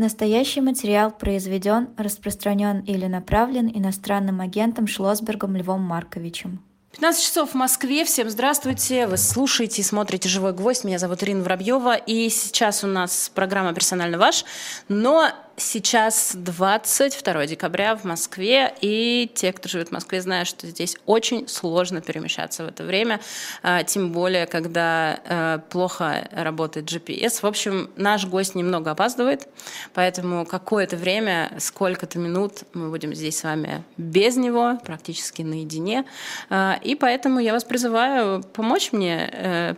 Настоящий 0.00 0.62
материал 0.62 1.10
произведен, 1.10 1.90
распространен 1.98 2.80
или 2.80 3.04
направлен 3.04 3.68
иностранным 3.68 4.40
агентом 4.40 4.86
Шлосбергом 4.86 5.54
Львом 5.56 5.82
Марковичем. 5.82 6.62
15 6.92 7.22
часов 7.22 7.50
в 7.50 7.54
Москве. 7.54 8.06
Всем 8.06 8.30
здравствуйте. 8.30 9.06
Вы 9.06 9.18
слушаете 9.18 9.82
и 9.82 9.84
смотрите 9.84 10.30
«Живой 10.30 10.54
гвоздь». 10.54 10.84
Меня 10.84 10.98
зовут 10.98 11.22
Ирина 11.22 11.42
Воробьева. 11.42 11.96
И 11.96 12.30
сейчас 12.30 12.82
у 12.82 12.86
нас 12.86 13.30
программа 13.34 13.74
«Персонально 13.74 14.16
ваш». 14.16 14.46
Но 14.88 15.28
Сейчас 15.62 16.32
22 16.34 17.46
декабря 17.46 17.94
в 17.94 18.04
Москве, 18.04 18.74
и 18.80 19.30
те, 19.34 19.52
кто 19.52 19.68
живет 19.68 19.90
в 19.90 19.92
Москве, 19.92 20.22
знают, 20.22 20.48
что 20.48 20.66
здесь 20.66 20.96
очень 21.04 21.46
сложно 21.48 22.00
перемещаться 22.00 22.64
в 22.64 22.68
это 22.68 22.82
время, 22.82 23.20
а, 23.62 23.82
тем 23.82 24.10
более, 24.10 24.46
когда 24.46 25.20
а, 25.22 25.58
плохо 25.58 26.26
работает 26.32 26.90
GPS. 26.90 27.42
В 27.42 27.44
общем, 27.44 27.90
наш 27.96 28.24
гость 28.24 28.54
немного 28.54 28.90
опаздывает, 28.90 29.48
поэтому 29.92 30.46
какое-то 30.46 30.96
время, 30.96 31.52
сколько-то 31.58 32.18
минут 32.18 32.62
мы 32.72 32.88
будем 32.88 33.14
здесь 33.14 33.38
с 33.38 33.44
вами 33.44 33.84
без 33.98 34.36
него, 34.36 34.78
практически 34.82 35.42
наедине. 35.42 36.06
А, 36.48 36.80
и 36.82 36.94
поэтому 36.94 37.38
я 37.38 37.52
вас 37.52 37.64
призываю 37.64 38.42
помочь 38.42 38.92
мне 38.92 39.28
э, 39.30 39.74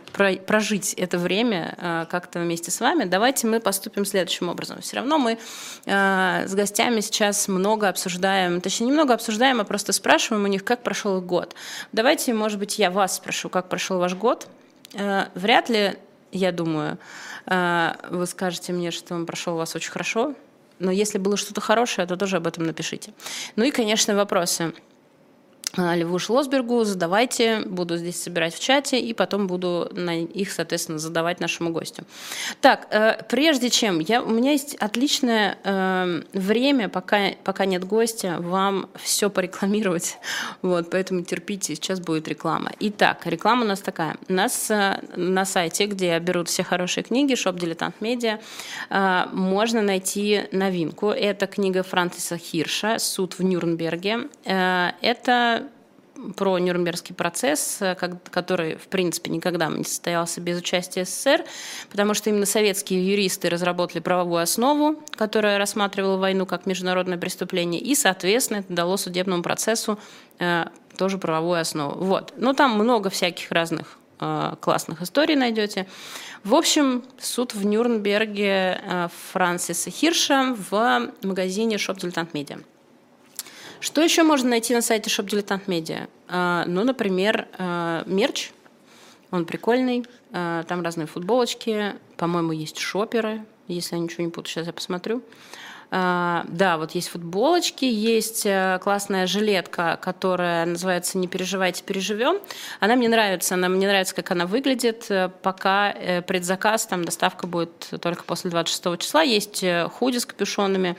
прожить 0.47 0.93
это 0.93 1.17
время 1.17 2.07
как-то 2.09 2.39
вместе 2.39 2.71
с 2.71 2.79
вами. 2.79 3.03
Давайте 3.03 3.47
мы 3.47 3.59
поступим 3.59 4.05
следующим 4.05 4.47
образом. 4.47 4.79
Все 4.81 4.95
равно 4.95 5.19
мы 5.19 5.37
Э, 5.85 6.47
с 6.47 6.53
гостями 6.53 7.01
сейчас 7.01 7.47
много 7.47 7.89
обсуждаем, 7.89 8.61
точнее, 8.61 8.87
немного 8.87 9.13
обсуждаем, 9.13 9.61
а 9.61 9.63
просто 9.63 9.93
спрашиваем 9.93 10.43
у 10.43 10.47
них, 10.47 10.63
как 10.63 10.83
прошел 10.83 11.17
их 11.17 11.25
год. 11.25 11.55
Давайте, 11.91 12.33
может 12.33 12.59
быть, 12.59 12.79
я 12.79 12.91
вас 12.91 13.15
спрошу, 13.15 13.49
как 13.49 13.69
прошел 13.69 13.99
ваш 13.99 14.15
год. 14.15 14.47
Э, 14.93 15.25
вряд 15.35 15.69
ли, 15.69 15.95
я 16.31 16.51
думаю, 16.51 16.97
э, 17.45 17.93
вы 18.09 18.25
скажете 18.25 18.73
мне, 18.73 18.91
что 18.91 19.15
он 19.15 19.25
прошел 19.25 19.55
у 19.55 19.57
вас 19.57 19.75
очень 19.75 19.91
хорошо, 19.91 20.35
но 20.79 20.91
если 20.91 21.17
было 21.17 21.37
что-то 21.37 21.61
хорошее, 21.61 22.07
то 22.07 22.17
тоже 22.17 22.37
об 22.37 22.47
этом 22.47 22.65
напишите. 22.65 23.13
Ну 23.55 23.63
и, 23.63 23.71
конечно, 23.71 24.15
вопросы. 24.15 24.73
Льву 25.75 26.19
Шлосбергу, 26.19 26.83
задавайте, 26.83 27.61
буду 27.65 27.97
здесь 27.97 28.21
собирать 28.21 28.53
в 28.53 28.59
чате, 28.59 28.99
и 28.99 29.11
потом 29.13 29.47
буду 29.47 29.89
на 29.91 30.21
их, 30.21 30.51
соответственно, 30.51 30.99
задавать 30.99 31.39
нашему 31.39 31.71
гостю. 31.71 32.03
Так, 32.61 32.87
э, 32.91 33.23
прежде 33.27 33.71
чем, 33.71 33.99
я, 33.99 34.21
у 34.21 34.29
меня 34.29 34.51
есть 34.51 34.75
отличное 34.75 35.57
э, 35.63 36.21
время, 36.33 36.89
пока, 36.89 37.31
пока 37.43 37.65
нет 37.65 37.85
гостя, 37.85 38.37
вам 38.39 38.87
все 39.01 39.31
порекламировать, 39.31 40.19
вот, 40.61 40.91
поэтому 40.91 41.23
терпите, 41.23 41.73
сейчас 41.73 41.99
будет 41.99 42.27
реклама. 42.27 42.71
Итак, 42.79 43.25
реклама 43.25 43.63
у 43.63 43.67
нас 43.67 43.79
такая. 43.79 44.17
У 44.29 44.33
нас 44.33 44.69
э, 44.69 44.99
на 45.15 45.43
сайте, 45.43 45.87
где 45.87 46.19
берут 46.19 46.49
все 46.49 46.63
хорошие 46.63 47.03
книги, 47.03 47.33
шоп 47.33 47.55
Дилетант 47.55 47.99
Медиа, 47.99 48.39
э, 48.91 49.25
можно 49.33 49.81
найти 49.81 50.43
новинку. 50.51 51.09
Это 51.09 51.47
книга 51.47 51.81
Франсиса 51.81 52.37
Хирша 52.37 52.99
«Суд 52.99 53.39
в 53.39 53.43
Нюрнберге». 53.43 54.29
Э, 54.45 54.91
это 55.01 55.62
про 56.35 56.57
Нюрнбергский 56.57 57.15
процесс, 57.15 57.77
э, 57.81 57.95
который, 57.95 58.75
в 58.75 58.87
принципе, 58.87 59.31
никогда 59.31 59.67
не 59.67 59.83
состоялся 59.83 60.41
без 60.41 60.59
участия 60.59 61.05
СССР, 61.05 61.45
потому 61.89 62.13
что 62.13 62.29
именно 62.29 62.45
советские 62.45 63.07
юристы 63.07 63.49
разработали 63.49 63.99
правовую 63.99 64.41
основу, 64.41 65.01
которая 65.11 65.57
рассматривала 65.57 66.17
войну 66.17 66.45
как 66.45 66.65
международное 66.65 67.17
преступление, 67.17 67.81
и, 67.81 67.95
соответственно, 67.95 68.59
это 68.59 68.73
дало 68.73 68.97
судебному 68.97 69.43
процессу 69.43 69.99
э, 70.39 70.65
тоже 70.97 71.17
правовую 71.17 71.59
основу. 71.59 72.03
Вот. 72.03 72.33
Но 72.37 72.53
там 72.53 72.71
много 72.71 73.09
всяких 73.09 73.51
разных 73.51 73.97
э, 74.19 74.55
классных 74.59 75.01
историй 75.01 75.35
найдете. 75.35 75.87
В 76.43 76.55
общем, 76.55 77.03
суд 77.19 77.53
в 77.53 77.65
Нюрнберге 77.65 79.09
Франсиса 79.31 79.89
Хирша 79.89 80.53
в 80.69 81.09
магазине 81.23 81.77
Shop 81.77 81.95
Dilettant 81.95 82.33
Media. 82.33 82.61
Что 83.83 84.01
еще 84.01 84.23
можно 84.23 84.49
найти 84.49 84.73
на 84.73 84.81
сайте 84.81 85.09
Shop 85.09 85.25
Dilettant 85.25 85.65
Media? 85.65 86.07
А, 86.29 86.63
ну, 86.67 86.85
например, 86.85 87.49
а, 87.57 88.03
мерч. 88.05 88.51
Он 89.29 89.45
прикольный. 89.45 90.05
А, 90.31 90.63
там 90.63 90.81
разные 90.81 91.05
футболочки. 91.05 91.95
По-моему, 92.15 92.53
есть 92.53 92.77
шоперы, 92.77 93.43
если 93.67 93.97
я 93.97 94.01
ничего 94.01 94.23
не 94.23 94.29
путаю. 94.29 94.53
Сейчас 94.53 94.67
я 94.67 94.71
посмотрю. 94.71 95.21
А, 95.95 96.43
да, 96.47 96.79
вот 96.79 96.95
есть 96.95 97.09
футболочки, 97.09 97.85
есть 97.85 98.47
э, 98.47 98.79
классная 98.81 99.27
жилетка, 99.27 99.99
которая 100.01 100.65
называется 100.65 101.19
«Не 101.19 101.27
переживайте, 101.27 101.83
переживем». 101.83 102.39
Она 102.79 102.95
мне 102.95 103.07
нравится, 103.07 103.53
она 103.53 103.69
мне 103.69 103.85
нравится, 103.85 104.15
как 104.15 104.31
она 104.31 104.47
выглядит. 104.47 105.05
Э, 105.11 105.29
пока 105.43 105.91
э, 105.91 106.23
предзаказ, 106.23 106.87
там 106.87 107.05
доставка 107.05 107.45
будет 107.45 107.91
только 108.01 108.23
после 108.23 108.49
26 108.49 108.97
числа. 108.97 109.21
Есть 109.21 109.63
худи 109.91 110.17
с 110.17 110.25
капюшонами, 110.25 110.97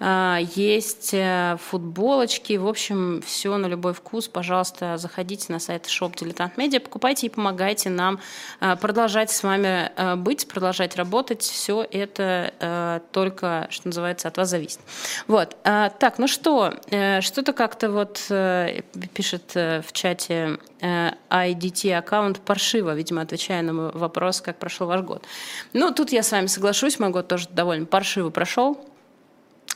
а, 0.00 0.38
есть 0.56 1.14
футболочки. 1.70 2.54
В 2.54 2.66
общем, 2.66 3.22
все 3.24 3.56
на 3.58 3.66
любой 3.66 3.94
вкус. 3.94 4.26
Пожалуйста, 4.26 4.96
заходите 4.96 5.52
на 5.52 5.60
сайт 5.60 5.86
Shop 5.86 6.14
Dilettant 6.14 6.56
Media, 6.56 6.80
покупайте 6.80 7.28
и 7.28 7.30
помогайте 7.30 7.90
нам 7.90 8.18
продолжать 8.58 9.30
с 9.30 9.44
вами 9.44 10.16
быть, 10.16 10.48
продолжать 10.48 10.96
работать. 10.96 11.42
Все 11.42 11.86
это 11.88 13.02
только, 13.12 13.68
что 13.70 13.86
называется, 13.86 14.31
от 14.32 14.38
вас 14.38 14.48
зависит. 14.48 14.80
Вот. 15.28 15.56
А, 15.64 15.90
так, 15.90 16.18
ну 16.18 16.26
что, 16.26 16.74
э, 16.90 17.20
что-то 17.20 17.52
как-то 17.52 17.90
вот 17.90 18.26
э, 18.30 18.82
пишет 19.14 19.52
э, 19.54 19.82
в 19.86 19.92
чате 19.92 20.58
IDT 21.30 21.94
аккаунт 21.96 22.40
паршиво, 22.40 22.92
видимо, 22.94 23.22
отвечая 23.22 23.62
на 23.62 23.90
вопрос, 23.90 24.40
как 24.40 24.58
прошел 24.58 24.88
ваш 24.88 25.02
год. 25.02 25.24
Ну, 25.72 25.92
тут 25.92 26.10
я 26.10 26.24
с 26.24 26.32
вами 26.32 26.46
соглашусь, 26.46 26.98
мой 26.98 27.10
год 27.10 27.28
тоже 27.28 27.46
довольно 27.50 27.86
паршиво 27.86 28.30
прошел 28.30 28.84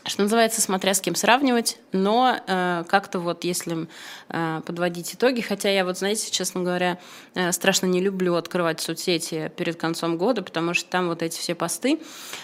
что 0.07 0.23
называется, 0.23 0.61
смотря 0.61 0.95
с 0.95 1.01
кем 1.01 1.15
сравнивать, 1.15 1.79
но 1.93 2.37
э, 2.47 2.85
как-то 2.89 3.19
вот 3.19 3.45
если 3.45 3.89
э, 4.29 4.61
подводить 4.65 5.15
итоги, 5.15 5.41
хотя 5.41 5.69
я 5.69 5.85
вот, 5.85 5.99
знаете, 5.99 6.31
честно 6.31 6.63
говоря, 6.63 6.99
э, 7.35 7.51
страшно 7.53 7.87
не 7.87 8.01
люблю 8.01 8.35
открывать 8.35 8.81
соцсети 8.81 9.51
перед 9.57 9.77
концом 9.77 10.17
года, 10.17 10.43
потому 10.43 10.75
что 10.75 10.89
там 10.91 11.09
вот 11.09 11.23
эти 11.23 11.39
все 11.39 11.55
посты. 11.55 11.99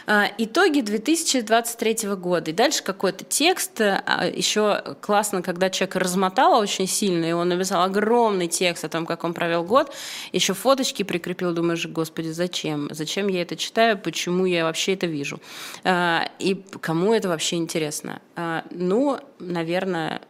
Э, 0.06 0.24
итоги 0.38 0.80
2023 0.80 2.08
года. 2.16 2.50
И 2.50 2.54
дальше 2.54 2.82
какой-то 2.82 3.24
текст. 3.24 3.80
Э, 3.80 4.02
еще 4.34 4.96
классно, 5.00 5.42
когда 5.42 5.70
человек 5.70 5.96
размотал 5.96 6.58
очень 6.58 6.88
сильно, 6.88 7.26
и 7.26 7.32
он 7.32 7.48
написал 7.48 7.82
огромный 7.82 8.48
текст 8.48 8.84
о 8.84 8.88
том, 8.88 9.06
как 9.06 9.24
он 9.24 9.34
провел 9.34 9.62
год, 9.62 9.94
еще 10.32 10.54
фоточки 10.54 11.02
прикрепил, 11.02 11.52
думаешь, 11.52 11.86
господи, 11.86 12.28
зачем? 12.28 12.88
Зачем 12.90 13.28
я 13.28 13.42
это 13.42 13.56
читаю? 13.56 13.98
Почему 13.98 14.46
я 14.46 14.64
вообще 14.64 14.94
это 14.94 15.06
вижу? 15.06 15.40
Э, 15.84 16.22
и 16.38 16.54
кому 16.80 17.14
это 17.14 17.28
вообще 17.28 17.51
вообще 17.52 17.56
интересно? 17.56 18.20
А, 18.34 18.64
ну, 18.70 19.18
наверное, 19.38 20.22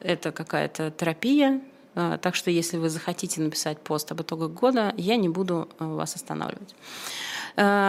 это 0.00 0.32
какая-то 0.32 0.90
терапия. 0.90 1.60
А, 1.94 2.18
так 2.18 2.34
что, 2.34 2.50
если 2.50 2.76
вы 2.76 2.90
захотите 2.90 3.40
написать 3.40 3.78
пост 3.80 4.12
об 4.12 4.20
итогах 4.20 4.50
года, 4.50 4.92
я 4.96 5.16
не 5.16 5.28
буду 5.28 5.68
а, 5.78 5.86
вас 5.86 6.14
останавливать. 6.14 6.74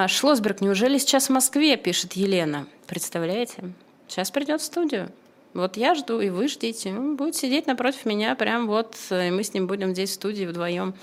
Шлосберг, 0.08 0.62
неужели 0.62 0.98
сейчас 0.98 1.28
в 1.28 1.34
Москве, 1.34 1.76
пишет 1.76 2.14
Елена. 2.14 2.66
Представляете? 2.86 3.74
Сейчас 4.08 4.32
придет 4.32 4.62
в 4.62 4.64
студию. 4.64 5.12
Вот 5.54 5.76
я 5.76 5.94
жду, 5.94 6.22
и 6.22 6.30
вы 6.30 6.48
ждите. 6.48 6.92
Он 6.92 7.18
будет 7.18 7.36
сидеть 7.36 7.68
напротив 7.68 8.06
меня, 8.06 8.34
прям 8.36 8.68
вот, 8.68 8.96
и 9.12 9.30
мы 9.30 9.44
с 9.44 9.54
ним 9.54 9.68
будем 9.68 9.92
здесь 9.92 10.12
в 10.12 10.14
студии 10.14 10.46
вдвоем 10.46 10.94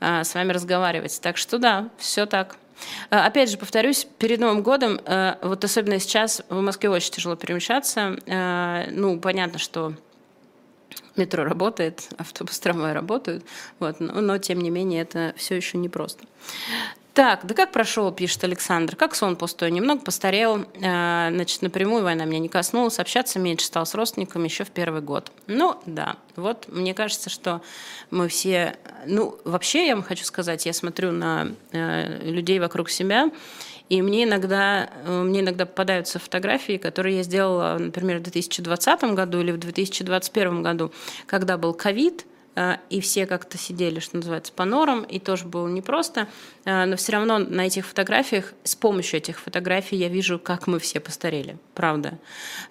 с 0.00 0.34
вами 0.34 0.52
разговаривать. 0.52 1.18
Так 1.22 1.38
что 1.38 1.58
да, 1.58 1.88
все 1.96 2.26
так. 2.26 2.58
Э, 3.10 3.18
опять 3.18 3.50
же, 3.50 3.58
повторюсь, 3.58 4.06
перед 4.18 4.40
Новым 4.40 4.62
годом, 4.62 5.00
э, 5.04 5.36
вот 5.42 5.64
особенно 5.64 5.98
сейчас, 5.98 6.42
в 6.48 6.60
Москве 6.60 6.90
очень 6.90 7.12
тяжело 7.12 7.36
перемещаться. 7.36 8.16
Э, 8.26 8.90
ну, 8.90 9.18
понятно, 9.18 9.58
что 9.58 9.94
метро 11.16 11.44
работает, 11.44 12.08
автобус, 12.18 12.58
трамвай 12.58 12.92
работают, 12.92 13.44
вот, 13.78 14.00
но, 14.00 14.20
но 14.20 14.38
тем 14.38 14.60
не 14.60 14.70
менее 14.70 15.02
это 15.02 15.34
все 15.36 15.56
еще 15.56 15.78
непросто. 15.78 16.24
Так, 17.12 17.44
да 17.44 17.54
как 17.54 17.72
прошел, 17.72 18.12
пишет 18.12 18.44
Александр. 18.44 18.94
Как 18.94 19.14
сон 19.14 19.34
пустой. 19.34 19.70
Немного 19.70 20.02
постарел. 20.02 20.64
Э, 20.80 21.28
значит, 21.30 21.60
напрямую 21.62 22.04
война 22.04 22.24
меня 22.24 22.38
не 22.38 22.48
коснулась. 22.48 22.98
Общаться 23.00 23.38
меньше 23.38 23.66
стал 23.66 23.84
с 23.84 23.94
родственниками 23.94 24.46
еще 24.46 24.64
в 24.64 24.70
первый 24.70 25.02
год. 25.02 25.32
Ну, 25.48 25.80
да. 25.86 26.16
Вот 26.36 26.68
мне 26.68 26.94
кажется, 26.94 27.28
что 27.28 27.62
мы 28.10 28.28
все... 28.28 28.76
Ну, 29.06 29.38
вообще, 29.44 29.88
я 29.88 29.96
вам 29.96 30.04
хочу 30.04 30.24
сказать, 30.24 30.66
я 30.66 30.72
смотрю 30.72 31.10
на 31.10 31.48
э, 31.72 32.22
людей 32.22 32.60
вокруг 32.60 32.88
себя, 32.90 33.30
и 33.88 34.02
мне 34.02 34.22
иногда, 34.22 34.88
э, 35.04 35.22
мне 35.22 35.40
иногда 35.40 35.66
попадаются 35.66 36.20
фотографии, 36.20 36.76
которые 36.76 37.18
я 37.18 37.22
сделала, 37.24 37.76
например, 37.76 38.18
в 38.18 38.22
2020 38.22 39.02
году 39.14 39.40
или 39.40 39.50
в 39.50 39.58
2021 39.58 40.62
году, 40.62 40.92
когда 41.26 41.58
был 41.58 41.74
ковид, 41.74 42.24
и 42.90 43.00
все 43.00 43.26
как-то 43.26 43.56
сидели, 43.56 44.00
что 44.00 44.16
называется, 44.16 44.52
по 44.52 44.64
норам, 44.64 45.02
и 45.04 45.18
тоже 45.18 45.44
было 45.44 45.68
непросто, 45.68 46.28
э, 46.64 46.84
но 46.84 46.96
все 46.96 47.12
равно 47.12 47.38
на 47.38 47.66
этих 47.66 47.86
фотографиях, 47.86 48.52
с 48.64 48.74
помощью 48.74 49.18
этих 49.18 49.38
фотографий 49.38 49.96
я 49.96 50.08
вижу, 50.08 50.38
как 50.38 50.66
мы 50.66 50.78
все 50.78 51.00
постарели, 51.00 51.56
правда. 51.74 52.18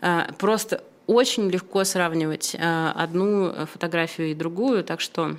Э, 0.01 0.31
просто 0.37 0.83
очень 1.07 1.49
легко 1.49 1.83
сравнивать 1.85 2.55
одну 2.59 3.51
фотографию 3.65 4.29
и 4.29 4.35
другую, 4.35 4.83
так 4.83 5.01
что 5.01 5.37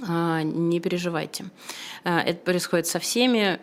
не 0.00 0.80
переживайте. 0.80 1.44
Это 2.02 2.38
происходит 2.42 2.86
со 2.86 2.98
всеми, 2.98 3.60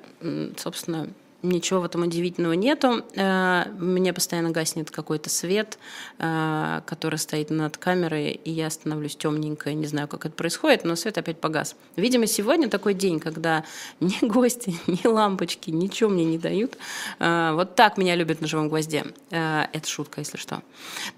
собственно, 0.58 1.10
ничего 1.50 1.82
в 1.82 1.86
этом 1.86 2.04
удивительного 2.04 2.54
нету. 2.54 3.04
Э, 3.16 3.66
мне 3.78 4.14
постоянно 4.14 4.52
гаснет 4.52 4.92
какой-то 4.92 5.30
свет, 5.30 5.78
э, 6.20 6.82
который 6.86 7.20
стоит 7.20 7.50
над 7.50 7.78
камерой, 7.78 8.32
и 8.32 8.52
я 8.52 8.70
становлюсь 8.70 9.16
темненькая, 9.16 9.74
не 9.74 9.88
знаю, 9.88 10.08
как 10.08 10.26
это 10.26 10.36
происходит, 10.36 10.84
но 10.84 10.96
свет 10.96 11.18
опять 11.18 11.40
погас. 11.40 11.76
Видимо, 11.96 12.28
сегодня 12.28 12.70
такой 12.70 12.94
день, 12.94 13.20
когда 13.20 13.64
ни 14.00 14.26
гости, 14.26 14.76
ни 14.88 15.08
лампочки, 15.08 15.70
ничего 15.70 16.10
мне 16.10 16.26
не 16.26 16.38
дают. 16.38 16.78
Э, 17.20 17.52
вот 17.54 17.76
так 17.76 17.98
меня 17.98 18.16
любят 18.16 18.42
на 18.42 18.48
живом 18.48 18.70
гвозде. 18.70 19.06
Это 19.30 19.88
шутка, 19.88 20.22
если 20.22 20.38
что. 20.38 20.62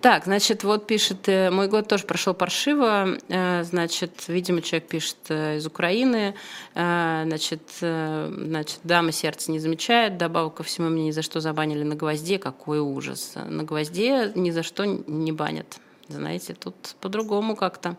Так, 0.01 0.25
значит, 0.25 0.63
вот 0.63 0.87
пишет, 0.87 1.27
мой 1.27 1.67
год 1.67 1.87
тоже 1.87 2.05
прошел 2.05 2.33
паршиво. 2.33 3.17
Значит, 3.27 4.23
видимо, 4.27 4.61
человек 4.61 4.89
пишет 4.89 5.17
из 5.29 5.65
Украины. 5.65 6.33
Значит, 6.73 7.61
значит, 7.79 8.79
дама 8.83 9.11
сердце 9.11 9.51
не 9.51 9.59
замечает, 9.59 10.16
добавок 10.17 10.55
ко 10.55 10.63
всему 10.63 10.89
меня 10.89 11.05
ни 11.05 11.11
за 11.11 11.21
что 11.21 11.39
забанили 11.39 11.83
на 11.83 11.95
гвозде, 11.95 12.39
какой 12.39 12.79
ужас. 12.79 13.33
На 13.35 13.63
гвозде 13.63 14.31
ни 14.35 14.51
за 14.51 14.63
что 14.63 14.85
не 14.85 15.31
банят. 15.31 15.79
Знаете, 16.09 16.53
тут 16.53 16.95
по-другому 17.01 17.55
как-то 17.55 17.97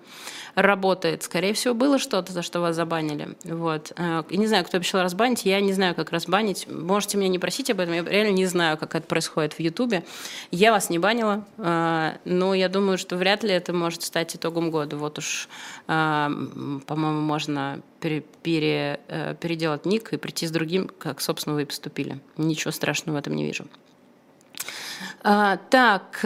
работает. 0.55 1.23
Скорее 1.23 1.53
всего, 1.53 1.75
было 1.75 1.99
что-то, 1.99 2.33
за 2.33 2.43
что 2.43 2.61
вас 2.61 2.75
забанили. 2.75 3.37
Вот. 3.45 3.93
Э, 3.97 4.23
и 4.31 4.39
не 4.39 4.47
знаю, 4.47 4.65
кто 4.65 4.79
обещал 4.79 5.03
разбанить, 5.03 5.45
я 5.45 5.61
не 5.61 5.73
знаю, 5.73 5.95
как 5.95 6.11
разбанить. 6.11 6.67
Можете 6.69 7.19
меня 7.19 7.29
не 7.29 7.39
просить 7.39 7.71
об 7.71 7.81
этом, 7.81 7.95
я 7.95 8.03
реально 8.03 8.33
не 8.33 8.47
знаю, 8.47 8.79
как 8.79 8.95
это 8.95 9.07
происходит 9.07 9.55
в 9.55 9.61
Ютубе. 9.61 10.05
Я 10.51 10.73
вас 10.73 10.89
не 10.89 10.99
банила, 10.99 11.45
э, 11.59 12.13
но 12.25 12.55
я 12.55 12.69
думаю, 12.69 12.97
что 12.97 13.17
вряд 13.17 13.43
ли 13.43 13.51
это 13.51 13.73
может 13.73 14.03
стать 14.03 14.35
итогом 14.35 14.71
года. 14.71 14.97
Вот 14.97 15.19
уж, 15.19 15.49
э, 15.87 16.29
по-моему, 16.87 17.21
можно 17.21 17.81
пере, 18.01 18.23
пере, 18.43 19.01
переделать 19.41 19.85
ник 19.85 20.13
и 20.13 20.17
прийти 20.17 20.47
с 20.47 20.51
другим, 20.51 20.89
как, 20.99 21.21
собственно, 21.21 21.57
вы 21.57 21.67
поступили. 21.67 22.21
Ничего 22.37 22.71
страшного 22.71 23.17
в 23.17 23.19
этом 23.19 23.35
не 23.35 23.45
вижу. 23.45 23.67
Так, 25.23 26.25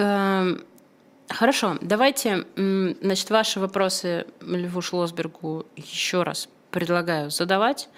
Хорошо, 1.32 1.78
давайте, 1.80 2.46
значит, 2.56 3.30
ваши 3.30 3.58
вопросы 3.58 4.26
Льву 4.40 4.82
Шлосбергу 4.82 5.66
еще 5.76 6.22
раз 6.22 6.48
предлагаю 6.70 7.30
задавать. 7.30 7.88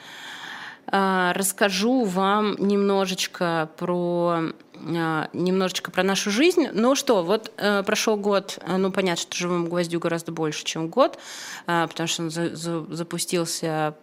А, 0.86 1.32
расскажу 1.34 2.04
вам 2.04 2.54
немножечко 2.58 3.70
про 3.76 4.52
немножечко 4.74 5.90
про 5.90 6.02
нашу 6.02 6.30
жизнь. 6.30 6.68
Ну 6.72 6.94
что, 6.94 7.22
вот 7.22 7.52
э, 7.56 7.82
прошел 7.84 8.16
год, 8.16 8.58
э, 8.60 8.76
ну 8.76 8.90
понятно, 8.90 9.22
что 9.22 9.36
живому 9.36 9.68
гвоздю 9.68 10.00
гораздо 10.00 10.32
больше, 10.32 10.64
чем 10.64 10.88
год, 10.88 11.18
э, 11.66 11.86
потому 11.88 12.06
что 12.06 12.22
он 12.24 12.30
за, 12.30 12.54
за, 12.54 12.84
запустился 12.90 13.94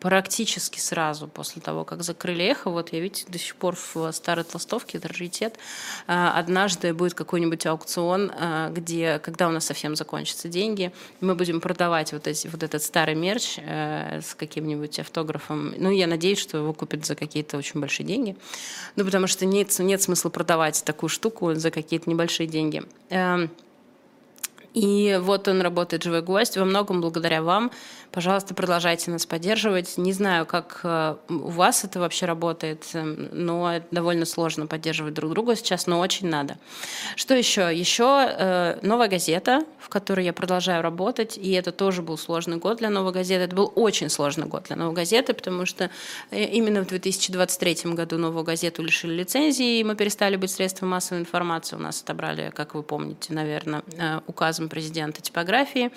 практически 0.00 0.78
сразу 0.78 1.28
после 1.28 1.62
того, 1.62 1.84
как 1.84 2.02
закрыли 2.02 2.44
эхо. 2.44 2.70
Вот 2.70 2.92
я, 2.92 3.00
видите, 3.00 3.26
до 3.28 3.38
сих 3.38 3.56
пор 3.56 3.76
в 3.76 4.10
старой 4.12 4.44
толстовке, 4.44 4.98
это 4.98 5.08
раритет. 5.08 5.58
Э, 6.06 6.30
однажды 6.34 6.94
будет 6.94 7.14
какой-нибудь 7.14 7.66
аукцион, 7.66 8.32
э, 8.34 8.70
где, 8.72 9.18
когда 9.18 9.48
у 9.48 9.52
нас 9.52 9.66
совсем 9.66 9.94
закончатся 9.96 10.48
деньги, 10.48 10.92
мы 11.20 11.34
будем 11.34 11.60
продавать 11.60 12.12
вот, 12.12 12.26
эти, 12.26 12.48
вот 12.48 12.62
этот 12.62 12.82
старый 12.82 13.14
мерч 13.14 13.58
э, 13.58 14.20
с 14.20 14.34
каким-нибудь 14.34 14.98
автографом. 14.98 15.74
Ну, 15.78 15.90
я 15.90 16.06
надеюсь, 16.06 16.38
что 16.38 16.58
его 16.58 16.72
купят 16.72 17.06
за 17.06 17.14
какие-то 17.14 17.56
очень 17.56 17.80
большие 17.80 18.06
деньги. 18.06 18.36
Ну, 18.96 19.04
потому 19.04 19.26
что 19.26 19.44
нет, 19.46 19.78
нет 19.78 20.02
смысла 20.02 20.13
смысла 20.14 20.30
продавать 20.30 20.84
такую 20.84 21.10
штуку 21.10 21.54
за 21.54 21.70
какие-то 21.70 22.08
небольшие 22.08 22.46
деньги. 22.46 22.82
Эм, 23.10 23.50
и 24.72 25.18
вот 25.20 25.48
он 25.48 25.60
работает 25.60 26.02
«Живой 26.02 26.22
гвоздь» 26.22 26.56
во 26.56 26.64
многом 26.64 27.00
благодаря 27.00 27.42
вам. 27.42 27.70
Пожалуйста, 28.14 28.54
продолжайте 28.54 29.10
нас 29.10 29.26
поддерживать. 29.26 29.98
Не 29.98 30.12
знаю, 30.12 30.46
как 30.46 30.82
э, 30.84 31.16
у 31.28 31.50
вас 31.50 31.82
это 31.82 31.98
вообще 31.98 32.26
работает, 32.26 32.86
эм, 32.92 33.28
но 33.32 33.80
довольно 33.90 34.24
сложно 34.24 34.68
поддерживать 34.68 35.14
друг 35.14 35.32
друга 35.32 35.56
сейчас, 35.56 35.88
но 35.88 35.98
очень 35.98 36.28
надо. 36.28 36.56
Что 37.16 37.34
еще? 37.34 37.76
Еще 37.76 38.04
э, 38.04 38.78
новая 38.82 39.08
газета, 39.08 39.64
в 39.80 39.88
которой 39.88 40.24
я 40.24 40.32
продолжаю 40.32 40.80
работать, 40.80 41.36
и 41.36 41.50
это 41.50 41.72
тоже 41.72 42.02
был 42.02 42.16
сложный 42.16 42.58
год 42.58 42.78
для 42.78 42.88
новой 42.88 43.12
газеты. 43.12 43.42
Это 43.46 43.56
был 43.56 43.72
очень 43.74 44.08
сложный 44.08 44.46
год 44.46 44.66
для 44.68 44.76
новой 44.76 44.94
газеты, 44.94 45.34
потому 45.34 45.66
что 45.66 45.90
э, 46.30 46.44
именно 46.44 46.84
в 46.84 46.86
2023 46.86 47.94
году 47.94 48.16
новую 48.16 48.44
газету 48.44 48.84
лишили 48.84 49.12
лицензии, 49.14 49.80
и 49.80 49.82
мы 49.82 49.96
перестали 49.96 50.36
быть 50.36 50.52
средством 50.52 50.90
массовой 50.90 51.20
информации. 51.20 51.74
У 51.74 51.80
нас 51.80 52.00
отобрали, 52.00 52.52
как 52.54 52.76
вы 52.76 52.84
помните, 52.84 53.34
наверное, 53.34 53.82
указом 54.28 54.68
президента 54.68 55.20
типографии. 55.20 55.90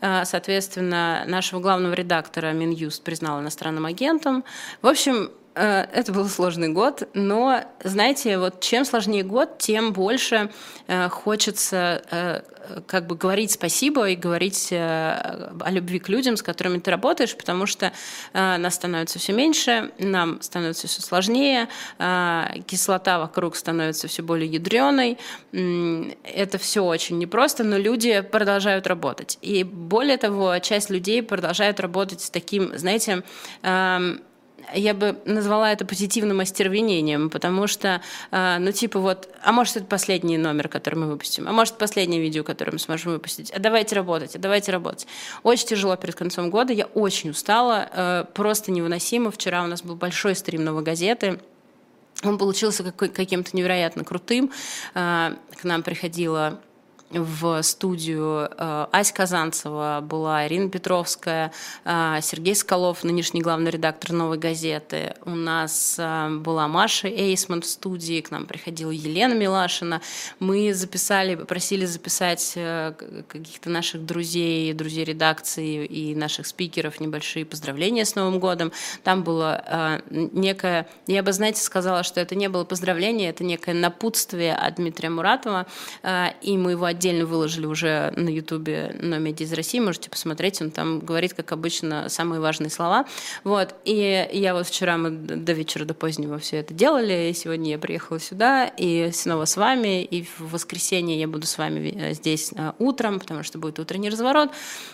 Соответственно, 0.00 1.24
нашего 1.26 1.55
нашего 1.56 1.60
главного 1.60 1.94
редактора 1.94 2.52
Минюст 2.52 3.02
признал 3.02 3.40
иностранным 3.40 3.86
агентом. 3.86 4.44
В 4.82 4.86
общем, 4.86 5.30
это 5.56 6.12
был 6.12 6.28
сложный 6.28 6.68
год, 6.68 7.08
но, 7.14 7.62
знаете, 7.82 8.38
вот 8.38 8.60
чем 8.60 8.84
сложнее 8.84 9.22
год, 9.22 9.58
тем 9.58 9.92
больше 9.92 10.50
э, 10.86 11.08
хочется 11.08 12.02
э, 12.10 12.42
как 12.86 13.06
бы 13.06 13.16
говорить 13.16 13.52
спасибо 13.52 14.08
и 14.08 14.16
говорить 14.16 14.68
э, 14.70 15.50
о 15.60 15.70
любви 15.70 15.98
к 15.98 16.08
людям, 16.08 16.36
с 16.36 16.42
которыми 16.42 16.78
ты 16.78 16.90
работаешь, 16.90 17.36
потому 17.36 17.66
что 17.66 17.92
э, 18.32 18.56
нас 18.56 18.74
становится 18.74 19.18
все 19.18 19.32
меньше, 19.32 19.92
нам 19.98 20.40
становится 20.42 20.86
все 20.88 21.02
сложнее, 21.02 21.68
э, 21.98 22.44
кислота 22.66 23.18
вокруг 23.18 23.56
становится 23.56 24.08
все 24.08 24.22
более 24.22 24.50
ядреной. 24.50 25.18
Это 25.52 26.58
все 26.58 26.84
очень 26.84 27.18
непросто, 27.18 27.64
но 27.64 27.76
люди 27.76 28.20
продолжают 28.20 28.86
работать. 28.86 29.38
И 29.42 29.64
более 29.64 30.16
того, 30.16 30.58
часть 30.58 30.90
людей 30.90 31.22
продолжает 31.22 31.80
работать 31.80 32.20
с 32.20 32.30
таким, 32.30 32.76
знаете, 32.76 33.22
эм, 33.62 34.20
я 34.74 34.94
бы 34.94 35.18
назвала 35.24 35.72
это 35.72 35.84
позитивным 35.84 36.40
остервенением, 36.40 37.30
потому 37.30 37.66
что, 37.66 38.02
а, 38.30 38.58
ну, 38.58 38.72
типа 38.72 38.98
вот, 39.00 39.28
а 39.42 39.52
может, 39.52 39.76
это 39.76 39.86
последний 39.86 40.38
номер, 40.38 40.68
который 40.68 40.96
мы 40.96 41.06
выпустим, 41.06 41.48
а 41.48 41.52
может, 41.52 41.78
последнее 41.78 42.20
видео, 42.20 42.44
которое 42.44 42.72
мы 42.72 42.78
сможем 42.78 43.12
выпустить, 43.12 43.50
а 43.50 43.58
давайте 43.58 43.94
работать, 43.94 44.36
а 44.36 44.38
давайте 44.38 44.72
работать. 44.72 45.06
Очень 45.42 45.68
тяжело 45.68 45.96
перед 45.96 46.14
концом 46.14 46.50
года, 46.50 46.72
я 46.72 46.86
очень 46.86 47.30
устала, 47.30 47.88
э, 47.92 48.24
просто 48.34 48.72
невыносимо. 48.72 49.30
Вчера 49.30 49.62
у 49.64 49.66
нас 49.66 49.82
был 49.82 49.96
большой 49.96 50.34
стрим 50.34 50.64
«Новой 50.64 50.82
газеты», 50.82 51.38
он 52.24 52.38
получился 52.38 52.82
каким-то 52.92 53.56
невероятно 53.56 54.04
крутым. 54.04 54.50
А, 54.94 55.34
к 55.60 55.64
нам 55.64 55.82
приходила 55.82 56.60
в 57.10 57.62
студию 57.62 58.48
э, 58.50 58.86
Ась 58.90 59.12
Казанцева 59.12 60.00
была, 60.02 60.46
Ирина 60.46 60.68
Петровская, 60.68 61.52
э, 61.84 62.18
Сергей 62.20 62.56
Скалов, 62.56 63.04
нынешний 63.04 63.42
главный 63.42 63.70
редактор 63.70 64.12
«Новой 64.12 64.38
газеты». 64.38 65.14
У 65.24 65.30
нас 65.30 65.96
э, 65.98 66.28
была 66.30 66.66
Маша 66.66 67.08
Эйсман 67.08 67.62
в 67.62 67.66
студии, 67.66 68.20
к 68.20 68.30
нам 68.32 68.46
приходила 68.46 68.90
Елена 68.90 69.34
Милашина. 69.34 70.00
Мы 70.40 70.74
записали, 70.74 71.36
просили 71.36 71.84
записать 71.84 72.54
каких-то 73.28 73.70
наших 73.70 74.04
друзей, 74.04 74.72
друзей 74.72 75.04
редакции 75.04 75.84
и 75.84 76.14
наших 76.14 76.46
спикеров 76.46 77.00
небольшие 77.00 77.44
поздравления 77.44 78.04
с 78.04 78.14
Новым 78.14 78.40
годом. 78.40 78.72
Там 79.04 79.22
было 79.22 80.02
некое, 80.10 80.88
я 81.06 81.22
бы, 81.22 81.32
знаете, 81.32 81.62
сказала, 81.62 82.02
что 82.02 82.20
это 82.20 82.34
не 82.34 82.48
было 82.48 82.64
поздравление, 82.64 83.30
это 83.30 83.44
некое 83.44 83.74
напутствие 83.74 84.54
от 84.54 84.76
Дмитрия 84.76 85.10
Муратова, 85.10 85.66
и 86.42 86.56
мы 86.56 86.72
его 86.72 86.86
отдельно 86.96 87.26
выложили 87.26 87.66
уже 87.66 88.12
на 88.16 88.28
Ютубе 88.28 88.96
на 89.00 89.18
медиа 89.18 89.44
из 89.44 89.52
России, 89.52 89.78
можете 89.80 90.10
посмотреть, 90.10 90.60
он 90.62 90.70
там 90.70 91.00
говорит, 91.00 91.34
как 91.34 91.52
обычно, 91.52 92.08
самые 92.08 92.40
важные 92.40 92.70
слова. 92.70 93.04
Вот. 93.44 93.74
И 93.84 94.28
я 94.32 94.54
вот 94.54 94.66
вчера 94.66 94.96
мы 94.96 95.10
до 95.10 95.52
вечера, 95.52 95.84
до 95.84 95.94
позднего 95.94 96.38
все 96.38 96.56
это 96.58 96.72
делали, 96.72 97.30
и 97.30 97.34
сегодня 97.34 97.70
я 97.70 97.78
приехала 97.78 98.18
сюда, 98.18 98.66
и 98.66 99.10
снова 99.12 99.44
с 99.44 99.56
вами, 99.56 100.02
и 100.02 100.22
в 100.22 100.52
воскресенье 100.52 101.18
я 101.20 101.28
буду 101.28 101.46
с 101.46 101.58
вами 101.58 101.94
э, 101.94 102.14
здесь 102.14 102.52
э, 102.56 102.72
утром, 102.78 103.20
потому 103.20 103.42
что 103.42 103.58
будет 103.58 103.78
утренний 103.78 104.08
разворот. 104.08 104.50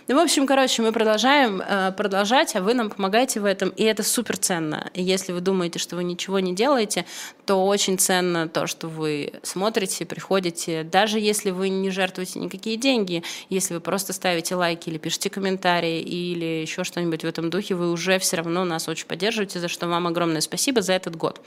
В 0.08 0.18
общем, 0.18 0.46
короче, 0.46 0.82
мы 0.82 0.92
продолжаем 0.92 1.62
э, 1.62 1.92
продолжать, 1.92 2.56
а 2.56 2.60
вы 2.60 2.74
нам 2.74 2.90
помогаете 2.90 3.40
в 3.40 3.44
этом, 3.44 3.68
и 3.70 3.84
это 3.84 4.02
супер 4.02 4.36
ценно. 4.36 4.90
Если 4.94 5.32
вы 5.32 5.40
думаете, 5.40 5.78
что 5.78 5.96
вы 5.96 6.04
ничего 6.04 6.40
не 6.40 6.54
делаете, 6.54 7.04
то 7.46 7.64
очень 7.66 7.98
ценно 7.98 8.48
то, 8.48 8.66
что 8.66 8.88
вы 8.88 9.34
смотрите, 9.42 10.04
приходите, 10.04 10.82
даже 10.82 11.20
если 11.20 11.50
вы 11.50 11.68
не 11.68 11.91
жертвуете 11.92 12.38
никакие 12.40 12.76
деньги. 12.76 13.22
Если 13.48 13.74
вы 13.74 13.80
просто 13.80 14.12
ставите 14.12 14.54
лайки 14.54 14.88
или 14.88 14.98
пишете 14.98 15.30
комментарии 15.30 16.00
или 16.00 16.62
еще 16.62 16.84
что-нибудь 16.84 17.22
в 17.22 17.26
этом 17.26 17.50
духе, 17.50 17.74
вы 17.74 17.90
уже 17.90 18.18
все 18.18 18.36
равно 18.36 18.64
нас 18.64 18.88
очень 18.88 19.06
поддерживаете, 19.06 19.60
за 19.60 19.68
что 19.68 19.88
вам 19.88 20.06
огромное 20.06 20.40
спасибо 20.40 20.82
за 20.82 20.94
этот 20.94 21.16
год. 21.16 21.40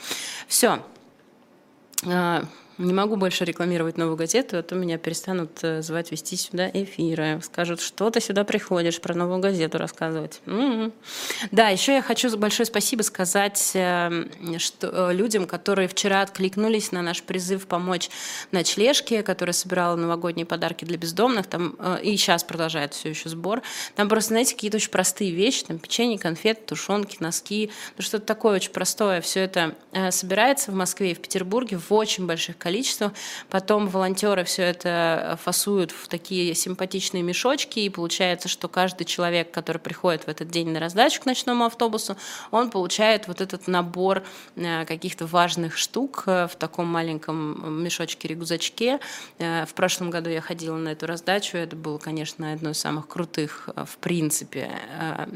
Все. 0.47 0.79
Не 2.77 2.93
могу 2.93 3.15
больше 3.15 3.45
рекламировать 3.45 3.97
новую 3.97 4.17
газету, 4.17 4.57
а 4.57 4.63
то 4.63 4.75
меня 4.75 4.97
перестанут 4.97 5.59
э, 5.61 5.81
звать 5.81 6.11
вести 6.11 6.35
сюда 6.35 6.69
эфиры. 6.69 7.39
Скажут, 7.41 7.79
что 7.79 8.09
ты 8.09 8.19
сюда 8.19 8.43
приходишь, 8.43 8.99
про 8.99 9.13
новую 9.13 9.39
газету 9.39 9.77
рассказывать. 9.77 10.41
М-м. 10.45 10.91
Да, 11.51 11.69
еще 11.69 11.93
я 11.93 12.01
хочу 12.01 12.35
большое 12.37 12.65
спасибо 12.65 13.01
сказать 13.03 13.71
э, 13.75 14.27
что, 14.57 15.09
э, 15.09 15.13
людям, 15.13 15.47
которые 15.47 15.87
вчера 15.87 16.21
откликнулись 16.21 16.91
на 16.91 17.01
наш 17.01 17.23
призыв 17.23 17.65
помочь 17.65 18.09
ночлежке, 18.51 19.23
которая 19.23 19.53
собирала 19.53 19.95
новогодние 19.95 20.45
подарки 20.45 20.83
для 20.83 20.97
бездомных. 20.97 21.47
Там, 21.47 21.77
и 22.03 22.17
сейчас 22.17 22.43
продолжает 22.43 22.93
все 22.93 23.09
еще 23.09 23.29
сбор. 23.29 23.61
Там 23.95 24.09
просто, 24.09 24.29
знаете, 24.29 24.53
какие-то 24.53 24.77
очень 24.77 24.91
простые 24.91 25.31
вещи. 25.31 25.63
Там 25.63 25.79
печенье, 25.79 26.19
конфеты, 26.19 26.61
тушенки, 26.65 27.17
носки. 27.21 27.71
Ну, 27.95 28.03
что-то 28.03 28.25
такое 28.25 28.55
очень 28.55 28.71
простое. 28.71 29.21
Все 29.21 29.41
это 29.41 29.75
собирается 30.09 30.71
в 30.71 30.75
Москве 30.75 31.11
и 31.11 31.13
в 31.13 31.19
Петербурге 31.19 31.77
в 31.77 31.93
очень 31.93 32.25
больших 32.27 32.57
количествах. 32.65 33.11
Потом 33.51 33.87
волонтеры 33.87 34.43
все 34.43 34.63
это 34.63 35.37
фасуют 35.43 35.91
в 35.91 36.07
такие 36.07 36.55
симпатичные 36.55 37.21
мешочки, 37.21 37.79
и 37.79 37.89
получается, 37.89 38.49
что 38.49 38.67
каждый 38.67 39.05
человек, 39.05 39.51
который 39.51 39.77
приходит 39.77 40.23
в 40.23 40.29
этот 40.29 40.49
день 40.49 40.69
на 40.71 40.79
раздачу 40.79 41.21
к 41.21 41.27
ночному 41.27 41.65
автобусу, 41.65 42.17
он 42.49 42.71
получает 42.71 43.27
вот 43.27 43.39
этот 43.39 43.67
набор 43.67 44.23
э, 44.55 44.85
каких-то 44.85 45.27
важных 45.27 45.77
штук 45.77 46.23
э, 46.25 46.47
в 46.47 46.55
таком 46.55 46.87
маленьком 46.87 47.83
мешочке-рюкзачке. 47.83 48.99
Э, 49.37 49.65
в 49.67 49.73
прошлом 49.75 50.09
году 50.09 50.31
я 50.31 50.41
ходила 50.41 50.77
на 50.77 50.89
эту 50.89 51.05
раздачу, 51.05 51.57
это 51.57 51.75
было, 51.75 51.99
конечно, 51.99 52.51
одно 52.51 52.71
из 52.71 52.79
самых 52.79 53.07
крутых, 53.07 53.69
в 53.75 53.97
принципе, 53.97 54.71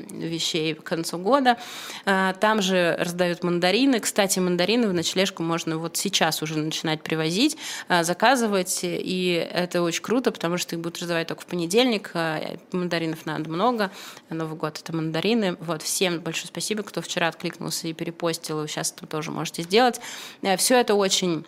вещей 0.10 0.74
к 0.74 0.84
концу 0.84 1.20
года. 1.20 1.58
Там 2.06 2.62
же 2.62 2.96
раздают 3.00 3.44
мандарины. 3.44 4.00
Кстати, 4.00 4.40
мандарины 4.40 4.88
в 4.88 4.94
ночлежку 4.94 5.44
можно 5.44 5.78
вот 5.78 5.96
сейчас 5.96 6.42
уже 6.42 6.58
начинать 6.58 7.04
привозить 7.04 7.19
привозить, 7.20 7.58
э, 7.90 8.04
заказывать, 8.04 8.80
и 8.84 9.48
это 9.52 9.82
очень 9.82 10.02
круто, 10.02 10.32
потому 10.32 10.58
что 10.58 10.76
их 10.76 10.82
будут 10.82 11.00
раздавать 11.00 11.28
только 11.28 11.42
в 11.42 11.46
понедельник, 11.46 12.12
э, 12.14 12.58
мандаринов 12.72 13.26
надо 13.26 13.50
много, 13.50 13.92
Новый 14.30 14.58
год— 14.58 14.80
это 14.84 14.96
мандарины. 14.96 15.58
Вот, 15.60 15.82
всем 15.82 16.22
большое 16.22 16.48
спасибо, 16.48 16.84
кто 16.84 17.02
вчера 17.02 17.28
откликнулся 17.28 17.88
и 17.88 17.94
перепостил, 17.94 18.64
и 18.64 18.68
сейчас 18.68 18.94
это 18.96 19.06
тоже 19.06 19.32
можете 19.32 19.64
сделать. 19.64 20.00
Э, 20.42 20.56
Все 20.56 20.80
это 20.80 20.96
очень 20.96 21.46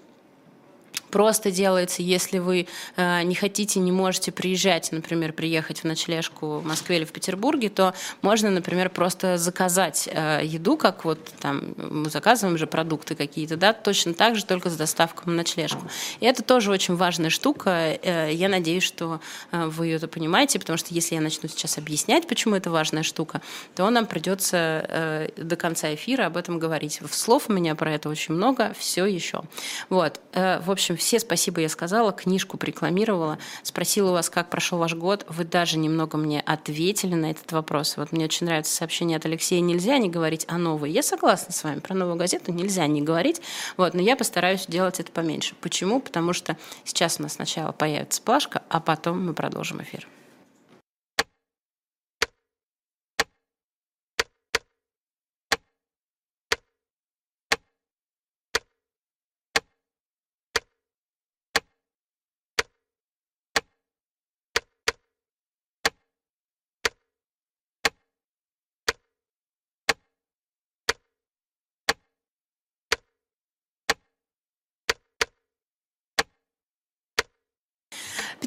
просто 1.12 1.52
делается, 1.52 2.02
если 2.02 2.40
вы 2.40 2.68
э, 2.96 3.24
не 3.24 3.36
хотите, 3.36 3.80
не 3.80 3.92
можете 3.92 4.32
приезжать, 4.32 4.92
например, 4.92 5.34
приехать 5.34 5.82
в 5.82 5.84
ночлежку 5.84 6.60
в 6.60 6.66
Москве 6.66 6.98
или 6.98 7.06
в 7.06 7.12
Петербурге, 7.12 7.70
то 7.70 7.94
можно, 8.22 8.50
например, 8.50 8.90
просто 8.90 9.38
заказать 9.38 10.10
э, 10.12 10.42
еду, 10.44 10.78
как 10.78 11.06
вот 11.06 11.20
там 11.40 11.76
мы 11.78 12.10
заказываем 12.10 12.58
же 12.58 12.68
продукты 12.68 13.16
какие-то, 13.16 13.58
да, 13.58 13.74
точно 13.74 14.14
так 14.14 14.36
же, 14.36 14.46
только 14.46 14.70
с 14.70 14.76
доставкой 14.76 15.28
на 15.28 15.38
ночлежку. 15.38 15.88
И 16.20 16.26
это 16.26 16.42
тоже 16.44 16.72
очень 16.72 16.96
важная 16.96 17.30
штука. 17.30 18.00
Э, 18.02 18.30
я 18.32 18.50
надеюсь, 18.50 18.84
что 18.84 19.20
э, 19.52 19.66
вы 19.66 19.92
это 19.92 20.08
понимаете, 20.08 20.60
потому 20.60 20.78
что 20.78 20.94
если 20.94 21.16
я 21.16 21.22
начну 21.22 21.50
сейчас 21.50 21.78
объяснять, 21.78 22.28
почему 22.28 22.56
это 22.56 22.72
важная 22.72 23.04
штука, 23.04 23.42
то 23.76 23.90
нам 23.90 24.06
придется 24.06 24.86
э, 24.88 25.30
до 25.38 25.56
конца 25.56 25.94
эфира 25.94 26.26
об 26.26 26.38
этом 26.38 26.60
говорить. 26.60 27.00
Слов 27.12 27.50
у 27.50 27.54
меня 27.54 27.76
про 27.76 27.94
это 27.94 28.10
очень 28.10 28.34
много, 28.36 28.74
все 28.78 29.06
еще. 29.06 29.44
Вот. 29.90 30.20
Э, 30.34 30.60
в 30.60 30.72
общем, 30.72 30.98
все 31.02 31.20
спасибо 31.20 31.62
я 31.62 31.70
сказала, 31.70 32.12
книжку 32.12 32.58
рекламировала, 32.62 33.40
спросила 33.64 34.12
у 34.12 34.14
вас, 34.14 34.30
как 34.30 34.50
прошел 34.50 34.78
ваш 34.78 34.94
год. 34.94 35.26
Вы 35.28 35.44
даже 35.44 35.78
немного 35.78 36.18
мне 36.18 36.40
ответили 36.42 37.16
на 37.16 37.32
этот 37.32 37.52
вопрос. 37.52 37.98
Вот 37.98 38.12
мне 38.12 38.26
очень 38.26 38.46
нравится 38.46 38.74
сообщение 38.74 39.18
от 39.18 39.26
Алексея. 39.26 39.62
Нельзя 39.62 39.98
не 39.98 40.10
говорить 40.10 40.46
о 40.48 40.58
новой. 40.58 40.92
Я 40.92 41.02
согласна 41.02 41.54
с 41.54 41.64
вами. 41.64 41.80
Про 41.80 41.96
новую 41.96 42.18
газету 42.18 42.52
нельзя 42.52 42.86
не 42.86 43.02
говорить. 43.02 43.42
Вот, 43.78 43.94
но 43.94 44.02
я 44.02 44.16
постараюсь 44.16 44.68
делать 44.68 45.00
это 45.00 45.12
поменьше. 45.12 45.56
Почему? 45.60 46.00
Потому 46.00 46.34
что 46.34 46.56
сейчас 46.84 47.20
у 47.20 47.24
нас 47.24 47.34
сначала 47.34 47.72
появится 47.72 48.22
плашка, 48.22 48.62
а 48.70 48.80
потом 48.80 49.26
мы 49.26 49.34
продолжим 49.34 49.82
эфир. 49.82 50.08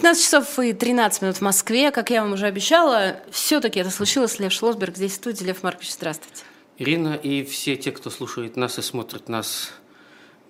15 0.04 0.22
часов 0.22 0.58
и 0.58 0.74
13 0.74 1.22
минут 1.22 1.38
в 1.38 1.40
Москве. 1.40 1.90
Как 1.90 2.10
я 2.10 2.20
вам 2.20 2.34
уже 2.34 2.44
обещала, 2.44 3.16
все-таки 3.30 3.80
это 3.80 3.88
случилось. 3.88 4.38
Лев 4.38 4.52
Шлосберг 4.52 4.96
здесь 4.96 5.12
в 5.12 5.14
студии. 5.14 5.44
Лев 5.44 5.62
Маркович, 5.62 5.92
здравствуйте. 5.92 6.42
Ирина 6.76 7.14
и 7.14 7.42
все 7.42 7.74
те, 7.76 7.90
кто 7.90 8.10
слушает 8.10 8.54
нас 8.56 8.78
и 8.78 8.82
смотрит 8.82 9.30
нас 9.30 9.70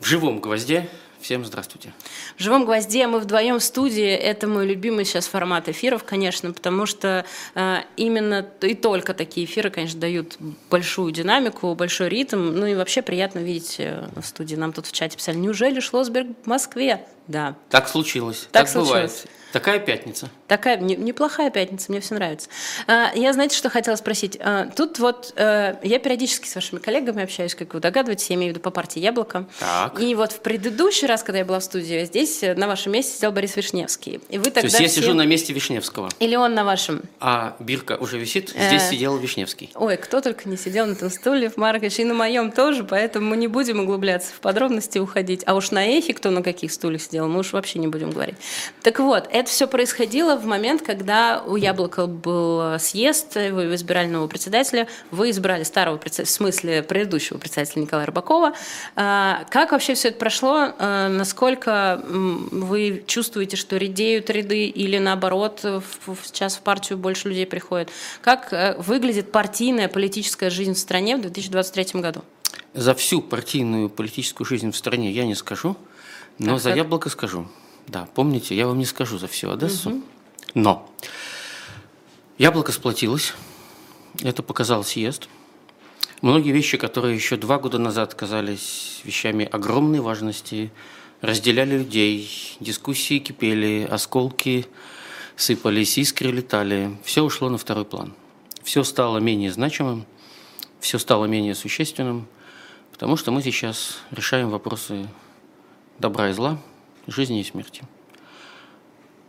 в 0.00 0.06
живом 0.06 0.40
гвозде, 0.40 0.88
Всем 1.20 1.42
здравствуйте. 1.42 1.94
В 2.36 2.42
«Живом 2.42 2.66
гвозде» 2.66 3.06
мы 3.06 3.18
вдвоем 3.18 3.58
в 3.58 3.62
студии. 3.62 4.10
Это 4.10 4.46
мой 4.46 4.66
любимый 4.66 5.06
сейчас 5.06 5.26
формат 5.26 5.70
эфиров, 5.70 6.04
конечно, 6.04 6.52
потому 6.52 6.84
что 6.84 7.24
э, 7.54 7.76
именно 7.96 8.46
и 8.60 8.74
только 8.74 9.14
такие 9.14 9.46
эфиры, 9.46 9.70
конечно, 9.70 9.98
дают 9.98 10.36
большую 10.68 11.12
динамику, 11.12 11.74
большой 11.74 12.10
ритм. 12.10 12.50
Ну 12.52 12.66
и 12.66 12.74
вообще 12.74 13.00
приятно 13.00 13.38
видеть 13.38 13.76
э, 13.78 14.06
в 14.14 14.26
студии. 14.26 14.54
Нам 14.54 14.74
тут 14.74 14.84
в 14.84 14.92
чате 14.92 15.16
писали, 15.16 15.36
неужели 15.36 15.80
Шлосберг 15.80 16.26
в 16.44 16.46
Москве? 16.46 17.06
Да. 17.26 17.56
Так 17.70 17.88
случилось. 17.88 18.40
Так, 18.52 18.64
так 18.64 18.68
случилось. 18.68 19.22
бывает. 19.22 19.43
Такая 19.54 19.78
пятница. 19.78 20.30
Такая 20.46 20.76
не, 20.78 20.94
неплохая 20.96 21.50
пятница, 21.50 21.90
мне 21.90 22.00
все 22.00 22.14
нравится. 22.14 22.48
А, 22.86 23.10
я, 23.14 23.32
знаете, 23.32 23.56
что 23.56 23.70
хотела 23.70 23.96
спросить? 23.96 24.36
А, 24.40 24.66
тут 24.66 24.98
вот 24.98 25.32
а, 25.36 25.78
я 25.82 25.98
периодически 25.98 26.46
с 26.46 26.54
вашими 26.54 26.78
коллегами 26.78 27.22
общаюсь, 27.22 27.54
как 27.54 27.74
вы 27.74 27.80
догадываетесь, 27.80 28.28
я 28.30 28.36
имею 28.36 28.52
в 28.52 28.54
виду 28.54 28.62
по 28.62 28.70
партии 28.70 29.00
«Яблоко». 29.00 29.46
Так. 29.58 30.00
И 30.00 30.14
вот 30.14 30.32
в 30.32 30.40
предыдущий 30.40 31.06
раз, 31.06 31.22
когда 31.22 31.38
я 31.38 31.44
была 31.44 31.60
в 31.60 31.64
студии, 31.64 32.04
здесь 32.04 32.42
э, 32.42 32.54
на 32.54 32.66
вашем 32.66 32.92
месте 32.92 33.16
сидел 33.16 33.32
Борис 33.32 33.56
Вишневский. 33.56 34.20
И 34.28 34.38
вы 34.38 34.44
тогда 34.44 34.60
То 34.60 34.66
есть 34.66 34.80
я 34.80 34.88
все... 34.88 35.00
сижу 35.00 35.14
на 35.14 35.24
месте 35.24 35.52
Вишневского? 35.52 36.10
Или 36.18 36.36
он 36.36 36.54
на 36.54 36.64
вашем? 36.64 37.02
А 37.20 37.56
бирка 37.58 37.96
уже 37.96 38.18
висит? 38.18 38.50
Здесь 38.50 38.82
э... 38.82 38.90
сидел 38.90 39.16
Вишневский. 39.16 39.70
Ой, 39.74 39.96
кто 39.96 40.20
только 40.20 40.48
не 40.48 40.56
сидел 40.56 40.86
на 40.86 40.92
этом 40.92 41.10
стуле, 41.10 41.52
Маркович, 41.56 42.00
и 42.00 42.04
на 42.04 42.14
моем 42.14 42.52
тоже, 42.52 42.84
поэтому 42.84 43.30
мы 43.30 43.36
не 43.38 43.48
будем 43.48 43.80
углубляться 43.80 44.32
в 44.34 44.40
подробности, 44.40 44.98
уходить. 44.98 45.42
А 45.46 45.54
уж 45.54 45.70
на 45.70 45.86
эхе 45.86 46.12
кто 46.12 46.30
на 46.30 46.42
каких 46.42 46.72
стульях 46.72 47.02
сидел, 47.02 47.28
мы 47.28 47.40
уж 47.40 47.52
вообще 47.52 47.78
не 47.78 47.88
будем 47.88 48.10
говорить. 48.10 48.36
Так 48.82 48.98
вот, 48.98 49.28
это 49.30 49.50
все 49.50 49.66
происходило 49.66 50.33
в 50.36 50.46
момент, 50.46 50.82
когда 50.82 51.42
у 51.46 51.56
Яблока 51.56 52.06
был 52.06 52.78
съезд, 52.78 53.34
вы 53.34 53.74
избирали 53.74 54.08
нового 54.08 54.28
председателя, 54.28 54.88
вы 55.10 55.30
избрали 55.30 55.62
старого, 55.62 55.98
в 55.98 56.26
смысле 56.26 56.82
предыдущего 56.82 57.38
председателя 57.38 57.82
Николая 57.82 58.06
Рыбакова. 58.06 58.54
А, 58.96 59.44
как 59.50 59.72
вообще 59.72 59.94
все 59.94 60.08
это 60.08 60.18
прошло? 60.18 60.72
А, 60.78 61.08
насколько 61.08 62.02
вы 62.04 63.04
чувствуете, 63.06 63.56
что 63.56 63.76
редеют 63.76 64.30
ряды 64.30 64.66
или 64.66 64.98
наоборот 64.98 65.60
сейчас 66.24 66.56
в 66.56 66.60
партию 66.60 66.98
больше 66.98 67.28
людей 67.28 67.46
приходит? 67.46 67.90
Как 68.20 68.52
э, 68.52 68.76
выглядит 68.78 69.32
партийная 69.32 69.88
политическая 69.88 70.50
жизнь 70.50 70.74
в 70.74 70.78
стране 70.78 71.16
в 71.16 71.22
2023 71.22 72.00
году? 72.00 72.22
За 72.74 72.94
всю 72.94 73.22
партийную 73.22 73.88
политическую 73.88 74.46
жизнь 74.46 74.70
в 74.70 74.76
стране 74.76 75.10
я 75.12 75.24
не 75.26 75.34
скажу, 75.34 75.76
но 76.38 76.52
так, 76.52 76.60
за 76.60 76.68
так. 76.70 76.76
яблоко 76.78 77.08
скажу. 77.08 77.46
Да, 77.86 78.08
помните, 78.14 78.56
я 78.56 78.66
вам 78.66 78.78
не 78.78 78.86
скажу 78.86 79.18
за 79.18 79.28
всю 79.28 79.50
Одессу. 79.50 79.90
Угу. 79.90 80.02
Но 80.52 80.90
яблоко 82.36 82.72
сплотилось, 82.72 83.34
это 84.22 84.42
показал 84.42 84.84
съезд. 84.84 85.28
Многие 86.20 86.52
вещи, 86.52 86.76
которые 86.76 87.14
еще 87.14 87.36
два 87.36 87.58
года 87.58 87.78
назад 87.78 88.14
казались 88.14 89.00
вещами 89.04 89.44
огромной 89.44 90.00
важности, 90.00 90.70
разделяли 91.20 91.78
людей, 91.78 92.56
дискуссии 92.60 93.18
кипели, 93.18 93.86
осколки 93.90 94.66
сыпались, 95.36 95.98
искры 95.98 96.30
летали. 96.30 96.96
Все 97.04 97.22
ушло 97.22 97.48
на 97.48 97.58
второй 97.58 97.84
план. 97.84 98.14
Все 98.62 98.84
стало 98.84 99.18
менее 99.18 99.52
значимым, 99.52 100.06
все 100.80 100.98
стало 100.98 101.26
менее 101.26 101.54
существенным, 101.54 102.26
потому 102.92 103.16
что 103.16 103.30
мы 103.30 103.42
сейчас 103.42 103.98
решаем 104.10 104.50
вопросы 104.50 105.08
добра 105.98 106.30
и 106.30 106.32
зла, 106.32 106.58
жизни 107.06 107.40
и 107.40 107.44
смерти. 107.44 107.82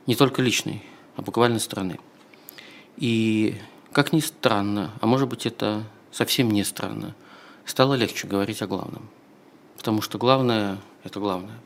Не 0.07 0.15
только 0.15 0.41
личной, 0.41 0.84
а 1.15 1.22
буквально 1.22 1.60
страны. 1.60 2.00
И, 2.98 3.55
как 3.91 4.13
ни 4.13 4.19
странно, 4.19 4.91
а 5.01 5.07
может 5.07 5.27
быть 5.27 5.45
это 5.45 5.84
совсем 6.12 6.50
не 6.51 6.63
странно, 6.63 7.15
стало 7.65 7.95
легче 7.95 8.27
говорить 8.27 8.62
о 8.62 8.67
главном. 8.67 9.10
Потому 9.77 10.01
что 10.01 10.17
главное– 10.17 10.77
это 11.03 11.19
главное. 11.19 11.60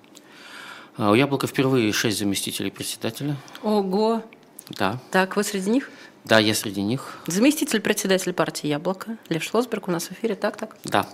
А 0.97 1.11
у 1.11 1.13
Яблока 1.13 1.47
впервые 1.47 1.93
шесть 1.93 2.19
заместителей 2.19 2.71
председателя. 2.71 3.37
Ого! 3.63 4.23
Да. 4.69 4.99
Так, 5.11 5.35
вы 5.35 5.43
среди 5.43 5.69
них? 5.69 5.89
Да, 6.25 6.39
я 6.39 6.53
среди 6.53 6.81
них. 6.81 7.19
Заместитель 7.27 7.79
председателя 7.79 8.33
партии 8.33 8.67
«Яблоко» 8.67 9.17
Лев 9.29 9.43
Шлосберг 9.43 9.87
у 9.87 9.91
нас 9.91 10.07
в 10.07 10.11
эфире, 10.11 10.35
так, 10.35 10.57
так? 10.57 10.77
Да. 10.83 11.07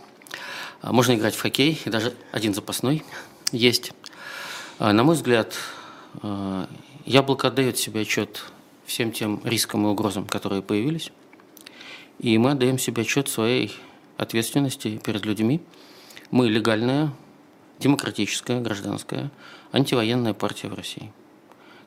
А 0.82 0.92
можно 0.92 1.13
играть 1.13 1.36
в 1.36 1.42
хоккей, 1.42 1.80
и 1.86 1.89
даже 1.89 2.13
один 2.32 2.54
запасной 2.54 3.04
есть. 3.51 3.94
А, 4.80 4.92
на 4.92 5.04
мой 5.04 5.15
взгляд, 5.15 5.54
яблоко 7.05 7.47
отдает 7.47 7.77
себе 7.77 8.01
отчет 8.01 8.43
всем 8.85 9.12
тем 9.12 9.41
рискам 9.43 9.85
и 9.85 9.89
угрозам, 9.89 10.25
которые 10.25 10.62
появились. 10.62 11.12
И 12.19 12.38
мы 12.38 12.51
отдаем 12.51 12.77
себе 12.77 13.03
отчет 13.03 13.27
своей 13.29 13.74
ответственности 14.17 15.01
перед 15.03 15.25
людьми. 15.25 15.62
Мы 16.31 16.50
легальная, 16.50 17.13
демократическая, 17.79 18.59
гражданская, 18.62 19.31
антивоенная 19.71 20.33
партия 20.33 20.67
в 20.69 20.74
России. 20.74 21.12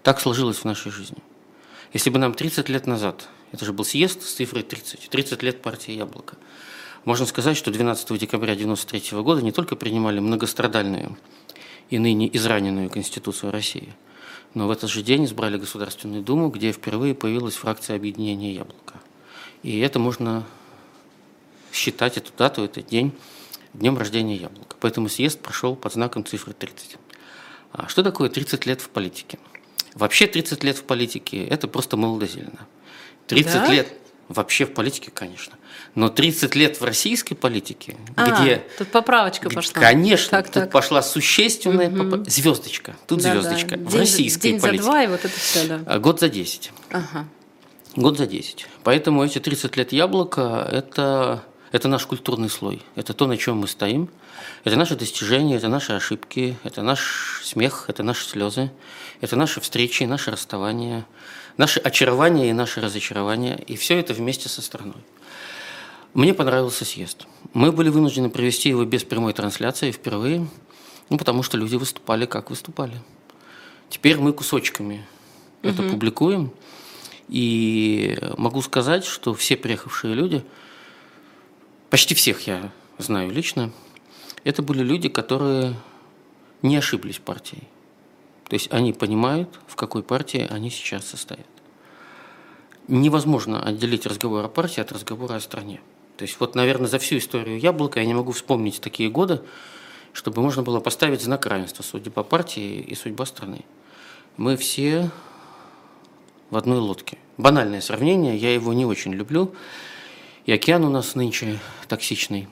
Так 0.03 0.21
сложилось 0.21 0.59
в 0.59 0.65
нашей 0.65 0.93
жизни. 0.93 1.19
Если 1.93 2.11
бы 2.11 2.19
нам 2.19 2.35
30 2.35 2.69
лет 2.69 2.87
назад, 2.87 3.29
это 3.53 3.65
же 3.65 3.73
был 3.73 3.85
съезд 3.85 4.23
с 4.23 4.35
цифрой 4.35 4.63
30, 4.63 5.09
30 5.09 5.43
лет 5.43 5.63
партии 5.63 5.93
«Яблоко», 5.93 6.37
можно 7.05 7.25
сказать, 7.25 7.57
что 7.57 7.71
12 7.71 8.19
декабря 8.19 8.53
1993 8.53 9.23
года 9.23 9.41
не 9.41 9.53
только 9.53 9.77
принимали 9.77 10.19
многострадальную 10.19 11.17
и 11.91 11.99
ныне 11.99 12.35
израненную 12.37 12.91
Конституцию 12.91 13.53
России, 13.53 13.95
но 14.55 14.67
в 14.67 14.71
этот 14.71 14.91
же 14.91 15.03
день 15.03 15.25
избрали 15.25 15.59
Государственную 15.59 16.23
Думу, 16.23 16.49
где 16.49 16.73
впервые 16.73 17.15
появилась 17.15 17.55
фракция 17.55 17.97
объединения 17.97 18.53
«Яблоко». 18.53 18.95
И 19.63 19.79
это 19.81 19.99
можно 19.99 20.45
считать, 21.73 22.17
эту 22.17 22.33
дату, 22.37 22.63
этот 22.65 22.87
день, 22.87 23.13
днем 23.75 23.99
рождения 23.99 24.37
яблока. 24.37 24.77
Поэтому 24.81 25.09
съезд 25.09 25.41
прошел 25.41 25.77
под 25.77 25.93
знаком 25.93 26.25
цифры 26.25 26.53
30. 26.53 26.97
А 27.73 27.89
что 27.89 28.03
такое 28.03 28.29
30 28.29 28.67
лет 28.67 28.81
в 28.81 28.89
политике? 28.89 29.39
Вообще 29.95 30.27
30 30.27 30.65
лет 30.65 30.79
в 30.79 30.85
политике– 30.85 31.45
это 31.49 31.69
просто 31.69 31.97
молодозельно. 31.97 32.67
30 33.27 33.53
да? 33.53 33.67
лет 33.73 33.93
вообще 34.29 34.67
в 34.67 34.75
политике, 34.75 35.11
конечно. 35.13 35.55
Но 35.95 36.09
30 36.09 36.55
лет 36.55 36.81
в 36.81 36.85
российской 36.85 37.35
политике, 37.35 37.97
а, 38.17 38.43
где... 38.43 38.65
Тут 38.77 38.89
поправочка 38.89 39.51
пошла. 39.51 39.81
Конечно, 39.81 40.31
так, 40.31 40.47
тут 40.47 40.55
так. 40.55 40.71
пошла 40.71 41.03
существенная 41.03 41.89
угу. 41.89 42.19
поп... 42.19 42.29
звездочка. 42.29 42.97
Тут 43.07 43.23
да, 43.23 43.33
звездочка. 43.33 43.77
Да. 43.77 43.85
В 43.85 43.93
день, 43.93 44.01
российской 44.01 44.51
день 44.51 44.61
политике. 44.61 44.83
за 44.83 44.91
два, 44.91 45.05
и 45.05 45.07
вот 45.07 45.25
это 45.25 45.39
все, 45.41 45.67
да. 45.67 45.81
А, 45.87 45.99
год 45.99 46.21
за 46.21 46.29
10. 46.29 46.73
Ага. 46.91 47.27
Год 47.97 48.19
за 48.19 48.27
10. 48.27 48.67
Поэтому 48.85 49.25
эти 49.25 49.39
30 49.39 49.77
лет 49.77 49.93
яблока– 49.93 50.69
это, 50.73 51.43
это 51.73 51.89
наш 51.89 52.07
культурный 52.07 52.51
слой. 52.51 52.83
Это 52.95 53.15
то, 53.15 53.27
на 53.27 53.37
чем 53.37 53.59
мы 53.59 53.69
стоим. 53.69 54.09
Это 54.65 54.77
наши 54.77 54.97
достижения, 54.97 55.57
это 55.57 55.69
наши 55.69 55.93
ошибки, 55.93 56.57
это 56.65 56.83
наш 56.83 57.41
смех, 57.45 57.87
это 57.89 58.03
наши 58.03 58.25
слезы, 58.27 58.71
это 59.21 59.37
наши 59.37 59.61
встречи, 59.61 60.05
наши 60.05 60.31
расставания, 60.31 61.07
наши 61.59 61.79
очарования 61.81 62.49
и 62.49 62.55
наши 62.55 62.81
разочарования. 62.81 63.63
И 63.67 63.77
все 63.77 63.99
это 63.99 64.15
вместе 64.15 64.49
со 64.49 64.63
страной. 64.63 65.03
Мне 66.15 66.33
понравился 66.33 66.87
съезд. 66.87 67.27
Мы 67.53 67.71
были 67.71 67.91
вынуждены 67.91 68.31
провести 68.31 68.71
его 68.71 68.85
без 68.87 69.05
прямой 69.05 69.35
трансляции 69.35 69.93
впервые, 69.93 70.49
ну, 71.11 71.19
потому 71.19 71.43
что 71.43 71.59
люди 71.59 71.77
выступали, 71.77 72.25
как 72.25 72.49
выступали. 72.49 72.95
Теперь 73.91 74.17
мы 74.19 74.33
кусочками 74.33 75.07
угу. 75.63 75.69
это 75.69 75.83
публикуем. 75.83 76.51
И 77.29 78.19
могу 78.39 78.63
сказать, 78.63 79.05
что 79.05 79.35
все 79.35 79.57
приехавшие 79.57 80.15
люди, 80.15 80.43
почти 81.91 82.15
всех 82.15 82.47
я 82.47 82.73
знаю 82.97 83.31
лично, 83.31 83.71
это 84.45 84.63
были 84.63 84.83
люди, 84.83 85.11
которые 85.11 85.75
не 86.63 86.77
ошиблись 86.77 87.19
партией. 87.19 87.65
То 88.49 88.55
есть 88.55 88.73
они 88.73 88.93
понимают, 88.93 89.49
в 89.67 89.77
какой 89.77 90.03
партии 90.03 90.47
они 90.51 90.71
сейчас 90.71 91.07
состоят. 91.07 91.47
Невозможно 92.89 93.63
отделить 93.63 94.07
разговор 94.07 94.45
о 94.45 94.49
партии 94.49 94.81
от 94.81 94.91
разговора 94.93 95.35
о 95.35 95.41
стране. 95.41 95.81
То 96.17 96.23
есть 96.23 96.41
вот, 96.41 96.55
наверное, 96.55 96.89
за 96.89 96.99
всю 96.99 97.19
историю 97.19 97.61
Яблока 97.61 98.01
я 98.01 98.07
не 98.07 98.15
могу 98.15 98.33
вспомнить 98.33 98.81
такие 98.81 99.11
годы, 99.11 99.43
чтобы 100.13 100.43
можно 100.43 100.63
было 100.63 100.81
поставить 100.81 101.23
знак 101.23 101.47
равенства 101.47 101.83
судьба 101.83 102.23
партии 102.23 102.81
и 102.81 102.95
судьба 102.95 103.27
страны. 103.27 103.65
Мы 104.37 104.57
все 104.57 105.11
в 106.51 106.57
одной 106.57 106.79
лодке. 106.79 107.19
Банальное 107.37 107.83
сравнение, 107.83 108.37
я 108.37 108.53
его 108.55 108.73
не 108.73 108.87
очень 108.87 109.13
люблю. 109.13 109.55
И 110.47 110.53
океан 110.53 110.85
у 110.85 110.91
нас 110.91 111.15
нынче 111.15 111.59
токсичный. 111.87 112.49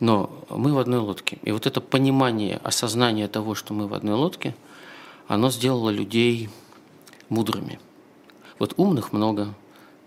Но 0.00 0.44
мы 0.50 0.74
в 0.74 0.78
одной 0.78 1.00
лодке. 1.00 1.38
И 1.42 1.50
вот 1.50 1.66
это 1.66 1.80
понимание, 1.80 2.60
осознание 2.62 3.26
того, 3.26 3.54
что 3.54 3.72
мы 3.72 3.88
в 3.88 3.94
одной 3.94 4.14
лодке, 4.14 4.54
оно 5.28 5.50
сделало 5.50 5.90
людей 5.90 6.48
мудрыми. 7.28 7.78
Вот 8.58 8.74
умных 8.76 9.12
много, 9.12 9.54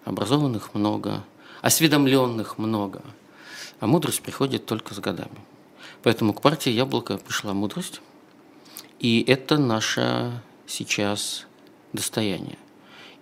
образованных 0.03 0.73
много, 0.73 1.23
осведомленных 1.61 2.57
много. 2.57 3.01
А 3.79 3.87
мудрость 3.87 4.21
приходит 4.21 4.65
только 4.65 4.93
с 4.93 4.99
годами. 4.99 5.39
Поэтому 6.03 6.33
к 6.33 6.41
партии 6.41 6.71
«Яблоко» 6.71 7.17
пришла 7.17 7.53
мудрость. 7.53 8.01
И 8.99 9.23
это 9.27 9.57
наше 9.57 10.41
сейчас 10.67 11.45
достояние 11.93 12.57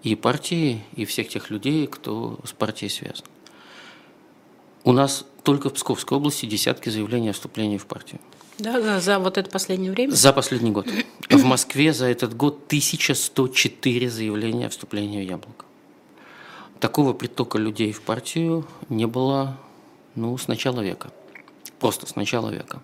и 0.03 0.15
партии, 0.15 0.81
и 0.95 1.03
всех 1.03 1.27
тех 1.27 1.49
людей, 1.49 1.85
кто 1.87 2.39
с 2.45 2.53
партией 2.53 2.89
связан. 2.89 3.25
У 4.85 4.93
нас 4.93 5.25
только 5.43 5.69
в 5.69 5.73
Псковской 5.73 6.17
области 6.17 6.45
десятки 6.45 6.89
заявлений 6.89 7.29
о 7.29 7.33
вступлении 7.33 7.77
в 7.77 7.85
партию. 7.85 8.21
Да, 8.59 8.79
да, 8.79 8.99
за 8.99 9.19
вот 9.19 9.37
это 9.37 9.49
последнее 9.49 9.91
время? 9.91 10.11
За 10.11 10.33
последний 10.33 10.71
год. 10.71 10.87
В 11.29 11.43
Москве 11.43 11.93
за 11.93 12.07
этот 12.07 12.35
год 12.35 12.65
1104 12.67 14.09
заявления 14.09 14.67
о 14.67 14.69
вступлении 14.69 15.25
в 15.25 15.27
Яблоко. 15.27 15.65
Такого 16.79 17.13
притока 17.13 17.57
людей 17.57 17.91
в 17.91 18.01
партию 18.01 18.65
не 18.89 19.05
было 19.05 19.57
ну, 20.15 20.37
с 20.37 20.47
начала 20.47 20.81
века. 20.81 21.11
Просто 21.79 22.05
с 22.05 22.15
начала 22.15 22.49
века. 22.49 22.81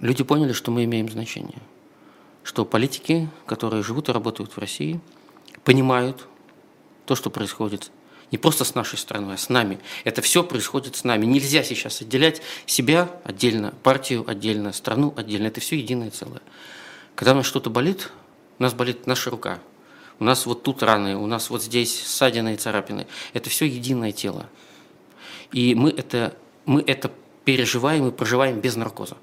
Люди 0.00 0.24
поняли, 0.24 0.52
что 0.52 0.70
мы 0.70 0.84
имеем 0.84 1.08
значение. 1.08 1.62
Что 2.42 2.64
политики, 2.64 3.28
которые 3.46 3.82
живут 3.82 4.08
и 4.08 4.12
работают 4.12 4.52
в 4.52 4.58
России– 4.58 5.00
понимают 5.68 6.26
то, 7.04 7.14
что 7.14 7.28
происходит 7.28 7.90
не 8.30 8.38
просто 8.38 8.64
с 8.64 8.74
нашей 8.74 8.98
страной, 8.98 9.34
а 9.34 9.38
с 9.38 9.48
нами. 9.48 9.78
Это 10.04 10.22
все 10.22 10.42
происходит 10.42 10.96
с 10.96 11.04
нами. 11.04 11.26
Нельзя 11.26 11.62
сейчас 11.62 12.02
отделять 12.02 12.42
себя 12.66 13.10
отдельно, 13.24 13.72
партию 13.82 14.24
отдельно, 14.28 14.72
страну 14.72 15.14
отдельно. 15.16 15.46
Это 15.46 15.60
все 15.60 15.76
единое 15.76 16.10
целое. 16.10 16.42
Когда 17.14 17.32
у 17.32 17.36
нас 17.36 17.46
что-то 17.46 17.70
болит, 17.70 18.10
у 18.58 18.62
нас 18.62 18.74
болит 18.74 19.06
наша 19.06 19.30
рука. 19.30 19.60
У 20.20 20.24
нас 20.24 20.46
вот 20.46 20.62
тут 20.62 20.82
раны, 20.82 21.16
у 21.16 21.26
нас 21.26 21.48
вот 21.48 21.62
здесь 21.62 22.04
ссадины 22.04 22.54
и 22.54 22.56
царапины. 22.56 23.06
Это 23.32 23.50
все 23.50 23.66
единое 23.66 24.12
тело. 24.12 24.46
И 25.52 25.74
мы 25.74 25.90
это, 25.90 26.34
мы 26.66 26.82
это 26.86 27.10
переживаем 27.44 28.08
и 28.08 28.10
проживаем 28.10 28.60
без 28.60 28.76
наркоза. 28.76 29.16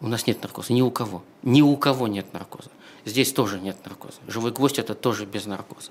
У 0.00 0.08
нас 0.08 0.26
нет 0.26 0.42
наркоза, 0.42 0.72
ни 0.72 0.82
у 0.82 0.90
кого. 0.90 1.22
Ни 1.42 1.62
у 1.62 1.76
кого 1.76 2.08
нет 2.08 2.32
наркоза. 2.32 2.70
Здесь 3.04 3.32
тоже 3.32 3.60
нет 3.60 3.76
наркоза. 3.84 4.18
Живой 4.26 4.52
гвоздь– 4.52 4.78
это 4.78 4.94
тоже 4.94 5.26
без 5.26 5.44
наркоза. 5.44 5.90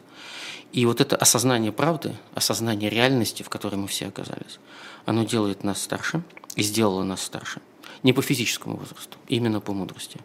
И 0.72 0.86
вот 0.86 1.00
это 1.00 1.16
осознание 1.16 1.72
правды, 1.72 2.16
осознание 2.34 2.90
реальности, 2.90 3.44
в 3.44 3.50
которой 3.50 3.76
мы 3.76 3.88
все 3.88 4.08
оказались, 4.08 4.60
оно 5.06 5.24
делает 5.24 5.64
нас 5.64 5.82
старше 5.82 6.24
и 6.56 6.64
сделало 6.64 7.04
нас 7.04 7.22
старше. 7.22 7.62
Не 8.02 8.14
по 8.14 8.24
физическому 8.24 8.78
возрасту, 8.78 9.18
именно 9.28 9.62
по 9.62 9.74
мудрости. 9.74 10.20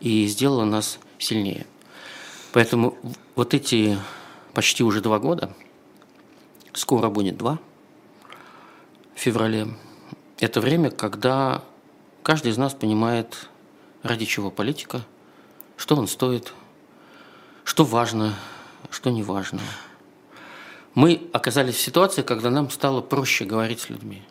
И 0.00 0.26
сделало 0.26 0.64
нас 0.64 0.98
сильнее. 1.18 1.66
Поэтому 2.52 2.96
вот 3.34 3.52
эти 3.52 3.98
почти 4.54 4.82
уже 4.82 5.00
два 5.02 5.18
года, 5.18 5.54
скоро 6.72 7.10
будет 7.10 7.36
два, 7.36 7.58
в 9.14 9.20
феврале, 9.20 9.68
это 10.38 10.60
время, 10.60 10.90
когда 10.90 11.62
каждый 12.22 12.52
из 12.52 12.56
нас 12.56 12.72
понимает, 12.72 13.48
ради 14.02 14.24
чего 14.24 14.50
политика– 14.50 15.04
что 15.76 15.96
он 15.96 16.08
стоит, 16.08 16.52
что 17.64 17.84
важно, 17.84 18.34
что 18.90 19.10
не 19.10 19.22
важно. 19.22 19.60
Мы 20.94 21.22
оказались 21.32 21.74
в 21.74 21.80
ситуации, 21.80 22.22
когда 22.22 22.50
нам 22.50 22.70
стало 22.70 23.00
проще 23.00 23.44
говорить 23.44 23.80
с 23.80 23.90
людьми. 23.90 24.22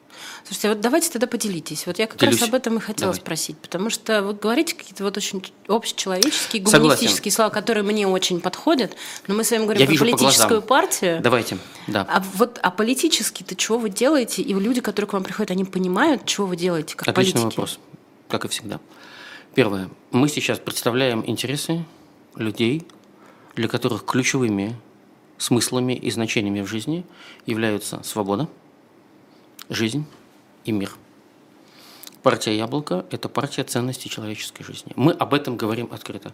Слушайте, 0.46 0.70
вот 0.70 0.82
давайте 0.82 1.10
тогда 1.10 1.28
поделитесь. 1.28 1.86
Вот 1.88 2.00
я 2.00 2.08
как 2.08 2.18
Делюсь. 2.18 2.40
раз 2.40 2.50
об 2.50 2.56
этом 2.56 2.78
и 2.78 2.80
хотела 2.80 3.12
Давай. 3.12 3.20
спросить, 3.20 3.58
потому 3.58 3.90
что 3.90 4.22
вы 4.22 4.34
говорите 4.34 4.76
какие-то 4.76 5.04
вот 5.04 5.16
очень 5.18 5.44
общечеловеческие, 5.68 6.62
гуманистические 6.62 7.32
Согласен. 7.32 7.32
слова, 7.32 7.50
которые 7.50 7.84
мне 7.84 8.08
очень 8.08 8.42
подходят, 8.42 8.96
но 9.28 9.36
мы 9.36 9.44
с 9.44 9.52
вами 9.52 9.64
говорим 9.64 9.90
я 9.90 9.98
про 9.98 10.06
политическую 10.06 10.62
по 10.62 10.68
партию. 10.68 11.22
Давайте, 11.22 11.58
да. 11.88 12.06
А 12.10 12.24
вот 12.36 12.60
а 12.62 12.72
политически-то 12.72 13.56
чего 13.56 13.78
вы 13.78 13.90
делаете? 13.90 14.42
И 14.42 14.54
люди, 14.54 14.82
которые 14.82 15.10
к 15.10 15.14
вам 15.14 15.24
приходят, 15.24 15.52
они 15.52 15.66
понимают, 15.66 16.26
чего 16.26 16.46
вы 16.46 16.56
делаете 16.56 16.96
как 16.96 17.08
Отличный 17.08 17.42
политики? 17.42 17.46
вопрос, 17.58 17.80
как 18.28 18.46
и 18.46 18.48
всегда. 18.50 18.80
Первое. 19.56 19.92
Мы 20.10 20.30
сейчас 20.30 20.58
представляем 20.58 21.24
интересы 21.28 21.86
людей, 22.36 22.88
для 23.54 23.68
которых 23.68 24.04
ключевыми 24.04 24.76
смыслами 25.38 25.94
и 25.94 26.10
значениями 26.10 26.62
в 26.62 26.68
жизни 26.68 27.06
являются 27.46 28.02
свобода, 28.02 28.50
жизнь 29.70 30.08
и 30.66 30.72
мир. 30.72 30.96
Партия 32.24 32.58
«Яблоко»– 32.58 33.06
это 33.12 33.30
партия 33.30 33.64
ценностей 33.64 34.10
человеческой 34.10 34.64
жизни. 34.64 34.92
Мы 34.96 35.12
об 35.12 35.36
этом 35.36 35.56
говорим 35.56 35.88
открыто. 35.92 36.34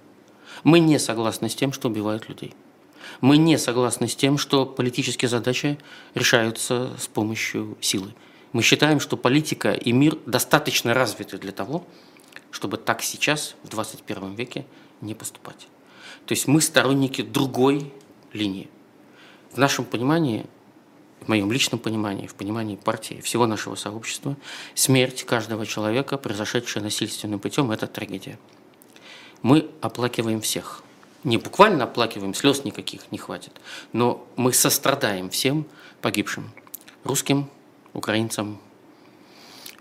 Мы 0.63 0.79
не 0.79 0.97
согласны 0.97 1.49
с 1.49 1.55
тем, 1.55 1.73
что 1.73 1.89
убивают 1.89 2.29
людей. 2.29 2.53
Мы 3.19 3.35
не 3.35 3.57
согласны 3.57 4.07
с 4.07 4.15
тем, 4.15 4.37
что 4.37 4.65
политические 4.65 5.27
задачи 5.27 5.77
решаются 6.15 6.91
с 6.97 7.07
помощью 7.07 7.77
силы. 7.81 8.13
Мы 8.53 8.61
считаем, 8.61 9.01
что 9.01 9.17
политика 9.17 9.73
и 9.73 9.91
мир 9.91 10.17
достаточно 10.25 10.93
развиты 10.93 11.37
для 11.37 11.51
того, 11.51 11.85
чтобы 12.51 12.77
так 12.77 13.01
сейчас, 13.01 13.55
в 13.63 13.69
21 13.69 14.35
веке, 14.35 14.65
не 15.01 15.13
поступать. 15.13 15.67
То 16.25 16.33
есть 16.33 16.47
мы 16.47 16.61
сторонники 16.61 17.21
другой 17.21 17.91
линии. 18.33 18.69
В 19.51 19.57
нашем 19.57 19.85
понимании, 19.85 20.45
в 21.21 21.27
моем 21.27 21.51
личном 21.51 21.79
понимании, 21.79 22.27
в 22.27 22.35
понимании 22.35 22.75
партии, 22.75 23.21
всего 23.21 23.47
нашего 23.47 23.75
сообщества, 23.75 24.37
смерть 24.75 25.23
каждого 25.23 25.65
человека, 25.65 26.17
произошедшая 26.17 26.83
насильственным 26.83 27.39
путем, 27.39 27.71
это 27.71 27.87
трагедия. 27.87 28.37
Мы 29.41 29.69
оплакиваем 29.81 30.41
всех. 30.41 30.83
Не 31.23 31.37
буквально 31.37 31.83
оплакиваем, 31.83 32.33
слез 32.33 32.63
никаких 32.63 33.11
не 33.11 33.17
хватит, 33.17 33.51
но 33.91 34.25
мы 34.37 34.53
сострадаем 34.53 35.29
всем 35.29 35.65
погибшим. 36.01 36.49
Русским, 37.03 37.49
украинцам, 37.93 38.59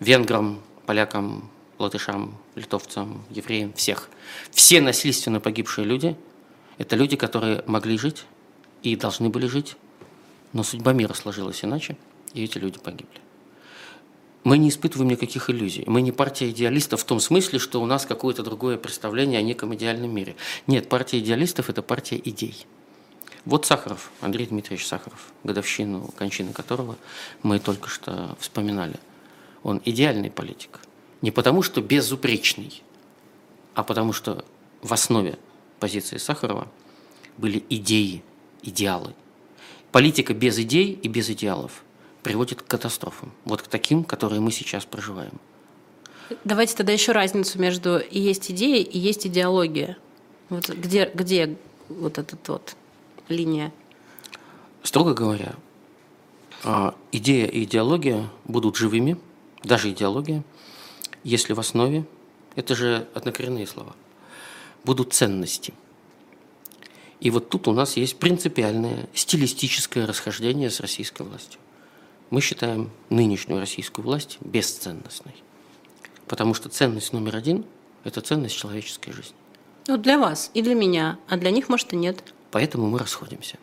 венграм, 0.01 0.61
полякам, 0.87 1.49
латышам, 1.79 2.37
литовцам, 2.55 3.25
евреям, 3.31 3.73
всех. 3.73 4.09
Все 4.51 4.81
насильственно 4.81 5.41
погибшие 5.41 5.85
люди– 5.85 6.17
это 6.79 6.95
люди, 6.97 7.17
которые 7.17 7.63
могли 7.67 7.99
жить 7.99 8.25
и 8.83 8.97
должны 8.97 9.29
были 9.29 9.47
жить, 9.47 9.77
но 10.53 10.63
судьба 10.63 10.93
мира 10.93 11.13
сложилась 11.13 11.65
иначе, 11.65 11.97
и 12.35 12.45
эти 12.45 12.59
люди 12.59 12.79
погибли. 12.79 13.21
Мы 14.45 14.57
не 14.57 14.69
испытываем 14.69 15.11
никаких 15.11 15.51
иллюзий. 15.51 15.85
Мы 15.87 16.01
не 16.01 16.13
партия 16.13 16.49
идеалистов 16.51 17.03
в 17.03 17.05
том 17.05 17.21
смысле, 17.21 17.59
что 17.59 17.83
у 17.83 17.87
нас 17.87 18.07
какое-то 18.07 18.43
другое 18.43 18.79
представление 18.79 19.41
о 19.41 19.43
неком 19.43 19.75
идеальном 19.75 20.15
мире. 20.15 20.37
Нет, 20.67 20.89
партия 20.89 21.19
идеалистов– 21.19 21.69
это 21.71 21.83
партия 21.83 22.21
идей. 22.25 22.65
Вот 23.45 23.67
Сахаров, 23.67 24.11
Андрей 24.21 24.47
Дмитриевич 24.47 24.87
Сахаров, 24.87 25.33
годовщину 25.43 26.13
кончины 26.17 26.53
которого 26.53 26.97
мы 27.43 27.59
только 27.59 27.89
что 27.89 28.37
вспоминали. 28.39 28.97
Он 29.63 29.83
идеальный 29.85 30.31
политик. 30.31 30.81
Не 31.23 31.31
потому, 31.31 31.63
что 31.63 31.81
безупречный, 31.81 32.83
а 33.75 33.83
потому, 33.83 34.13
что 34.13 34.45
в 34.83 34.93
основе 34.93 35.39
позиции 35.81 36.17
Сахарова 36.17 36.69
были 37.37 37.63
идеи, 37.71 38.23
идеалы. 38.63 39.15
Политика 39.93 40.35
без 40.35 40.59
идей 40.59 40.93
и 40.93 41.09
без 41.09 41.31
идеалов 41.31 41.83
приводит 42.23 42.63
к 42.63 42.67
катастрофам. 42.67 43.33
Вот 43.45 43.63
к 43.63 43.69
таким, 43.69 44.05
которые 44.05 44.41
мы 44.41 44.53
сейчас 44.53 44.85
проживаем. 44.85 45.33
Давайте 46.45 46.77
тогда 46.77 46.93
еще 46.93 47.13
разницу 47.13 47.59
между 47.59 47.99
и 47.99 48.21
есть 48.21 48.51
идеи, 48.51 48.83
и 48.83 48.99
есть 48.99 49.27
идеология. 49.27 49.97
Вот 50.51 50.69
где, 50.69 51.11
где 51.15 51.57
вот 51.89 52.19
эта 52.19 52.37
вот 52.47 52.77
линия? 53.29 53.73
Строго 54.83 55.15
говоря, 55.15 55.55
а, 56.65 56.95
идея 57.13 57.47
и 57.47 57.65
идеология 57.65 58.29
будут 58.45 58.77
живыми, 58.77 59.19
даже 59.63 59.91
идеология, 59.91 60.45
если 61.29 61.53
в 61.53 61.61
основе, 61.61 62.05
это 62.57 62.75
же 62.75 63.07
однокоренные 63.15 63.67
слова, 63.67 63.95
будут 64.85 65.13
ценности– 65.13 65.75
и 67.21 67.31
вот 67.31 67.49
тут 67.49 67.67
у 67.69 67.73
нас 67.73 67.97
есть 67.97 68.19
принципиальное 68.19 69.09
стилистическое 69.13 70.07
расхождение 70.07 70.71
с 70.71 70.81
российской 70.81 71.23
властью. 71.23 71.61
Мы 72.31 72.41
считаем 72.41 72.91
нынешнюю 73.11 73.61
российскую 73.61 74.05
власть 74.05 74.39
бесценностной. 74.41 75.35
Потому 76.27 76.55
что 76.55 76.69
ценность 76.69 77.13
номер 77.13 77.37
один– 77.37 77.65
это 78.05 78.21
ценность 78.21 78.57
человеческой 78.57 79.13
жизни. 79.13 79.35
Ну, 79.89 79.97
для 79.97 80.19
вас 80.19 80.51
и 80.55 80.63
для 80.63 80.75
меня, 80.75 81.19
а 81.27 81.37
для 81.37 81.51
них, 81.51 81.69
может, 81.69 81.93
и 81.93 81.97
нет. 81.97 82.23
Поэтому 82.51 82.87
мы 82.87 82.99
расходимся. 82.99 83.57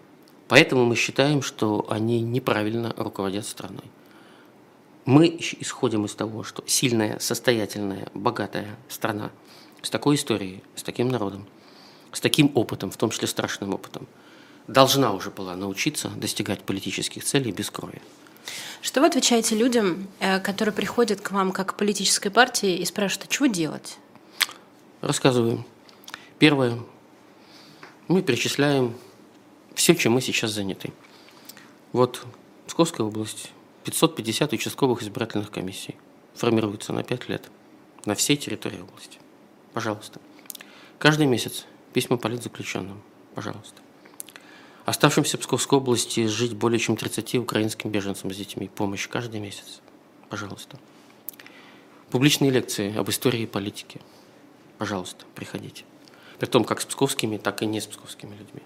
Поэтому 0.47 0.85
мы 0.85 0.95
считаем, 0.95 1.41
что 1.41 1.85
они 1.89 2.21
неправильно 2.21 2.93
руководят 2.97 3.45
страной. 3.45 3.85
Мы 5.05 5.37
исходим 5.59 6.05
из 6.05 6.15
того, 6.15 6.43
что 6.43 6.63
сильная, 6.67 7.19
состоятельная, 7.19 8.09
богатая 8.13 8.75
страна 8.89 9.31
с 9.81 9.89
такой 9.89 10.15
историей, 10.15 10.63
с 10.75 10.83
таким 10.83 11.09
народом– 11.09 11.47
с 12.15 12.21
таким 12.21 12.51
опытом, 12.55 12.91
в 12.91 12.97
том 12.97 13.09
числе 13.09 13.27
страшным 13.27 13.73
опытом, 13.73 14.07
должна 14.67 15.13
уже 15.13 15.29
была 15.29 15.55
научиться 15.55 16.09
достигать 16.09 16.61
политических 16.61 17.23
целей 17.23 17.51
без 17.51 17.69
крови. 17.69 18.01
Что 18.81 19.01
вы 19.01 19.07
отвечаете 19.07 19.55
людям, 19.55 20.07
э, 20.19 20.39
которые 20.39 20.73
приходят 20.73 21.21
к 21.21 21.31
вам 21.31 21.51
как 21.51 21.73
к 21.73 21.77
политической 21.77 22.29
партии 22.29 22.77
и 22.77 22.85
спрашивают, 22.85 23.29
а 23.29 23.33
чего 23.33 23.47
делать? 23.47 23.97
Рассказываем. 25.01 25.65
Первое. 26.39 26.79
Мы 28.07 28.21
перечисляем 28.21 28.95
все, 29.73 29.95
чем 29.95 30.13
мы 30.13 30.21
сейчас 30.21 30.51
заняты. 30.51 30.93
Вот 31.91 32.23
Псковская 32.67 33.05
область, 33.05 33.51
550 33.85 34.53
участковых 34.53 35.03
избирательных 35.03 35.51
комиссий 35.51 35.95
формируются 36.33 36.91
на 36.91 37.03
5 37.03 37.29
лет 37.29 37.49
на 38.05 38.15
всей 38.15 38.35
территории 38.35 38.81
области. 38.81 39.19
Пожалуйста. 39.73 40.19
Каждый 40.99 41.27
месяц 41.27 41.65
Письма 41.95 42.17
политзаключенным, 42.17 43.01
пожалуйста. 43.35 43.81
Оставшимся 44.83 45.37
в 45.37 45.39
Псковской 45.39 45.79
области 45.79 46.27
жить 46.27 46.53
более 46.53 46.77
чем 46.77 46.97
30 46.97 47.35
украинским 47.35 47.89
беженцам 47.89 48.33
с 48.33 48.35
детьми. 48.35 48.67
Помощь 48.67 49.07
каждый 49.07 49.39
месяц. 49.39 49.79
Пожалуйста. 50.29 50.77
Публичные 52.11 52.51
лекции 52.51 52.93
об 52.97 53.09
истории 53.09 53.43
и 53.43 53.45
политике. 53.45 54.01
Пожалуйста, 54.77 55.23
приходите. 55.35 55.85
При 56.37 56.47
том, 56.47 56.65
как 56.65 56.81
с 56.81 56.85
псковскими, 56.85 57.37
так 57.37 57.61
и 57.61 57.65
не 57.65 57.79
с 57.79 57.85
псковскими 57.87 58.35
людьми. 58.35 58.61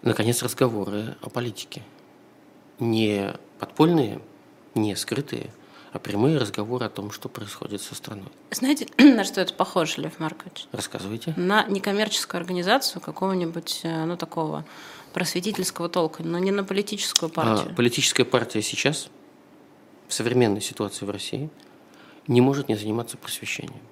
Наконец, 0.00 0.42
разговоры 0.42 1.18
о 1.20 1.28
политике. 1.28 1.82
Не 2.78 3.34
подпольные, 3.66 4.20
не 4.74 4.96
скрытые– 4.96 5.50
а 5.94 6.00
прямые 6.00 6.38
разговоры 6.38 6.86
о 6.86 6.88
том, 6.88 7.12
что 7.12 7.28
происходит 7.28 7.80
со 7.80 7.94
страной. 7.94 8.26
Знаете, 8.50 8.88
на 8.98 9.22
что 9.22 9.40
это 9.40 9.54
похоже, 9.54 10.00
Лев 10.00 10.18
Маркович? 10.18 10.66
Рассказывайте. 10.72 11.34
На 11.36 11.64
некоммерческую 11.68 12.40
организацию 12.40 13.00
какого-нибудь, 13.00 13.80
э, 13.84 14.04
ну, 14.04 14.16
такого 14.16 14.64
просветительского 15.12 15.88
толка, 15.88 16.24
но 16.24 16.40
не 16.40 16.50
на 16.50 16.64
политическую 16.64 17.30
а 17.30 17.32
партию. 17.32 17.70
А, 17.70 17.74
политическая 17.76 18.24
партия 18.24 18.60
сейчас, 18.60 19.08
в 20.08 20.14
современной 20.14 20.60
ситуации 20.60 21.06
в 21.06 21.10
России, 21.10 21.48
не 22.26 22.40
может 22.40 22.68
не 22.68 22.74
заниматься 22.74 23.16
просвещением. 23.16 23.82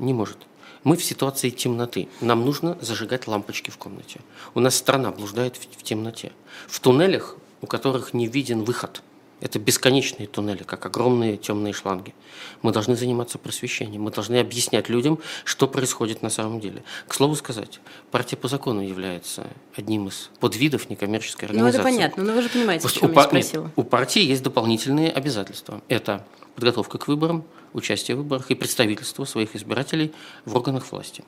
Не 0.00 0.12
может. 0.14 0.38
Мы 0.82 0.96
в 0.96 1.04
ситуации 1.04 1.50
темноты. 1.50 2.08
Нам 2.20 2.44
нужно 2.44 2.76
зажигать 2.80 3.28
лампочки 3.28 3.70
в 3.70 3.78
комнате. 3.78 4.18
У 4.54 4.58
нас 4.58 4.74
страна 4.74 5.12
блуждает 5.12 5.54
в, 5.54 5.60
в 5.60 5.82
темноте. 5.84 6.32
В 6.66 6.80
туннелях, 6.80 7.36
у 7.60 7.68
которых 7.68 8.14
не 8.14 8.26
виден 8.26 8.64
выход– 8.64 9.00
это 9.42 9.58
бесконечные 9.58 10.28
туннели, 10.28 10.62
как 10.62 10.86
огромные 10.86 11.36
темные 11.36 11.72
шланги. 11.72 12.14
Мы 12.62 12.72
должны 12.72 12.94
заниматься 12.94 13.38
просвещением, 13.38 14.02
мы 14.02 14.12
должны 14.12 14.36
объяснять 14.36 14.88
людям, 14.88 15.18
что 15.44 15.66
происходит 15.66 16.22
на 16.22 16.30
самом 16.30 16.60
деле. 16.60 16.84
К 17.08 17.14
слову 17.14 17.34
сказать, 17.34 17.80
партия 18.12 18.36
по 18.36 18.46
закону 18.46 18.80
является 18.80 19.48
одним 19.76 20.08
из 20.08 20.30
подвидов 20.38 20.88
некоммерческой 20.88 21.48
организации. 21.48 21.78
Ну, 21.78 21.82
это 21.82 21.92
понятно, 21.92 22.24
но 22.24 22.32
вы 22.32 22.42
же 22.42 22.48
понимаете, 22.48 22.82
Просто 22.82 23.00
почему 23.00 23.12
у, 23.12 23.20
я 23.20 23.28
спросила. 23.28 23.64
Нет, 23.64 23.72
у 23.76 23.82
партии 23.82 24.22
есть 24.22 24.42
дополнительные 24.42 25.10
обязательства. 25.10 25.82
Это 25.88 26.24
подготовка 26.54 26.98
к 26.98 27.08
выборам, 27.08 27.44
участие 27.72 28.16
в 28.16 28.18
выборах 28.18 28.50
и 28.50 28.54
представительство 28.54 29.24
своих 29.24 29.56
избирателей 29.56 30.12
в 30.44 30.54
органах 30.54 30.92
власти. 30.92 31.24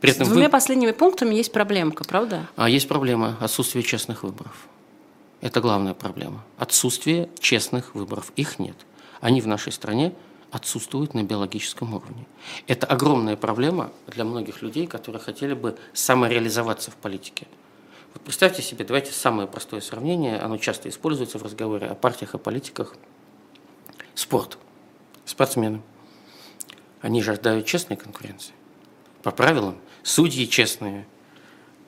При 0.00 0.12
этом 0.12 0.26
С 0.26 0.28
двумя 0.28 0.46
вы... 0.46 0.50
последними 0.52 0.92
пунктами 0.92 1.34
есть 1.34 1.50
проблемка, 1.50 2.04
правда? 2.04 2.48
А 2.54 2.68
есть 2.68 2.86
проблема 2.86 3.36
отсутствия 3.40 3.82
честных 3.82 4.22
выборов. 4.22 4.68
Это 5.40 5.60
главная 5.60 5.94
проблема. 5.94 6.44
Отсутствие 6.58 7.28
честных 7.38 7.94
выборов. 7.94 8.32
Их 8.36 8.58
нет. 8.58 8.76
Они 9.20 9.40
в 9.40 9.46
нашей 9.46 9.72
стране 9.72 10.14
отсутствуют 10.50 11.14
на 11.14 11.22
биологическом 11.22 11.94
уровне. 11.94 12.26
Это 12.66 12.86
огромная 12.86 13.36
проблема 13.36 13.92
для 14.06 14.24
многих 14.24 14.62
людей, 14.62 14.86
которые 14.86 15.20
хотели 15.20 15.54
бы 15.54 15.76
самореализоваться 15.92 16.90
в 16.90 16.96
политике. 16.96 17.46
Вот 18.14 18.22
представьте 18.22 18.62
себе, 18.62 18.84
давайте 18.84 19.12
самое 19.12 19.46
простое 19.46 19.80
сравнение, 19.80 20.38
оно 20.38 20.56
часто 20.56 20.88
используется 20.88 21.38
в 21.38 21.42
разговоре 21.42 21.86
о 21.86 21.94
партиях, 21.94 22.34
о 22.34 22.38
политиках. 22.38 22.94
Спорт. 24.14 24.56
Спортсмены. 25.26 25.82
Они 27.02 27.20
же 27.20 27.32
ожидают 27.32 27.66
честной 27.66 27.96
конкуренции. 27.96 28.54
По 29.22 29.32
правилам, 29.32 29.76
судьи 30.02 30.48
честные, 30.48 31.06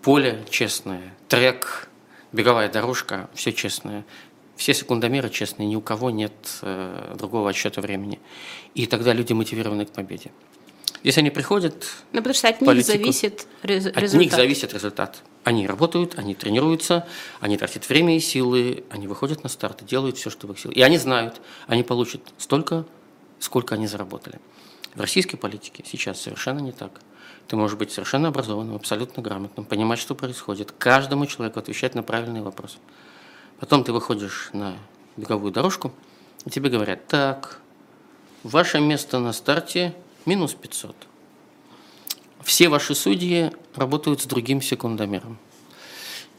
поле 0.02 0.44
честное, 0.50 1.14
трек 1.28 1.88
беговая 2.32 2.70
дорожка, 2.70 3.28
все 3.34 3.52
честное. 3.52 4.04
Все 4.56 4.74
секундомеры 4.74 5.30
честные, 5.30 5.68
ни 5.68 5.76
у 5.76 5.80
кого 5.80 6.10
нет 6.10 6.32
э, 6.62 7.14
другого 7.16 7.50
отсчета 7.50 7.80
времени. 7.80 8.18
И 8.74 8.86
тогда 8.86 9.12
люди 9.12 9.32
мотивированы 9.32 9.86
к 9.86 9.90
победе. 9.90 10.32
Если 11.04 11.20
они 11.20 11.30
приходят... 11.30 11.86
Ну, 12.12 12.18
потому 12.18 12.34
что 12.34 12.48
от 12.48 12.60
них 12.60 12.66
политику, 12.66 12.98
зависит 12.98 13.46
результат. 13.62 14.02
От 14.02 14.12
них 14.14 14.32
зависит 14.32 14.74
результат. 14.74 15.22
Они 15.44 15.66
работают, 15.66 16.18
они 16.18 16.34
тренируются, 16.34 17.06
они 17.40 17.56
тратят 17.56 17.88
время 17.88 18.16
и 18.16 18.20
силы, 18.20 18.82
они 18.90 19.06
выходят 19.06 19.44
на 19.44 19.48
старт 19.48 19.82
и 19.82 19.84
делают 19.84 20.18
все, 20.18 20.28
что 20.28 20.48
в 20.48 20.52
их 20.52 20.58
силах. 20.58 20.76
И 20.76 20.82
они 20.82 20.98
знают, 20.98 21.40
они 21.68 21.84
получат 21.84 22.22
столько, 22.36 22.84
сколько 23.38 23.76
они 23.76 23.86
заработали. 23.86 24.40
В 24.94 25.00
российской 25.00 25.36
политике 25.36 25.84
сейчас 25.86 26.20
совершенно 26.20 26.58
не 26.58 26.72
так. 26.72 27.00
Ты 27.48 27.56
можешь 27.56 27.78
быть 27.78 27.90
совершенно 27.90 28.28
образованным, 28.28 28.76
абсолютно 28.76 29.22
грамотным, 29.22 29.64
понимать, 29.64 29.98
что 29.98 30.14
происходит, 30.14 30.72
каждому 30.72 31.24
человеку 31.24 31.58
отвечать 31.58 31.94
на 31.94 32.02
правильные 32.02 32.42
вопросы. 32.42 32.76
Потом 33.58 33.84
ты 33.84 33.92
выходишь 33.92 34.50
на 34.52 34.76
беговую 35.16 35.50
дорожку, 35.50 35.92
и 36.44 36.50
тебе 36.50 36.68
говорят, 36.68 37.06
так, 37.06 37.61
ваше 38.42 38.80
место 38.80 39.18
на 39.18 39.32
старте 39.32 39.94
минус 40.26 40.54
500. 40.54 40.94
все 42.42 42.68
ваши 42.68 42.94
судьи 42.94 43.50
работают 43.74 44.20
с 44.20 44.26
другим 44.26 44.61
секундомером. 44.61 45.38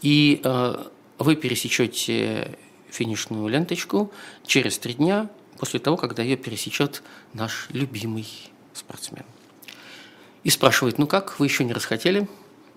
И 0.01 0.41
э, 0.43 0.85
вы 1.17 1.35
пересечете 1.35 2.57
финишную 2.89 3.47
ленточку 3.47 4.11
через 4.45 4.77
три 4.77 4.93
дня 4.93 5.29
после 5.57 5.79
того, 5.79 5.97
когда 5.97 6.21
ее 6.21 6.37
пересечет 6.37 7.01
наш 7.33 7.67
любимый 7.71 8.27
спортсмен. 8.73 9.25
И 10.43 10.49
спрашивает, 10.49 10.97
ну 10.97 11.07
как, 11.07 11.39
вы 11.39 11.47
еще 11.47 11.63
не 11.63 11.73
расхотели? 11.73 12.27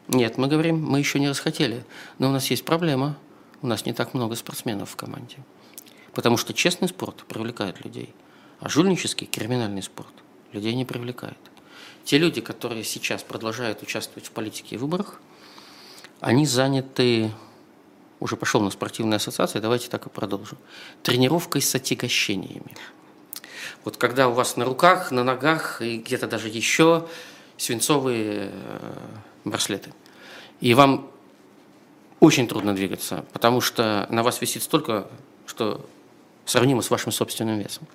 Нет, 0.09 0.37
мы 0.37 0.49
говорим, 0.49 0.83
мы 0.83 0.99
еще 0.99 1.21
не 1.21 1.29
расхотели, 1.29 1.85
но 2.19 2.29
у 2.29 2.33
нас 2.33 2.51
есть 2.51 2.65
проблема, 2.65 3.17
у 3.63 3.67
нас 3.67 3.87
не 3.87 3.93
так 3.93 4.15
много 4.15 4.35
спортсменов 4.35 4.91
в 4.91 4.97
команде. 4.97 5.37
Потому 6.13 6.37
что 6.37 6.53
честный 6.53 6.89
спорт 6.89 7.25
привлекает 7.25 7.85
людей, 7.85 8.13
а 8.61 8.69
жульнический, 8.69 9.27
криминальный 9.27 9.83
спорт 9.83 10.13
людей 10.53 10.75
не 10.75 10.85
привлекает. 10.85 11.39
Те 12.05 12.19
люди, 12.19 12.41
которые 12.41 12.85
сейчас 12.85 13.23
продолжают 13.23 13.83
участвовать 13.83 14.27
в 14.27 14.33
политике 14.33 14.75
и 14.75 14.79
выборах, 14.79 15.21
они 16.21 16.47
заняты, 16.47 17.33
уже 18.21 18.37
пошел 18.37 18.61
на 18.61 18.71
спортивную 18.71 19.17
ассоциацию, 19.17 19.63
давайте 19.63 19.89
так 19.89 20.07
и 20.07 20.11
продолжим, 20.11 20.59
тренировкой 21.03 21.63
с 21.63 21.75
отягощениями. 21.75 22.77
Вот 23.85 23.97
когда 23.97 24.29
у 24.29 24.33
вас 24.33 24.57
на 24.57 24.65
руках, 24.65 25.13
на 25.13 25.25
ногах 25.25 25.81
и 25.81 25.99
где-то 25.99 26.27
даже 26.27 26.49
еще 26.49 27.09
свинцовые 27.63 28.51
э, 28.53 28.93
браслеты. 29.45 29.93
И 30.61 30.75
вам 30.75 31.09
очень 32.19 32.49
трудно 32.49 32.75
двигаться, 32.75 33.25
потому 33.33 33.61
что 33.61 34.07
на 34.11 34.25
вас 34.25 34.41
висит 34.41 34.65
столько, 34.65 35.07
что 35.47 35.87
сравнимо 36.45 36.83
с 36.83 36.91
вашим 36.91 37.13
собственным 37.13 37.61
весом. 37.61 37.87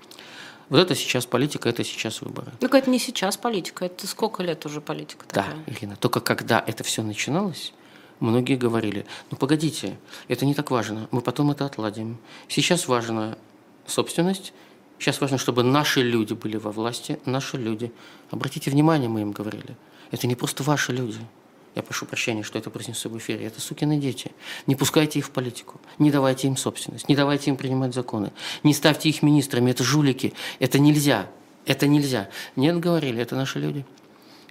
Вот 0.70 0.80
это 0.80 0.96
сейчас 0.96 1.26
политика, 1.26 1.68
это 1.68 1.84
сейчас 1.84 2.22
выборы. 2.22 2.52
Ну, 2.62 2.68
это 2.70 2.90
не 2.90 3.00
сейчас 3.00 3.36
политика, 3.36 3.86
это 3.86 4.08
сколько 4.08 4.42
лет 4.42 4.66
уже 4.66 4.80
политика 4.80 5.26
такая? 5.26 5.54
Да, 5.54 5.72
Ирина, 5.74 5.98
только 5.98 6.22
когда 6.22 6.64
это 6.66 6.86
все 6.86 7.04
начиналось, 7.04 7.74
многие 8.22 8.56
говорили, 8.56 9.06
ну 9.32 9.38
погодите, 9.38 9.98
это 10.30 10.46
не 10.46 10.54
так 10.54 10.72
важно, 10.72 11.10
мы 11.12 11.20
потом 11.20 11.52
это 11.52 11.66
отладим. 11.66 12.18
Сейчас 12.48 12.88
важна 12.88 13.38
собственность, 13.86 14.54
сейчас 15.00 15.22
важно, 15.22 15.38
чтобы 15.38 15.64
наши 15.64 16.02
люди 16.02 16.34
были 16.34 16.58
во 16.58 16.72
власти, 16.72 17.20
наши 17.26 17.58
люди. 17.58 17.92
Обратите 18.32 18.72
внимание, 18.72 19.10
мы 19.10 19.22
им 19.22 19.32
говорили, 19.32 19.76
это 20.12 20.28
не 20.28 20.36
просто 20.36 20.64
ваши 20.64 20.92
люди– 20.92 21.20
я 21.78 21.84
прошу 21.84 22.08
прощения, 22.08 22.42
что 22.42 22.58
это 22.58 22.72
произнесу 22.72 23.08
в 23.08 23.16
эфире, 23.20 23.46
это 23.46 23.62
сукины 23.62 23.98
дети. 23.98 24.32
Не 24.66 24.76
пускайте 24.76 25.20
их 25.20 25.28
в 25.28 25.30
политику, 25.30 25.80
не 26.00 26.10
давайте 26.10 26.48
им 26.48 26.58
собственность, 26.58 27.08
не 27.08 27.16
давайте 27.16 27.52
им 27.52 27.56
принимать 27.56 27.94
законы, 27.94 28.32
не 28.64 28.74
ставьте 28.74 29.10
их 29.10 29.22
министрами, 29.22 29.70
это 29.70 29.84
жулики, 29.84 30.34
это 30.58 30.80
нельзя, 30.80 31.30
это 31.68 31.88
нельзя. 31.88 32.30
Нет, 32.56 32.80
говорили, 32.80 33.22
это 33.22 33.36
наши 33.36 33.60
люди, 33.60 33.86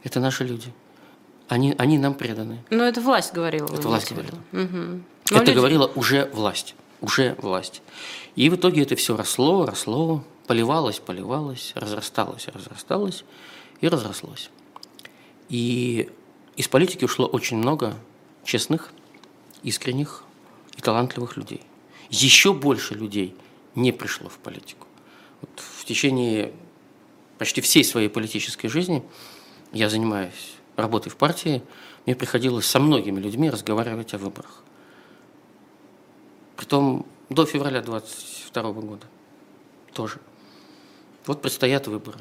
это 0.04 0.20
наши 0.20 0.44
люди. 0.44 0.72
Они, 1.48 1.74
они 1.78 1.98
нам 1.98 2.14
преданы. 2.14 2.64
Но 2.70 2.84
это 2.84 3.00
власть 3.00 3.32
говорила. 3.34 3.66
Это 3.74 3.88
власть 3.88 4.12
говорила. 4.12 4.38
Угу. 4.52 5.00
это 5.24 5.38
люди... 5.40 5.50
говорила 5.50 5.90
уже 5.96 6.30
власть, 6.32 6.76
уже 7.00 7.34
власть. 7.38 7.82
И 8.36 8.48
в 8.48 8.54
итоге 8.54 8.82
это 8.82 8.94
все 8.94 9.16
росло, 9.16 9.66
росло, 9.66 10.22
поливалось, 10.46 10.98
поливалось, 11.00 11.72
разрасталось, 11.74 12.48
разрасталось 12.48 13.24
и 13.80 13.88
разрослось. 13.88 14.50
И 15.48 16.08
из 16.56 16.68
политики 16.68 17.04
ушло 17.04 17.26
очень 17.26 17.58
много 17.58 17.94
честных, 18.44 18.92
искренних 19.62 20.22
и 20.76 20.80
талантливых 20.80 21.36
людей. 21.36 21.62
Еще 22.10 22.52
больше 22.52 22.94
людей 22.94 23.36
не 23.74 23.92
пришло 23.92 24.28
в 24.28 24.38
политику. 24.38 24.86
Вот 25.40 25.50
в 25.60 25.84
течение 25.84 26.52
почти 27.38 27.60
всей 27.60 27.84
своей 27.84 28.08
политической 28.08 28.68
жизни 28.68 29.02
я 29.72 29.90
занимаюсь 29.90 30.54
работой 30.76 31.10
в 31.10 31.16
партии, 31.16 31.62
мне 32.06 32.14
приходилось 32.14 32.66
со 32.66 32.78
многими 32.78 33.20
людьми 33.20 33.50
разговаривать 33.50 34.14
о 34.14 34.18
выборах. 34.18 34.62
Притом 36.56 37.04
до 37.28 37.44
февраля 37.44 37.82
22 37.82 38.72
года 38.72 39.06
тоже. 39.92 40.20
Вот 41.26 41.42
предстоят 41.42 41.86
выборы. 41.88 42.18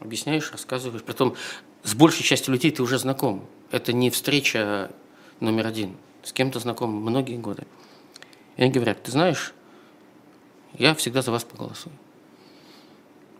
Объясняешь, 0.00 0.52
рассказываешь. 0.52 1.02
Притом 1.02 1.36
с 1.82 1.94
большей 1.94 2.22
частью 2.22 2.52
людей 2.52 2.70
ты 2.70 2.82
уже 2.82 2.98
знаком. 2.98 3.46
Это 3.70 3.92
не 3.92 4.10
встреча 4.10 4.90
номер 5.40 5.66
один. 5.66 5.96
С 6.22 6.32
кем-то 6.32 6.58
знаком 6.60 6.90
многие 6.90 7.36
годы. 7.36 7.66
И 8.56 8.62
они 8.62 8.72
говорят, 8.72 9.02
ты 9.02 9.10
знаешь, 9.10 9.52
я 10.78 10.94
всегда 10.94 11.22
за 11.22 11.30
вас 11.30 11.44
поголосую. 11.44 11.94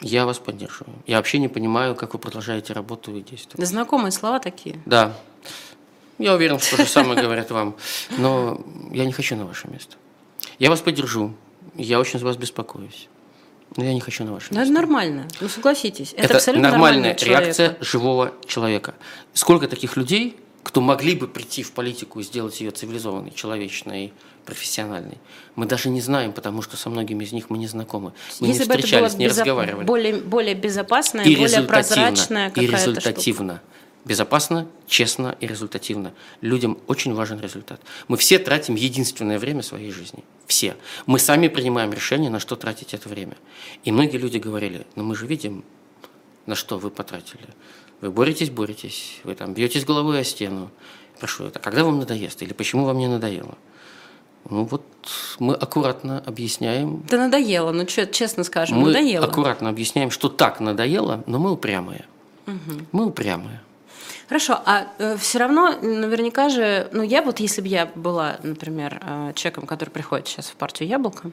Я 0.01 0.27
вас 0.27 0.39
поддерживаю. 0.39 0.97
Я 1.07 1.17
вообще 1.17 1.39
не 1.39 1.49
понимаю, 1.49 1.95
как 1.95 2.13
вы 2.13 2.19
продолжаете 2.19 2.73
работу 2.73 3.15
и 3.17 3.23
действовать. 3.23 3.59
Да 3.59 3.67
знакомые 3.67 4.13
слова 4.13 4.41
такие. 4.41 4.81
Да. 4.85 5.17
Я 6.19 6.35
уверен, 6.35 6.59
что 6.59 6.77
то 6.77 6.85
же 6.85 6.89
самое 6.89 7.21
говорят 7.21 7.51
вам. 7.51 7.77
Но 8.19 8.63
я 8.91 9.05
не 9.05 9.13
хочу 9.13 9.37
на 9.37 9.47
ваше 9.47 9.69
место. 9.69 9.97
Я 10.59 10.71
вас 10.71 10.81
поддержу. 10.81 11.35
Я 11.75 11.99
очень 11.99 12.19
за 12.19 12.25
вас 12.25 12.37
беспокоюсь. 12.37 13.09
Но 13.77 13.85
я 13.85 13.93
не 13.95 14.01
хочу 14.01 14.25
на 14.25 14.33
ваше 14.33 14.53
место. 14.53 14.63
это 14.63 14.73
нормально. 14.73 15.29
Ну, 15.41 15.49
согласитесь. 15.49 16.13
Это, 16.15 16.25
это 16.25 16.37
абсолютно 16.37 16.71
нормальная 16.71 17.17
реакция 17.21 17.77
живого 17.81 18.33
человека. 18.47 18.95
Сколько 19.35 19.69
таких 19.69 19.97
людей, 19.97 20.37
кто 20.63 20.81
могли 20.81 21.15
бы 21.15 21.29
прийти 21.29 21.63
в 21.63 21.73
политику 21.73 22.21
и 22.21 22.23
сделать 22.23 22.61
ее 22.61 22.71
цивилизованной, 22.71 23.31
человечной, 23.31 24.13
профессиональной. 24.45 25.19
Мы 25.57 25.67
даже 25.67 25.91
не 25.91 26.01
знаем, 26.01 26.33
потому 26.33 26.63
что 26.63 26.77
со 26.77 26.89
многими 26.89 27.25
из 27.25 27.33
них 27.33 27.51
мы 27.51 27.59
не 27.59 27.67
знакомы. 27.67 28.13
Мы 28.41 28.49
Если 28.49 28.63
не 28.63 28.69
встречались, 28.71 29.15
не 29.15 29.27
безоп... 29.27 29.41
разговаривали. 29.41 29.85
Более, 29.85 30.15
более 30.17 30.55
безопасная, 30.55 31.25
и 31.25 31.37
более 31.37 31.63
прозрачная 31.63 32.49
какая-то 32.49 32.73
И 32.73 32.75
результативно. 32.75 33.55
Штука. 33.55 33.77
Безопасно, 34.07 34.69
честно 34.87 35.37
и 35.41 35.49
результативно. 35.49 36.15
Людям 36.41 36.79
очень 36.87 37.13
важен 37.13 37.41
результат. 37.41 37.81
Мы 38.07 38.17
все 38.17 38.39
тратим 38.39 38.77
единственное 38.77 39.37
время 39.37 39.63
своей 39.63 39.91
жизни. 39.91 40.23
Все. 40.47 40.77
Мы 41.07 41.19
сами 41.19 41.49
принимаем 41.49 41.93
решение, 41.93 42.31
на 42.31 42.39
что 42.39 42.55
тратить 42.55 42.95
это 42.95 43.09
время. 43.09 43.37
И 43.83 43.91
многие 43.91 44.19
люди 44.19 44.39
говорили, 44.39 44.87
ну 44.95 45.03
мы 45.03 45.17
же 45.17 45.27
видим, 45.27 45.65
на 46.47 46.55
что 46.55 46.79
вы 46.79 46.91
потратили. 46.91 47.49
Вы 48.01 48.13
боретесь, 48.13 48.49
боретесь, 48.49 49.19
вы 49.25 49.35
там 49.35 49.55
бьетесь 49.55 49.85
головой 49.85 50.21
о 50.21 50.25
стену. 50.25 50.71
Прошу, 51.19 51.47
это 51.47 51.59
когда 51.59 51.83
вам 51.83 51.99
надоест 51.99 52.41
или 52.43 52.53
почему 52.53 52.85
вам 52.85 52.99
не 52.99 53.09
надоело? 53.09 53.59
Ну 54.49 54.67
вот 54.67 54.85
мы 55.41 55.55
аккуратно 55.55 56.23
объясняем. 56.25 57.03
Да 57.11 57.19
надоело, 57.19 57.73
ну 57.73 57.89
что, 57.89 58.07
честно 58.07 58.45
скажем, 58.45 58.79
мы 58.79 58.93
надоело. 58.93 59.27
аккуратно 59.27 59.69
объясняем, 59.69 60.13
что 60.13 60.29
так 60.29 60.61
надоело, 60.61 61.25
но 61.27 61.41
мы 61.41 61.51
упрямые. 61.51 62.05
Угу. 62.47 62.87
Мы 62.93 63.07
упрямые. 63.07 63.63
Хорошо, 64.29 64.61
а 64.65 64.89
э, 64.99 65.17
все 65.17 65.39
равно 65.39 65.73
наверняка 65.81 66.49
же, 66.49 66.89
ну 66.93 67.03
я 67.03 67.23
вот, 67.23 67.39
если 67.39 67.61
бы 67.61 67.69
я 67.69 67.87
была, 67.95 68.39
например, 68.43 69.01
э, 69.03 69.33
человеком, 69.35 69.67
который 69.67 69.91
приходит 69.91 70.27
сейчас 70.27 70.47
в 70.47 70.57
партию 70.57 70.89
Яблоко, 70.89 71.31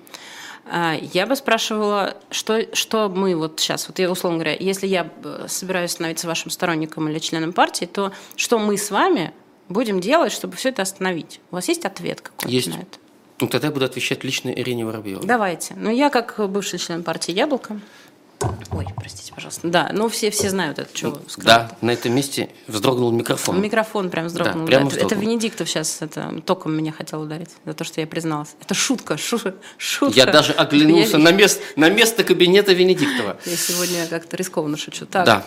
э, 0.65 0.99
я 1.13 1.25
бы 1.25 1.35
спрашивала, 1.35 2.15
что, 2.29 2.67
что 2.75 3.09
мы 3.09 3.35
вот 3.35 3.59
сейчас, 3.59 3.87
вот 3.87 3.97
я 3.97 4.11
условно 4.11 4.39
говоря, 4.39 4.55
если 4.59 4.85
я 4.85 5.09
э, 5.23 5.45
собираюсь 5.47 5.91
становиться 5.91 6.27
вашим 6.27 6.51
сторонником 6.51 7.09
или 7.09 7.17
членом 7.17 7.51
партии, 7.51 7.85
то 7.85 8.11
что 8.35 8.59
мы 8.59 8.77
с 8.77 8.91
вами 8.91 9.33
будем 9.69 9.99
делать, 9.99 10.31
чтобы 10.31 10.55
все 10.55 10.69
это 10.69 10.83
остановить? 10.83 11.39
У 11.49 11.55
вас 11.55 11.67
есть 11.69 11.85
ответ 11.85 12.21
какой-то 12.21 12.47
есть. 12.47 12.67
на 12.67 12.75
это? 12.75 12.99
Ну, 13.39 13.47
тогда 13.47 13.67
я 13.67 13.73
буду 13.73 13.85
отвечать 13.85 14.23
лично 14.23 14.49
Ирине 14.49 14.85
Воробьевой. 14.85 15.25
Давайте. 15.25 15.73
Ну, 15.75 15.89
я 15.89 16.09
как 16.09 16.35
бывший 16.49 16.77
член 16.77 17.03
партии 17.03 17.31
«Яблоко», 17.31 17.79
Ой, 18.71 18.87
простите, 18.95 19.33
пожалуйста. 19.33 19.67
Да, 19.67 19.89
ну 19.93 20.09
все, 20.09 20.31
все 20.31 20.49
знают 20.49 20.79
это, 20.79 20.95
что 20.95 21.21
сказать. 21.27 21.45
Да, 21.45 21.77
на 21.81 21.91
этом 21.91 22.13
месте 22.13 22.49
вздрогнул 22.67 23.11
микрофон. 23.11 23.61
Микрофон 23.61 24.09
прям 24.09 24.27
вздрогнул. 24.27 24.65
Да, 24.65 24.67
прямо 24.67 24.89
да. 24.89 24.95
Это, 24.97 25.05
это 25.05 25.15
Венедиктов 25.15 25.69
сейчас 25.69 26.01
это, 26.01 26.41
током 26.45 26.75
меня 26.75 26.91
хотел 26.91 27.21
ударить 27.21 27.49
за 27.65 27.73
то, 27.73 27.83
что 27.83 28.01
я 28.01 28.07
призналась. 28.07 28.55
Это 28.61 28.73
шутка, 28.73 29.17
шу, 29.17 29.39
шутка. 29.77 30.15
Я 30.15 30.25
даже 30.25 30.53
оглянулся 30.53 31.17
я... 31.17 31.23
на, 31.23 31.31
мест, 31.31 31.61
на 31.75 31.89
место 31.89 32.23
кабинета 32.23 32.73
Венедиктова. 32.73 33.37
Я 33.45 33.55
сегодня 33.55 34.07
как-то 34.07 34.35
рискованно 34.37 34.77
шучу. 34.77 35.05
Так. 35.05 35.25
Да, 35.25 35.45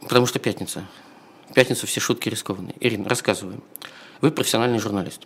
потому 0.00 0.26
что 0.26 0.38
пятница. 0.38 0.84
В 1.50 1.54
пятницу 1.54 1.86
все 1.86 2.00
шутки 2.00 2.28
рискованные. 2.28 2.74
Ирина, 2.80 3.08
рассказываем. 3.08 3.62
Вы 4.22 4.30
профессиональный 4.30 4.78
журналист. 4.78 5.22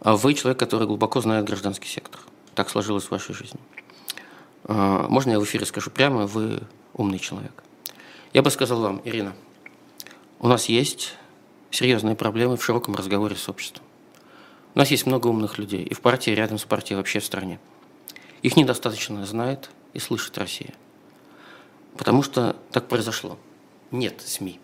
А 0.00 0.16
вы 0.16 0.34
человек, 0.34 0.58
который 0.58 0.86
глубоко 0.86 1.20
знает 1.20 1.44
гражданский 1.44 1.88
сектор. 1.88 2.20
Так 2.54 2.68
сложилось 2.68 3.04
в 3.04 3.10
вашей 3.10 3.34
жизни. 3.34 3.60
А, 4.64 5.06
можно 5.08 5.30
я 5.30 5.40
в 5.40 5.44
эфире 5.44 5.66
скажу 5.66 5.90
прямо, 5.90 6.26
вы 6.26 6.62
умный 6.94 7.18
человек. 7.18 7.62
Я 8.32 8.42
бы 8.42 8.50
сказал 8.50 8.80
вам, 8.80 9.00
Ирина, 9.04 9.34
у 10.40 10.48
нас 10.48 10.66
есть 10.66 11.14
серьезные 11.70 12.16
проблемы 12.16 12.56
в 12.56 12.64
широком 12.64 12.94
разговоре 12.94 13.36
с 13.36 13.48
обществом. 13.48 13.84
У 14.74 14.78
нас 14.78 14.90
есть 14.90 15.06
много 15.06 15.28
умных 15.28 15.58
людей 15.58 15.84
и 15.84 15.94
в 15.94 16.00
партии, 16.00 16.32
и 16.32 16.34
рядом 16.34 16.58
с 16.58 16.64
партией, 16.64 16.96
вообще 16.96 17.20
в 17.20 17.24
стране. 17.24 17.60
Их 18.42 18.56
недостаточно 18.56 19.24
знает 19.24 19.70
и 19.92 19.98
слышит 19.98 20.36
Россия. 20.36 20.74
Потому 21.96 22.22
что 22.22 22.56
так 22.72 22.88
произошло. 22.88 23.38
Нет 23.90 24.20
СМИ. 24.20 24.58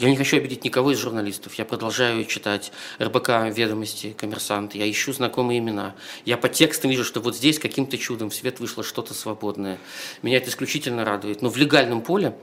Я 0.00 0.10
не 0.10 0.16
хочу 0.16 0.38
обидеть 0.38 0.64
никого 0.64 0.92
из 0.92 0.98
журналистов. 0.98 1.54
Я 1.54 1.66
продолжаю 1.66 2.24
читать 2.24 2.72
РБК, 2.98 3.54
Ведомости, 3.54 4.14
Коммерсант. 4.16 4.74
Я 4.74 4.90
ищу 4.90 5.12
знакомые 5.12 5.58
имена. 5.58 5.94
Я 6.24 6.38
по 6.38 6.48
текстам 6.48 6.90
вижу, 6.90 7.04
что 7.04 7.20
вот 7.20 7.36
здесь 7.36 7.58
каким-то 7.58 7.98
чудом 7.98 8.30
в 8.30 8.34
свет 8.34 8.60
вышло 8.60 8.82
что-то 8.82 9.12
свободное. 9.12 9.78
Меня 10.22 10.38
это 10.38 10.48
исключительно 10.48 11.04
радует. 11.04 11.42
Но 11.42 11.50
в 11.50 11.58
легальном 11.58 12.00
поле 12.00 12.34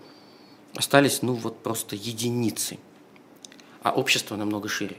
Остались, 0.75 1.23
ну, 1.23 1.33
вот 1.33 1.63
просто 1.63 1.95
единицы. 1.95 2.77
А 3.81 3.91
общество 3.91 4.35
намного 4.35 4.69
шире, 4.69 4.97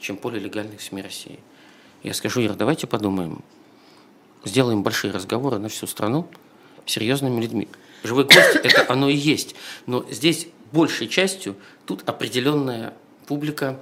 чем 0.00 0.16
поле 0.16 0.40
легальных 0.40 0.80
СМИ 0.80 1.02
России. 1.02 1.38
Я 2.02 2.14
скажу, 2.14 2.42
Ира, 2.42 2.54
давайте 2.54 2.86
подумаем, 2.86 3.44
сделаем 4.46 4.82
большие 4.82 5.12
разговоры 5.12 5.58
на 5.58 5.68
всю 5.68 5.86
страну 5.86 6.26
серьезными 6.86 7.42
людьми. 7.42 7.68
Живой 8.04 8.24
гость– 8.24 8.56
это 8.62 8.90
оно 8.90 9.10
и 9.10 9.16
есть. 9.16 9.54
Но 9.84 10.06
здесь 10.10 10.48
большей 10.72 11.08
частью 11.08 11.56
тут 11.86 12.08
определенная 12.08 12.94
публика. 13.26 13.78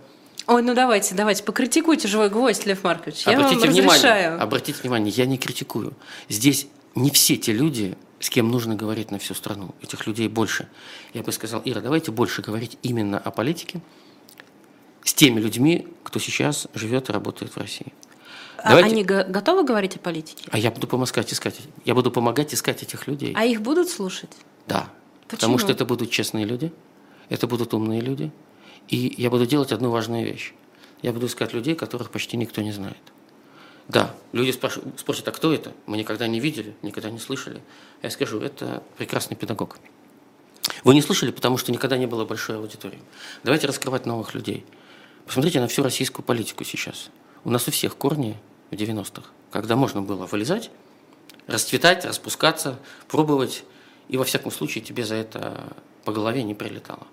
Ой, 0.47 0.63
ну 0.63 0.75
давайте, 0.75 1.15
давайте, 1.15 1.43
покритикуйте 1.43 2.07
живой 2.07 2.31
гвоздь, 2.31 2.67
Лев 2.67 2.85
Маркович. 2.85 3.27
Я 3.27 3.33
обратите 3.35 3.61
вам 3.61 3.69
внимание, 3.71 3.89
разрешаю. 3.95 4.43
обратите 4.43 4.81
внимание, 4.81 5.13
я 5.17 5.27
не 5.27 5.39
критикую. 5.39 5.95
Здесь 6.29 6.69
не 6.95 7.11
все 7.11 7.37
те 7.37 7.53
люди, 7.53 7.97
с 8.21 8.31
кем 8.31 8.51
нужно 8.51 8.77
говорить 8.77 9.11
на 9.11 9.19
всю 9.19 9.35
страну. 9.35 9.75
Этих 9.83 10.07
людей 10.07 10.29
больше. 10.29 10.69
Я 11.15 11.23
бы 11.23 11.33
сказал, 11.33 11.63
Ира, 11.65 11.81
давайте 11.81 12.13
больше 12.13 12.43
говорить 12.43 12.79
именно 12.83 13.19
о 13.19 13.31
политике 13.31 13.81
с 15.03 15.15
теми 15.15 15.41
людьми, 15.41 15.89
кто 16.05 16.19
сейчас 16.19 16.69
живет 16.75 17.09
и 17.09 17.13
работает 17.13 17.53
в 17.53 17.59
России. 17.59 17.93
А 18.59 18.71
Давайте- 18.71 18.91
они 18.91 19.05
го- 19.05 19.25
готовы 19.29 19.65
говорить 19.65 19.97
о 19.97 19.99
политике? 19.99 20.45
А 20.51 20.59
я 20.59 20.71
буду 20.71 20.87
помогать 20.87 21.33
искать. 21.33 21.57
Я 21.85 21.95
буду 21.95 22.11
помогать 22.11 22.55
искать 22.55 22.83
этих 22.83 23.07
людей. 23.07 23.33
А 23.37 23.45
их 23.45 23.61
будут 23.61 23.89
слушать? 23.91 24.31
Да. 24.67 24.89
Почему? 25.29 25.37
Потому 25.37 25.59
что 25.59 25.73
это 25.73 25.85
будут 25.85 26.11
честные 26.11 26.45
люди, 26.45 26.73
это 27.29 27.47
будут 27.47 27.75
умные 27.75 28.01
люди. 28.01 28.31
И 28.89 29.15
я 29.19 29.31
буду 29.31 29.47
делать 29.47 29.73
одну 29.73 29.91
важную 29.91 30.25
вещь. 30.25 30.55
Я 31.03 31.13
буду 31.13 31.27
искать 31.27 31.53
людей, 31.53 31.75
которых 31.75 32.11
почти 32.11 32.37
никто 32.37 32.63
не 32.63 32.73
знает. 32.73 32.97
Да, 33.89 34.15
люди 34.33 34.51
спрашивают, 34.51 34.99
спросят, 34.99 35.29
а 35.29 35.33
кто 35.33 35.53
это? 35.53 35.73
Мы 35.87 35.97
никогда 35.97 36.27
не 36.27 36.41
видели, 36.41 36.75
никогда 36.83 37.11
не 37.11 37.19
слышали. 37.19 37.61
Я 38.03 38.11
скажу, 38.11 38.41
это 38.41 38.83
прекрасный 38.97 39.37
педагог. 39.37 39.79
Вы 40.83 40.95
не 40.95 41.03
слышали, 41.03 41.31
потому 41.31 41.59
что 41.59 41.73
никогда 41.73 41.97
не 41.97 42.07
было 42.07 42.25
большой 42.25 42.57
аудитории. 42.57 43.01
Давайте 43.45 43.67
раскрывать 43.67 44.07
новых 44.07 44.35
людей. 44.35 44.65
Посмотрите 45.27 45.61
на 45.61 45.69
всю 45.69 45.83
российскую 45.83 46.25
политику 46.25 46.65
сейчас. 46.65 47.11
У 47.45 47.51
нас 47.51 47.67
у 47.69 47.71
всех 47.71 47.97
корни 47.97 48.37
в 48.71 48.75
90-х, 48.75 49.29
когда 49.51 49.77
можно 49.77 50.03
было 50.03 50.27
вылезать, 50.27 50.71
расцветать, 51.47 52.05
распускаться, 52.05 52.79
пробовать, 53.09 53.65
и 54.09 54.17
во 54.17 54.25
всяком 54.25 54.51
случае 54.51 54.85
тебе 54.85 55.05
за 55.05 55.15
это 55.15 55.77
по 56.05 56.13
голове 56.13 56.43
не 56.43 56.55
прилетало. 56.55 57.07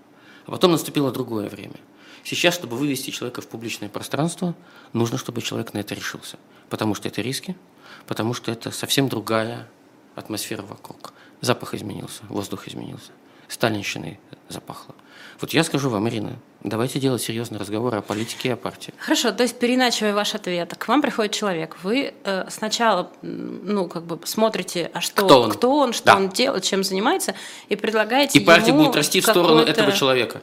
А 0.46 0.52
потом 0.52 0.72
наступило 0.72 1.12
другое 1.12 1.50
время. 1.50 1.78
Сейчас, 2.24 2.54
чтобы 2.54 2.78
вывести 2.78 3.10
человека 3.10 3.42
в 3.42 3.48
публичное 3.48 3.90
пространство, 3.90 4.56
нужно, 4.94 5.18
чтобы 5.18 5.42
человек 5.42 5.74
на 5.74 5.80
это 5.80 5.94
решился. 5.94 6.38
Потому 6.70 6.96
что 6.96 7.08
это 7.08 7.22
риски, 7.22 7.56
потому 8.08 8.34
что 8.34 8.52
это 8.52 8.72
совсем 8.72 9.10
другая 9.10 9.68
атмосфера 10.16 10.62
вокруг. 10.62 11.14
Запах 11.42 11.74
изменился, 11.74 12.24
воздух 12.30 12.68
изменился, 12.68 13.12
сталинщиной 13.54 14.20
запахло. 14.50 14.96
Вот 15.42 15.52
я 15.52 15.64
скажу 15.64 15.90
вам, 15.90 16.08
Ирина, 16.08 16.34
давайте 16.64 17.00
делать 17.00 17.22
серьезные 17.22 17.60
разговоры 17.60 17.98
о 17.98 18.02
политике 18.02 18.50
и 18.50 18.52
о 18.54 18.56
партии. 18.56 18.94
Хорошо, 18.98 19.32
то 19.32 19.44
есть 19.44 19.60
переначивая 19.60 20.14
ваш 20.14 20.36
ответ, 20.36 20.74
к 20.78 20.88
вам 20.88 21.02
приходит 21.02 21.34
человек, 21.34 21.76
вы 21.84 22.14
э, 22.24 22.46
сначала, 22.50 23.12
ну, 23.22 23.88
как 23.90 24.04
бы 24.06 24.20
смотрите, 24.26 24.90
а 24.94 25.02
что, 25.02 25.26
Кто 25.50 25.80
он? 25.80 25.94
что 25.94 26.06
Да. 26.06 26.16
он 26.18 26.30
делает, 26.30 26.64
чем 26.64 26.84
занимается, 26.84 27.34
и 27.68 27.76
предлагаете 27.76 28.40
И 28.40 28.46
партия 28.46 28.70
ему 28.70 28.84
будет 28.86 28.96
расти 28.96 29.20
в 29.20 29.24
сторону 29.26 29.62
этого 29.62 29.92
человека. 29.92 30.42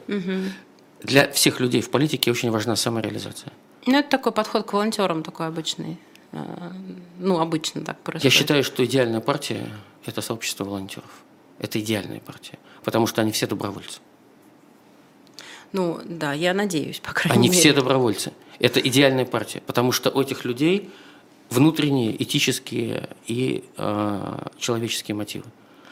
Для 1.03 1.31
всех 1.31 1.59
людей 1.59 1.81
в 1.81 1.89
политике 1.89 2.29
очень 2.29 2.51
важна 2.51 2.75
самореализация. 2.75 3.51
Ну, 3.87 3.97
это 3.97 4.09
такой 4.09 4.31
подход 4.31 4.67
к 4.67 4.73
волонтерам 4.73 5.23
такой 5.23 5.47
обычный. 5.47 5.97
Э, 6.31 6.37
Ну, 7.17 7.39
обычно 7.39 7.81
так 7.83 7.97
Я 7.97 8.03
происходит. 8.03 8.33
считаю, 8.33 8.63
что 8.63 8.85
идеальная 8.85 9.21
партия– 9.21 9.67
это 10.05 10.21
сообщество 10.21 10.63
волонтеров. 10.65 11.09
Это 11.57 11.79
идеальная 11.79 12.19
партия, 12.19 12.57
потому 12.83 13.07
что 13.07 13.21
они 13.21 13.31
все 13.31 13.47
добровольцы. 13.47 13.99
Ну, 15.71 15.99
да, 16.03 16.33
я 16.33 16.53
надеюсь, 16.53 16.99
по 16.99 17.13
крайней 17.13 17.39
Они 17.39 17.49
мере. 17.49 17.59
все 17.59 17.73
добровольцы. 17.73 18.33
Это 18.59 18.79
идеальная 18.79 19.25
партия, 19.25 19.61
потому 19.65 19.91
что 19.91 20.09
у 20.09 20.21
этих 20.21 20.43
людей 20.43 20.89
внутренние 21.49 22.21
этические 22.21 23.09
и 23.25 23.63
э, 23.77 24.37
человеческие 24.57 25.15
мотивы. 25.15 25.45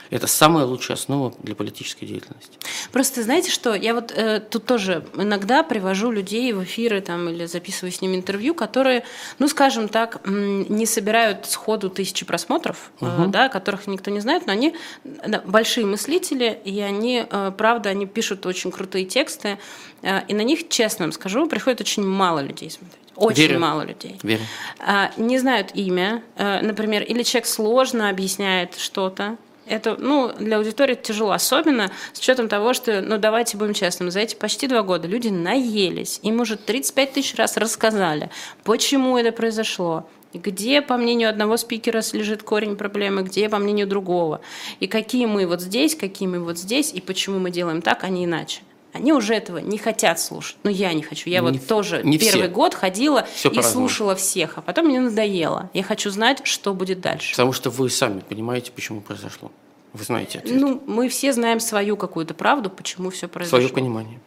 Это 0.10 0.28
самая 0.28 0.65
лучшая 0.65 0.98
основа 0.98 1.34
для 1.43 1.56
политической 1.56 2.06
деятельности. 2.06 2.58
Просто 2.91 3.22
знаете 3.24 3.52
что, 3.52 3.76
я 3.76 3.93
вот 3.93 4.12
э, 4.15 4.39
тут 4.39 4.65
тоже 4.65 5.06
иногда 5.15 5.63
привожу 5.63 6.12
людей 6.12 6.52
в 6.54 6.63
эфиры 6.63 7.02
там 7.02 7.30
или 7.30 7.45
записываю 7.45 7.91
с 7.91 8.02
ними 8.02 8.15
интервью, 8.15 8.56
которые, 8.56 9.04
ну 9.38 9.48
скажем 9.48 9.88
так, 9.88 10.22
не 10.26 10.86
собирают 10.86 11.45
сходу 11.45 11.89
тысячи 11.89 12.26
просмотров, 12.26 12.91
э, 13.02 13.26
да, 13.28 13.50
которых 13.50 13.88
никто 13.88 14.10
не 14.10 14.19
знает, 14.19 14.48
но 14.48 14.54
они 14.54 14.76
да, 15.04 15.41
большие 15.45 15.86
мыслители, 15.86 16.60
и 16.63 16.80
они, 16.80 17.26
э, 17.30 17.52
правда, 17.58 17.89
они 17.89 18.08
пишут 18.08 18.45
очень 18.45 18.72
крутые 18.72 19.06
тексты, 19.06 19.60
э, 20.02 20.26
и 20.28 20.34
на 20.34 20.41
них, 20.41 20.69
честно 20.69 21.06
вам 21.06 21.12
скажу, 21.12 21.48
приходит 21.48 21.82
очень 21.82 22.04
мало 22.04 22.39
людей 22.39 22.72
смотреть. 22.72 23.00
Очень 23.15 23.41
Верю. 23.41 23.60
мало 23.60 23.82
людей. 23.82 24.17
Верю. 24.24 24.43
А, 24.80 25.12
не 25.17 25.38
знают 25.39 25.72
имя, 25.74 26.24
э, 26.36 26.62
например, 26.62 27.04
или 27.04 27.24
человек 27.24 27.48
сложно 27.48 28.10
объясняет 28.10 28.78
что-то. 28.78 29.38
Это, 29.70 29.96
ну, 30.00 30.34
для 30.38 30.58
аудитории 30.58 30.94
это 30.94 31.04
тяжело, 31.04 31.32
особенно 31.32 31.92
с 32.14 32.20
учетом 32.20 32.50
того, 32.50 32.74
что, 32.74 33.02
ну, 33.02 33.18
давайте 33.20 33.56
будем 33.56 33.74
честными, 33.74 34.10
за 34.10 34.22
эти 34.22 34.36
почти 34.36 34.68
два 34.68 34.82
года 34.82 35.08
люди 35.08 35.28
наелись, 35.28 36.20
им 36.24 36.42
уже 36.42 36.58
35 36.58 37.14
тысяч 37.14 37.36
раз 37.36 37.56
рассказали, 37.56 38.32
почему 38.64 39.16
это 39.18 39.32
произошло, 39.32 40.10
где, 40.34 40.82
по 40.82 40.98
мнению 40.98 41.30
одного 41.30 41.56
спикера, 41.58 42.02
лежит 42.14 42.42
корень 42.42 42.78
проблемы, 42.78 43.22
где, 43.22 43.48
по 43.48 43.60
мнению 43.60 43.88
другого, 43.88 44.42
и 44.80 44.88
какие 44.88 45.28
мы 45.28 45.46
вот 45.46 45.62
здесь, 45.62 45.96
какие 45.96 46.28
мы 46.28 46.40
вот 46.40 46.58
здесь, 46.58 46.92
и 46.92 47.00
почему 47.00 47.38
мы 47.38 47.52
делаем 47.52 47.84
так, 47.84 48.04
а 48.04 48.10
не 48.10 48.26
иначе. 48.26 48.62
Они 48.91 49.13
уже 49.13 49.36
этого 49.36 49.60
не 49.60 49.78
хотят 49.78 50.19
слушать. 50.19 50.58
Ну, 50.63 50.71
я 50.71 50.93
не 50.93 51.04
хочу. 51.04 51.30
Я 51.30 51.39
Не 51.41 51.52
вот 51.52 51.67
тоже 51.67 52.02
не 52.04 52.17
первый 52.17 52.43
все. 52.43 52.47
год 52.47 52.73
ходила 52.73 53.28
Всё 53.36 53.49
и 53.49 53.62
слушала 53.62 54.15
всех, 54.15 54.58
а 54.58 54.62
потом 54.62 54.88
мне 54.88 54.99
надоело. 54.99 55.69
Я 55.73 55.84
хочу 55.84 56.10
знать, 56.10 56.41
что 56.43 56.73
будет 56.73 56.99
дальше. 56.99 57.32
Потому 57.32 57.54
что 57.54 57.69
вы 57.69 57.89
сами 57.89 58.21
понимаете, 58.21 58.71
почему 58.71 59.02
произошло. 59.02 59.52
Вы 59.93 60.04
знаете 60.04 60.39
ответ. 60.39 60.60
Ну, 60.60 60.82
мы 60.88 61.08
все 61.10 61.34
знаем 61.34 61.60
свою 61.60 61.97
какую-то 61.97 62.34
правду, 62.34 62.69
почему 62.69 63.10
все 63.12 63.28
произошло. 63.28 63.60
Свое 63.60 63.73
понимание. 63.73 64.19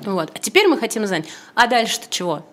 Вот. 0.00 0.30
А 0.34 0.38
теперь 0.38 0.66
мы 0.68 0.78
хотим 0.78 1.06
знать, 1.06 1.26
а 1.54 1.66
дальше-то 1.66 2.06
чего? 2.08 2.46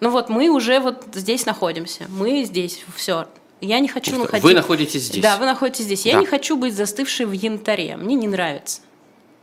Ну 0.00 0.10
вот 0.10 0.28
мы 0.28 0.48
уже 0.50 0.80
вот 0.80 1.04
здесь 1.14 1.46
находимся, 1.46 2.04
мы 2.08 2.44
здесь, 2.44 2.84
все. 2.94 3.26
Я 3.62 3.80
не 3.80 3.88
хочу 3.88 4.10
Что 4.10 4.20
находить... 4.20 4.44
вы 4.44 4.52
находитесь 4.52 5.02
здесь. 5.04 5.22
Да, 5.22 5.38
вы 5.38 5.46
находитесь 5.46 5.84
здесь. 5.86 6.04
Я 6.04 6.14
Да. 6.14 6.20
не 6.20 6.26
хочу 6.26 6.56
быть 6.56 6.74
застывшей 6.74 7.24
в 7.24 7.32
янтаре. 7.32 7.96
Мне 7.96 8.14
не 8.14 8.28
нравится. 8.28 8.80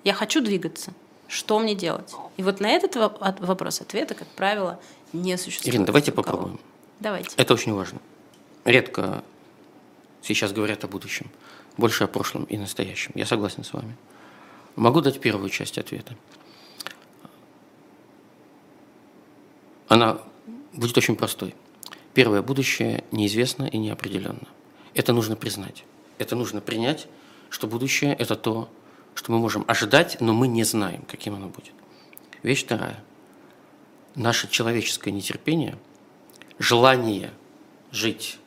Я 0.03 0.13
хочу 0.13 0.41
двигаться. 0.41 0.93
Что 1.27 1.59
мне 1.59 1.75
делать? 1.75 2.13
И 2.37 2.43
вот 2.43 2.59
на 2.59 2.69
этот 2.69 2.95
воп- 2.95 3.17
от- 3.19 3.39
вопрос 3.39 3.81
ответа, 3.81 4.13
как 4.13 4.27
правило, 4.29 4.79
не 5.13 5.37
существует. 5.37 5.73
Ирина, 5.73 5.85
давайте 5.85 6.11
ни 6.11 6.13
у 6.13 6.15
кого. 6.15 6.23
попробуем. 6.37 6.59
Давайте. 6.99 7.33
Это 7.37 7.53
очень 7.53 7.73
важно. 7.73 7.99
Редко 8.65 9.23
сейчас 10.21 10.51
говорят 10.51 10.83
о 10.83 10.87
будущем. 10.87 11.29
Больше 11.77 12.03
о 12.03 12.07
прошлом 12.07 12.43
и 12.45 12.57
настоящем. 12.57 13.11
Я 13.15 13.25
согласен 13.25 13.63
с 13.63 13.73
вами. 13.73 13.95
Могу 14.75 15.01
дать 15.01 15.19
первую 15.19 15.49
часть 15.49 15.77
ответа. 15.77 16.15
Она 19.87 20.19
будет 20.73 20.97
очень 20.97 21.15
простой. 21.15 21.55
Первое 22.13 22.41
будущее 22.41 23.03
неизвестно 23.11 23.63
и 23.63 23.77
неопределенно. 23.77 24.47
Это 24.93 25.13
нужно 25.13 25.35
признать. 25.35 25.83
Это 26.19 26.35
нужно 26.35 26.61
принять, 26.61 27.07
что 27.49 27.67
будущее– 27.67 28.13
это 28.19 28.35
то, 28.35 28.69
что 29.15 29.31
мы 29.31 29.39
можем 29.39 29.63
ожидать, 29.67 30.17
но 30.19 30.33
мы 30.33 30.47
не 30.47 30.63
знаем, 30.63 31.03
каким 31.07 31.35
оно 31.35 31.47
будет. 31.47 31.73
Вещь 32.41 32.63
вторая. 32.63 33.03
Наше 34.15 34.49
человеческое 34.49 35.11
нетерпение, 35.11 35.77
желание 36.59 37.31
жить 37.91 38.37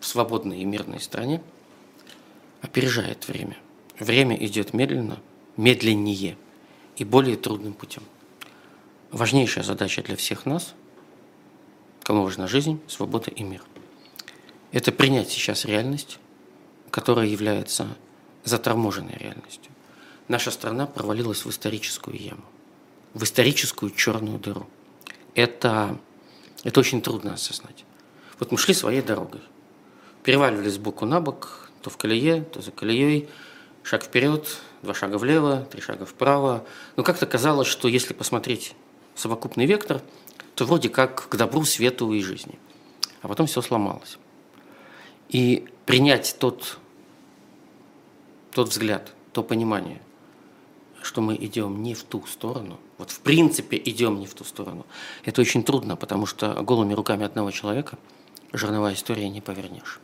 в 0.00 0.06
свободной 0.06 0.60
и 0.60 0.64
мирной 0.64 1.00
стране 1.00 1.42
опережает 2.60 3.26
время. 3.28 3.56
Время 3.98 4.36
идет 4.36 4.74
медленно, 4.74 5.20
медленнее 5.56 6.36
и 6.96 7.04
более 7.04 7.36
трудным 7.36 7.72
путем. 7.72 8.02
Важнейшая 9.10 9.64
задача 9.64 10.02
для 10.02 10.16
всех 10.16 10.46
нас, 10.46 10.74
кому 12.02 12.22
важна 12.22 12.46
жизнь, 12.46 12.80
свобода 12.88 13.30
и 13.30 13.42
мир, 13.42 13.62
это 14.72 14.90
принять 14.90 15.30
сейчас 15.30 15.66
реальность, 15.66 16.18
которая 16.90 17.26
является 17.26 17.96
заторможенной 18.44 19.16
реальностью. 19.18 19.72
Наша 20.28 20.50
страна 20.50 20.86
провалилась 20.86 21.44
в 21.44 21.50
историческую 21.50 22.18
яму, 22.18 22.44
в 23.14 23.22
историческую 23.24 23.90
черную 23.90 24.38
дыру. 24.38 24.66
Это, 25.34 25.98
это 26.64 26.80
очень 26.80 27.02
трудно 27.02 27.34
осознать. 27.34 27.84
Вот 28.38 28.50
мы 28.52 28.58
шли 28.58 28.74
своей 28.74 29.02
дорогой, 29.02 29.40
переваливались 30.22 30.74
сбоку 30.74 31.06
на 31.06 31.20
бок, 31.20 31.70
то 31.82 31.90
в 31.90 31.96
колее, 31.96 32.42
то 32.42 32.62
за 32.62 32.70
колеей, 32.70 33.28
шаг 33.82 34.04
вперед, 34.04 34.58
два 34.82 34.94
шага 34.94 35.16
влево, 35.16 35.66
три 35.70 35.80
шага 35.80 36.06
вправо. 36.06 36.64
Но 36.96 37.02
как-то 37.02 37.26
казалось, 37.26 37.68
что 37.68 37.88
если 37.88 38.14
посмотреть 38.14 38.74
совокупный 39.14 39.66
вектор, 39.66 40.00
то 40.54 40.64
вроде 40.64 40.88
как 40.88 41.28
к 41.28 41.36
добру, 41.36 41.64
свету 41.64 42.12
и 42.12 42.22
жизни. 42.22 42.58
А 43.22 43.28
потом 43.28 43.46
все 43.46 43.62
сломалось. 43.62 44.18
И 45.28 45.68
принять 45.86 46.36
тот, 46.38 46.78
тот 48.52 48.68
взгляд, 48.68 49.12
то 49.32 49.42
понимание, 49.42 50.00
что 51.02 51.20
мы 51.20 51.34
идем 51.34 51.82
не 51.82 51.94
в 51.94 52.04
ту 52.04 52.24
сторону, 52.26 52.78
вот 52.98 53.10
в 53.10 53.20
принципе 53.20 53.76
идем 53.76 54.20
не 54.20 54.26
в 54.26 54.34
ту 54.34 54.44
сторону, 54.44 54.86
это 55.24 55.40
очень 55.40 55.64
трудно, 55.64 55.96
потому 55.96 56.26
что 56.26 56.62
голыми 56.62 56.92
руками 56.92 57.24
одного 57.24 57.50
человека 57.50 57.98
жерновая 58.52 58.94
история 58.94 59.28
не 59.28 59.40
повернешь. 59.40 60.00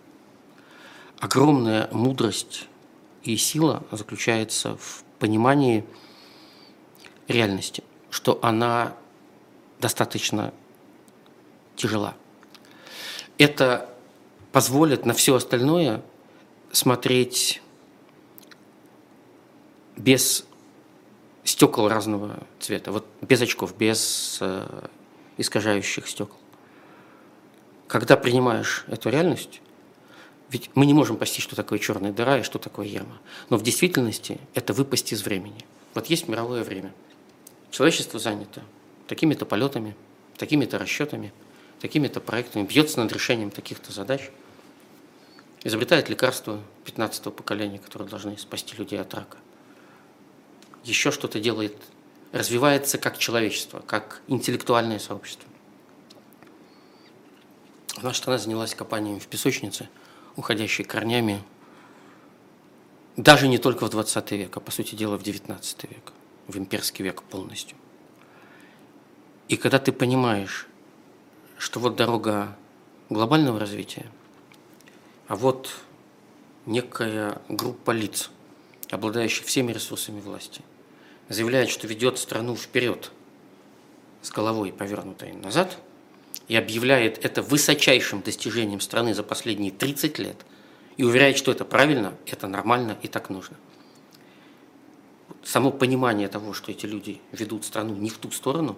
Огромная 1.21 1.89
мудрость 1.93 2.67
и 3.23 3.37
сила 3.37 3.85
заключается 3.91 4.77
в 4.77 5.05
понимании 5.19 5.85
реальности, 7.27 7.85
что 8.11 8.39
она 8.43 8.95
достаточно 9.81 10.53
тяжела. 11.77 12.15
Это 13.37 13.95
позволит 14.53 15.07
на 15.07 15.15
все 15.15 15.35
остальное 15.35 16.03
смотреть 16.73 17.63
без 19.99 20.47
стекол 21.45 21.89
разного 21.89 22.47
цвета, 22.61 22.93
вот 22.93 23.07
без 23.21 23.41
очков, 23.43 23.77
без 23.77 24.39
э, 24.41 24.87
искажающих 25.37 26.09
стекол. 26.09 26.37
Когда 27.87 28.17
принимаешь 28.17 28.85
эту 28.87 29.11
реальность, 29.11 29.61
ведь 30.51 30.71
мы 30.75 30.87
не 30.87 30.95
можем 30.95 31.17
постичь, 31.17 31.43
что 31.43 31.57
такое 31.57 31.79
черная 31.79 32.13
дыра 32.13 32.39
и 32.39 32.43
что 32.43 32.59
такое 32.59 32.87
яма. 32.87 33.19
Но 33.51 33.57
в 33.57 33.63
действительности 33.63 34.39
это 34.55 34.73
выпасть 34.73 35.13
из 35.13 35.23
времени. 35.25 35.65
Вот 35.95 36.07
есть 36.07 36.29
мировое 36.29 36.63
время. 36.63 36.93
Человечество 37.71 38.21
занято 38.21 38.63
такими-то 39.09 39.47
полетами, 39.47 39.97
такими-то 40.37 40.79
расчетами, 40.79 41.33
такими-то 41.81 42.21
проектами, 42.21 42.67
бьется 42.67 43.01
над 43.01 43.13
решением 43.13 43.51
таких-то 43.51 43.93
задач, 43.93 44.31
изобретает 45.65 46.09
лекарства 46.09 46.61
15-го 46.85 47.31
поколения, 47.31 47.79
которые 47.79 48.09
должны 48.09 48.37
спасти 48.39 48.77
людей 48.77 49.01
от 49.01 49.13
рака 49.15 49.39
еще 50.85 51.11
что-то 51.11 51.41
делает, 51.41 51.77
развивается 52.33 52.99
как 52.99 53.19
человечество, 53.19 53.81
как 53.81 54.23
интеллектуальное 54.29 54.99
сообщество. 54.99 55.49
Наша 58.03 58.19
страна 58.19 58.39
занялась 58.39 58.75
копанием 58.75 59.19
в 59.19 59.27
песочнице, 59.27 59.89
уходящей 60.37 60.85
корнями 60.85 61.43
даже 63.19 63.49
не 63.49 63.59
только 63.59 63.85
в 63.85 63.91
20 63.91 64.31
век, 64.33 64.57
а 64.57 64.61
по 64.61 64.71
сути 64.71 64.95
дела 64.95 65.19
в 65.19 65.25
19 65.25 65.83
век, 65.91 66.13
в 66.47 66.57
имперский 66.57 67.05
век 67.05 67.23
полностью. 67.25 67.77
И 69.49 69.57
когда 69.57 69.81
ты 69.81 69.91
понимаешь, 69.91 70.69
что 71.59 71.81
вот 71.81 71.97
дорога 71.97 72.57
глобального 73.11 73.59
развития, 73.59 74.07
а 75.27 75.35
вот 75.35 75.75
некая 76.65 77.43
группа 77.49 77.91
лиц, 77.91 78.31
обладающих 78.91 79.47
всеми 79.47 79.73
ресурсами 79.73 80.21
власти– 80.21 80.63
заявляет, 81.29 81.71
что 81.71 81.87
ведет 81.87 82.19
страну 82.19 82.57
вперед 82.57 83.13
с 84.23 84.31
головой 84.31 84.73
повернутой 84.73 85.33
назад 85.33 85.79
и 86.49 86.57
объявляет 86.57 87.25
это 87.25 87.43
высочайшим 87.43 88.23
достижением 88.23 88.81
страны 88.81 89.15
за 89.15 89.23
последние 89.23 89.71
30 89.71 90.19
лет 90.19 90.37
и 90.97 91.05
уверяет, 91.05 91.37
что 91.37 91.53
это 91.53 91.65
правильно, 91.65 92.15
это 92.27 92.49
нормально 92.49 92.99
и 93.03 93.09
так 93.09 93.31
нужно. 93.31 93.57
Само 95.45 95.71
понимание 95.71 96.29
того, 96.29 96.53
что 96.53 96.73
эти 96.73 96.87
люди 96.87 97.21
ведут 97.33 97.65
страну 97.65 97.95
не 97.95 98.11
в 98.11 98.19
ту 98.19 98.31
сторону, 98.31 98.77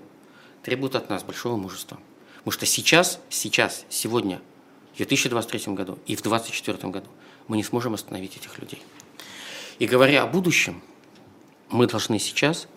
требует 0.63 0.95
от 0.95 1.09
нас 1.09 1.25
большого 1.25 1.57
мужества. 1.57 1.99
Потому 2.39 2.53
что 2.53 2.67
сейчас, 2.67 3.21
сейчас, 3.29 3.85
сегодня, 3.89 4.41
в 4.95 4.97
2023 4.99 5.75
году 5.75 5.99
и 6.07 6.17
в 6.17 6.23
2024 6.23 6.93
году 6.93 7.09
мы 7.49 7.57
не 7.57 7.65
сможем 7.65 7.95
остановить 7.95 8.37
этих 8.37 8.59
людей. 8.59 8.83
И 9.81 9.87
говоря 9.87 10.23
о 10.25 10.27
будущем, 10.27 10.83
мы 11.71 11.87
должны 11.87 12.19
сейчас, 12.19 12.69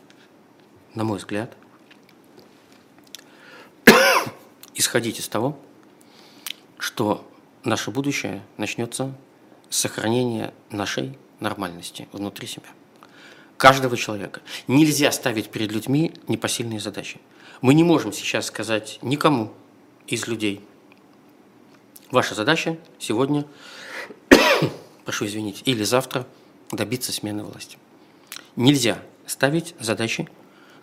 на 0.95 1.03
мой 1.03 1.17
взгляд, 1.17 1.53
исходить 4.73 5.19
из 5.19 5.27
того, 5.27 5.59
что 6.79 7.29
наше 7.65 7.91
будущее 7.91 8.41
начнется 8.55 9.13
с 9.69 9.79
сохранения 9.79 10.53
нашей 10.71 11.17
нормальности 11.41 12.07
внутри 12.13 12.47
себя. 12.47 12.67
Каждого 13.57 13.97
человека. 13.97 14.39
Нельзя 14.69 15.11
ставить 15.11 15.49
перед 15.49 15.73
людьми 15.73 16.13
непосильные 16.29 16.79
задачи. 16.79 17.19
Мы 17.59 17.73
не 17.73 17.83
можем 17.83 18.13
сейчас 18.13 18.45
сказать 18.45 18.99
никому 19.01 19.51
из 20.07 20.27
людей, 20.27 20.65
ваша 22.11 22.33
задача 22.33 22.77
сегодня, 22.97 23.45
прошу 25.03 25.25
извинить, 25.25 25.63
или 25.65 25.83
завтра 25.83 26.25
добиться 26.75 27.11
смены 27.11 27.43
власти. 27.43 27.77
Нельзя 28.55 29.01
ставить 29.25 29.75
задачи, 29.79 30.27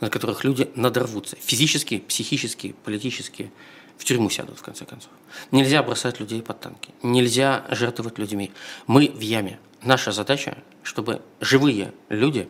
на 0.00 0.10
которых 0.10 0.44
люди 0.44 0.70
надорвутся. 0.74 1.36
Физически, 1.36 1.98
психически, 1.98 2.74
политически. 2.84 3.52
В 3.98 4.04
тюрьму 4.04 4.30
сядут, 4.30 4.58
в 4.58 4.62
конце 4.62 4.86
концов. 4.86 5.10
Нельзя 5.50 5.82
бросать 5.82 6.20
людей 6.20 6.40
под 6.40 6.58
танки. 6.60 6.94
Нельзя 7.02 7.66
жертвовать 7.70 8.18
людьми. 8.18 8.50
Мы 8.86 9.08
в 9.08 9.20
яме. 9.20 9.60
Наша 9.82 10.10
задача, 10.10 10.56
чтобы 10.82 11.20
живые 11.40 11.92
люди 12.08 12.48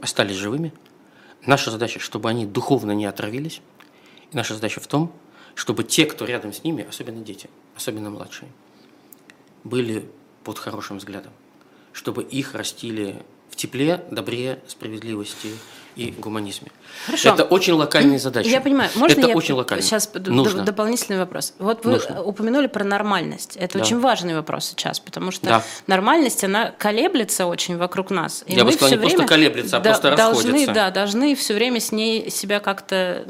остались 0.00 0.36
живыми. 0.36 0.72
Наша 1.44 1.70
задача, 1.70 2.00
чтобы 2.00 2.30
они 2.30 2.46
духовно 2.46 2.92
не 2.92 3.04
отравились. 3.04 3.60
И 4.32 4.36
наша 4.36 4.54
задача 4.54 4.80
в 4.80 4.86
том, 4.86 5.12
чтобы 5.54 5.84
те, 5.84 6.06
кто 6.06 6.24
рядом 6.24 6.52
с 6.54 6.64
ними, 6.64 6.86
особенно 6.88 7.22
дети, 7.22 7.50
особенно 7.76 8.08
младшие, 8.08 8.50
были 9.64 10.08
под 10.44 10.58
хорошим 10.58 10.96
взглядом. 10.96 11.32
Чтобы 11.98 12.22
их 12.22 12.54
растили 12.54 13.16
тепле, 13.56 14.04
добре, 14.12 14.60
справедливости 14.68 15.48
и 15.96 16.12
гуманизме. 16.12 16.68
Хорошо. 17.06 17.30
Это 17.30 17.42
очень 17.42 17.72
локальные 17.72 18.20
задачи. 18.20 18.46
Я 18.46 18.60
понимаю. 18.60 18.88
Можно 18.94 19.18
это 19.18 19.28
я 19.30 19.34
очень 19.34 19.54
локально. 19.54 19.82
Сейчас 19.82 20.08
Нужно. 20.14 20.62
дополнительный 20.62 21.18
вопрос. 21.18 21.54
Вот 21.58 21.84
вы 21.84 21.94
Нужно. 21.94 22.22
упомянули 22.22 22.68
про 22.68 22.84
нормальность. 22.84 23.56
Это 23.56 23.78
да. 23.78 23.84
очень 23.84 23.98
важный 23.98 24.36
вопрос 24.36 24.66
сейчас, 24.66 25.00
потому 25.00 25.32
что 25.32 25.46
да. 25.46 25.64
нормальность, 25.88 26.44
она 26.44 26.70
колеблется 26.70 27.46
очень 27.46 27.76
вокруг 27.76 28.10
нас. 28.10 28.44
И 28.46 28.54
я 28.54 28.64
бы 28.64 28.70
сказал, 28.70 28.90
не 28.90 28.96
время 28.96 29.16
просто 29.16 29.34
колеблется, 29.34 29.76
а 29.78 29.80
просто 29.80 30.14
должны, 30.14 30.52
расходится. 30.52 30.72
Да, 30.72 30.90
должны 30.92 31.34
все 31.34 31.54
время 31.54 31.80
с 31.80 31.90
ней 31.90 32.30
себя 32.30 32.60
как-то, 32.60 33.24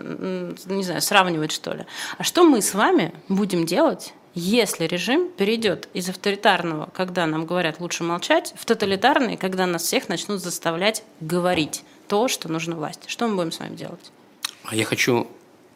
не 0.67 0.85
знаю, 0.85 1.01
сравнивать, 1.01 1.53
что 1.53 1.73
ли. 1.73 1.87
А 2.19 2.23
что 2.23 2.45
мы 2.45 2.61
с 2.61 2.75
вами 2.75 3.15
будем 3.31 3.65
делать, 3.65 4.13
если 4.39 4.85
режим 4.85 5.29
перейдет 5.37 5.89
из 5.95 6.09
авторитарного, 6.09 6.91
когда 6.95 7.27
нам 7.27 7.45
говорят 7.45 7.81
лучше 7.81 8.05
молчать, 8.05 8.55
в 8.57 8.65
тоталитарный, 8.65 9.37
когда 9.37 9.67
нас 9.67 9.83
всех 9.83 10.09
начнут 10.09 10.41
заставлять 10.41 11.03
говорить 11.21 11.83
то, 12.07 12.29
что 12.29 12.49
нужно 12.49 12.77
власти, 12.77 13.09
что 13.09 13.27
мы 13.27 13.35
будем 13.35 13.53
с 13.53 13.59
вами 13.59 13.75
делать? 13.75 14.13
А 14.63 14.77
я 14.77 14.85
хочу 14.85 15.27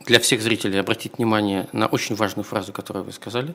для 0.07 0.21
всех 0.21 0.43
зрителей 0.43 0.79
обратить 0.79 1.19
внимание 1.19 1.69
на 1.73 1.87
очень 1.87 2.15
важную 2.15 2.45
фразу, 2.45 2.73
которую 2.73 3.05
вы 3.05 3.13
сказали. 3.13 3.55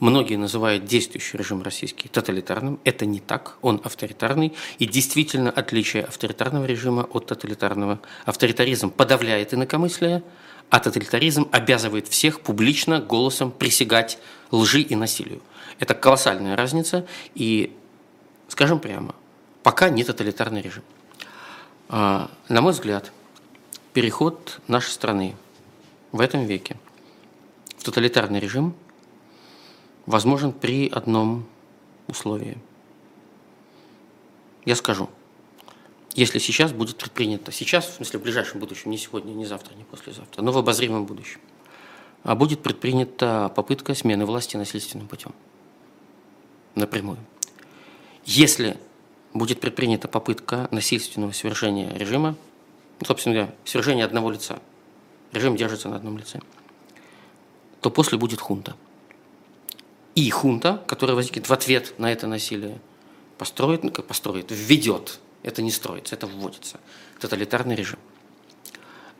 Многие 0.00 0.36
называют 0.36 0.84
действующий 0.84 1.36
режим 1.36 1.62
российский 1.62 2.08
тоталитарным. 2.08 2.80
Это 2.84 3.06
не 3.06 3.20
так, 3.20 3.56
он 3.62 3.80
авторитарный. 3.84 4.54
И 4.78 4.86
действительно 4.86 5.50
отличие 5.50 6.04
авторитарного 6.04 6.64
режима 6.64 7.02
от 7.02 7.26
тоталитарного. 7.26 8.00
Авторитаризм 8.24 8.90
подавляет 8.90 9.54
инакомыслие, 9.54 10.22
а 10.68 10.80
тоталитаризм 10.80 11.48
обязывает 11.52 12.08
всех 12.08 12.40
публично 12.40 13.00
голосом 13.00 13.50
присягать 13.50 14.18
лжи 14.50 14.80
и 14.80 14.94
насилию. 14.94 15.42
Это 15.78 15.94
колоссальная 15.94 16.56
разница, 16.56 17.06
и, 17.34 17.76
скажем 18.48 18.78
прямо, 18.78 19.14
пока 19.62 19.88
не 19.88 20.04
тоталитарный 20.04 20.62
режим. 20.62 20.82
А, 21.88 22.30
на 22.48 22.60
мой 22.60 22.72
взгляд, 22.72 23.12
переход 23.92 24.60
нашей 24.68 24.90
страны 24.90 25.36
в 26.12 26.20
этом 26.20 26.44
веке 26.44 26.76
в 27.78 27.84
тоталитарный 27.84 28.40
режим 28.40 28.74
возможен 30.06 30.52
при 30.52 30.88
одном 30.88 31.46
условии. 32.08 32.58
Я 34.64 34.76
скажу– 34.76 35.10
если 36.16 36.38
сейчас 36.38 36.72
будет 36.72 36.96
предпринято, 36.96 37.52
сейчас, 37.52 37.86
в 37.86 37.92
смысле 37.96 38.18
в 38.18 38.22
ближайшем 38.22 38.58
будущем, 38.58 38.90
не 38.90 38.96
сегодня, 38.96 39.32
не 39.32 39.44
завтра, 39.44 39.74
не 39.74 39.84
послезавтра, 39.84 40.40
но 40.40 40.50
в 40.50 40.56
обозримом 40.56 41.04
будущем, 41.04 41.40
будет 42.34 42.62
предпринята 42.62 43.52
попытка 43.54 43.94
смены 43.94 44.26
власти 44.26 44.56
насильственным 44.56 45.06
путем. 45.06 45.32
Напрямую. 46.74 47.18
Если 48.24 48.76
будет 49.32 49.60
предпринята 49.60 50.08
попытка 50.08 50.68
насильственного 50.70 51.32
свержения 51.32 51.92
режима, 51.92 52.34
собственно 53.06 53.34
говоря, 53.34 53.54
свержения 53.64 54.04
одного 54.04 54.30
лица, 54.30 54.58
режим 55.32 55.56
держится 55.56 55.88
на 55.88 55.96
одном 55.96 56.18
лице, 56.18 56.40
то 57.80 57.90
после 57.90 58.18
будет 58.18 58.40
хунта. 58.40 58.74
И 60.14 60.28
хунта, 60.30 60.82
которая 60.86 61.14
возникнет 61.14 61.48
в 61.48 61.52
ответ 61.52 61.94
на 61.98 62.10
это 62.10 62.26
насилие, 62.26 62.80
построит, 63.38 63.84
ну 63.84 63.90
как 63.90 64.06
построит, 64.06 64.46
введет 64.50 65.20
это 65.46 65.62
не 65.62 65.70
строится, 65.70 66.16
это 66.16 66.26
вводится. 66.26 66.80
Тоталитарный 67.20 67.76
режим. 67.76 68.00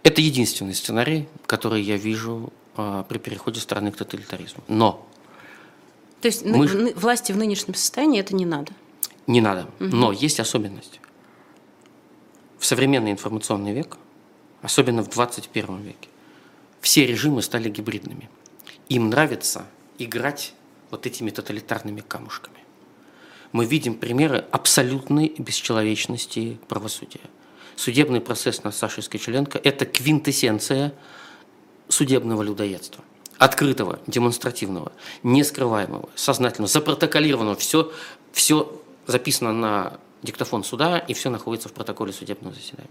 Это 0.03 0.21
единственный 0.21 0.75
сценарий, 0.75 1.29
который 1.47 1.83
я 1.83 1.97
вижу 1.97 2.53
а, 2.66 2.66
при 3.09 3.19
переходе 3.19 3.61
страны 3.61 3.91
к 3.93 3.97
тоталитаризму. 3.97 4.63
Но 4.69 5.07
то 6.21 6.29
есть 6.29 6.45
мы... 6.45 6.93
власти 6.95 7.33
в 7.33 7.37
нынешнем 7.37 7.75
состоянии 7.75 8.21
это 8.21 8.35
не 8.35 8.47
надо? 8.47 8.73
Не 9.27 9.41
надо. 9.41 9.69
Угу. 9.81 9.97
Но 9.97 10.13
есть 10.13 10.41
особенность. 10.41 11.01
в 12.59 12.65
современный 12.65 13.13
информационный 13.13 13.73
век, 13.73 13.99
особенно 14.63 15.03
в 15.03 15.11
21 15.11 15.83
веке, 15.83 16.09
все 16.81 17.07
режимы 17.07 17.43
стали 17.43 17.69
гибридными. 17.69 18.29
Им 18.89 19.11
нравится 19.11 19.67
играть 19.99 20.55
вот 20.91 21.07
этими 21.07 21.31
тоталитарными 21.31 22.01
камушками. 22.01 22.57
Мы 23.53 23.65
видим 23.65 23.95
примеры 23.95 24.45
абсолютной 24.51 25.35
бесчеловечности 25.39 26.59
правосудия. 26.69 27.21
Судебный 27.77 28.21
процесс 28.21 28.65
над 28.65 28.75
Сашей 28.75 29.03
Скочеленко– 29.03 29.61
это 29.65 29.85
квинтэссенция 29.85 30.95
судебного 31.97 32.43
людоедства. 32.43 33.03
Открытого, 33.39 33.99
демонстративного, 34.07 34.93
нескрываемого, 35.23 36.09
сознательного, 36.15 36.69
запротоколированного. 36.69 37.57
Все, 37.57 37.93
все 38.33 38.81
записано 39.07 39.53
на 39.53 39.93
диктофон 40.23 40.65
суда, 40.65 40.99
и 40.99 41.15
все 41.15 41.31
находится 41.31 41.69
в 41.69 41.73
протоколе 41.73 42.13
судебного 42.13 42.55
заседания. 42.55 42.91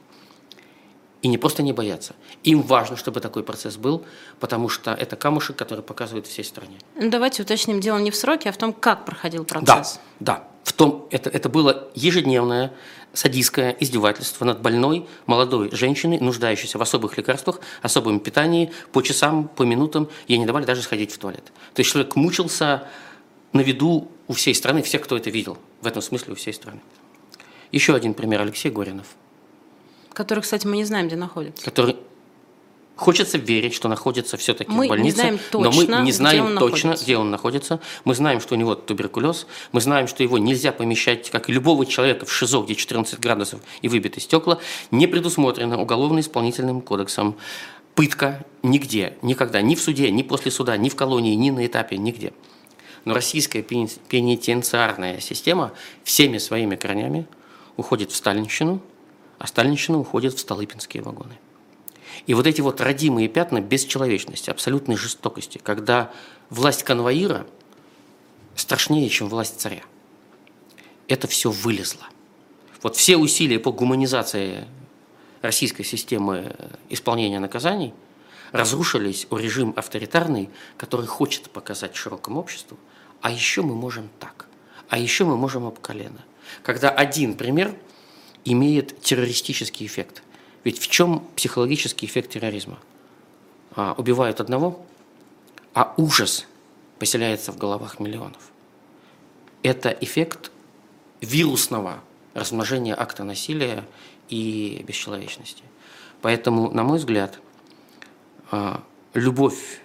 И 1.22 1.28
не 1.28 1.38
просто 1.38 1.64
не 1.64 1.74
боятся. 1.74 2.14
Им 2.44 2.62
важно, 2.62 2.98
чтобы 2.98 3.20
такой 3.20 3.44
процесс 3.44 3.78
был, 3.78 4.06
потому 4.40 4.70
что 4.70 4.94
это 4.94 5.16
камушек, 5.16 5.56
который 5.56 5.84
показывает 5.84 6.28
всей 6.28 6.44
стране. 6.44 6.78
Ну, 6.96 7.10
давайте 7.10 7.42
уточним, 7.42 7.80
дело 7.80 7.98
не 7.98 8.12
в 8.12 8.16
сроке, 8.16 8.50
а 8.50 8.52
в 8.52 8.58
том, 8.58 8.74
как 8.74 9.06
проходил 9.06 9.46
процесс. 9.46 10.00
Да, 10.20 10.34
да. 10.34 10.48
В 10.66 10.74
том, 10.74 11.08
это, 11.12 11.30
это 11.30 11.48
было 11.48 11.88
ежедневное 11.96 12.74
садистское 13.14 13.72
издевательство 13.80 14.44
над 14.44 14.62
больной 14.62 15.08
молодой 15.26 15.70
женщиной, 15.72 16.20
нуждающейся 16.20 16.78
в 16.78 16.82
особых 16.82 17.18
лекарствах, 17.18 17.62
особом 17.82 18.20
питании, 18.20 18.74
по 18.92 19.02
часам, 19.02 19.48
по 19.48 19.64
минутам. 19.64 20.10
Ей 20.28 20.38
не 20.38 20.46
давали 20.46 20.66
даже 20.66 20.82
сходить 20.82 21.14
в 21.14 21.18
туалет. 21.18 21.46
То 21.74 21.80
есть 21.80 21.92
человек 21.92 22.18
мучился 22.18 22.90
на 23.54 23.62
виду 23.62 24.12
у 24.28 24.34
всей 24.34 24.54
страны, 24.54 24.82
все, 24.82 25.00
кто 25.00 25.16
это 25.16 25.30
видел. 25.30 25.58
В 25.82 25.88
этом 25.88 26.02
смысле 26.02 26.34
у 26.34 26.36
всей 26.36 26.54
страны. 26.54 26.82
Еще 27.72 27.96
один 27.96 28.14
пример 28.14 28.42
Алексей 28.42 28.70
Горинов– 28.70 29.08
Который, 30.16 30.40
кстати, 30.40 30.66
мы 30.66 30.78
не 30.78 30.86
знаем, 30.86 31.08
где 31.08 31.18
находится. 31.18 31.66
Который 31.66 31.98
Хочется 32.96 33.38
верить, 33.38 33.74
что 33.74 33.90
находится 33.90 34.38
все-таки 34.38 34.72
в 34.72 34.88
больнице, 34.88 35.32
не 35.32 35.38
точно, 35.52 35.60
но 35.60 35.72
мы 35.72 36.06
не 36.06 36.12
знаем 36.12 36.46
где 36.46 36.60
точно, 36.60 36.90
находится. 36.90 37.04
где 37.04 37.18
он 37.18 37.30
находится. 37.30 37.80
Мы 38.06 38.16
знаем, 38.16 38.40
что 38.40 38.56
у 38.56 38.58
него 38.58 38.76
туберкулез, 38.76 39.48
мы 39.74 39.82
знаем, 39.82 40.08
что 40.08 40.24
его 40.24 40.38
нельзя 40.38 40.72
помещать, 40.72 41.30
как 41.30 41.50
и 41.50 41.54
любого 41.54 41.86
человека, 41.86 42.26
в 42.26 42.32
ШИЗО, 42.32 42.62
где 42.64 42.76
14 42.76 43.20
градусов 43.20 43.60
и 43.82 43.90
выбиты 43.90 44.22
стекла, 44.22 44.60
не 44.92 45.08
предусмотрено 45.08 45.82
уголовно-исполнительным 45.82 46.82
кодексом. 46.82 47.36
Пытка 47.96 48.46
нигде, 48.64 49.18
никогда, 49.22 49.62
ни 49.62 49.76
в 49.76 49.82
суде, 49.82 50.12
ни 50.12 50.22
после 50.22 50.52
суда, 50.52 50.78
ни 50.78 50.90
в 50.90 50.96
колонии, 50.96 51.36
ни 51.36 51.50
на 51.50 51.66
этапе, 51.66 51.98
нигде. 51.98 52.34
Но 53.04 53.14
российская 53.14 53.62
пенитенциарная 53.62 55.20
система 55.20 55.74
всеми 56.04 56.38
своими 56.38 56.76
корнями 56.76 57.28
уходит 57.78 58.12
в 58.12 58.16
сталинщину– 58.16 58.82
а 59.38 59.48
сталинщина 59.48 60.00
уходит 60.00 60.34
в 60.34 60.40
Столыпинские 60.40 61.04
вагоны. 61.04 61.38
И 62.28 62.34
вот 62.34 62.48
эти 62.48 62.62
вот 62.62 62.82
родимые 62.82 63.28
пятна 63.28 63.62
бесчеловечности, 63.62 64.50
абсолютной 64.50 64.96
жестокости, 64.96 65.58
когда 65.58 66.12
власть 66.50 66.84
конвоира 66.84 67.46
страшнее, 68.56 69.10
чем 69.10 69.30
власть 69.30 69.60
царя. 69.60 69.84
Это 71.08 71.28
все 71.28 71.52
вылезло. 71.52 72.06
Вот 72.82 72.96
все 72.96 73.18
усилия 73.18 73.60
по 73.60 73.72
гуманизации 73.72 74.66
российской 75.42 75.84
системы 75.84 76.56
исполнения 76.90 77.40
наказаний 77.40 77.94
разрушились 78.52 79.28
у 79.30 79.38
режим 79.38 79.74
авторитарный, 79.76 80.50
который 80.78 81.08
хочет 81.08 81.50
показать 81.50 81.96
широкому 81.96 82.40
обществу, 82.40 82.78
а 83.22 83.32
еще 83.32 83.62
мы 83.62 83.76
можем 83.76 84.10
так, 84.20 84.48
а 84.88 84.98
еще 84.98 85.26
мы 85.26 85.36
можем 85.36 85.66
об 85.66 85.80
колено. 85.80 86.24
Когда 86.64 86.90
один 86.90 87.36
пример– 87.36 87.76
имеет 88.46 89.02
террористический 89.02 89.86
эффект. 89.86 90.22
Ведь 90.66 90.80
в 90.80 90.88
чем 90.90 91.26
психологический 91.36 92.08
эффект 92.08 92.32
терроризма? 92.32 92.80
А, 93.76 93.94
убивают 93.98 94.42
одного, 94.42 94.84
а 95.74 95.94
ужас 95.96 96.48
поселяется 96.98 97.52
в 97.52 97.58
головах 97.58 98.00
миллионов. 98.00 98.52
Это 99.62 99.90
эффект 99.90 100.52
вирусного 101.22 102.02
размножения 102.34 102.96
акта 102.96 103.24
насилия 103.24 103.86
и 104.28 104.84
бесчеловечности. 104.88 105.64
Поэтому, 106.22 106.72
на 106.72 106.84
мой 106.84 106.98
взгляд, 106.98 107.40
а, 108.50 108.84
любовь 109.14 109.82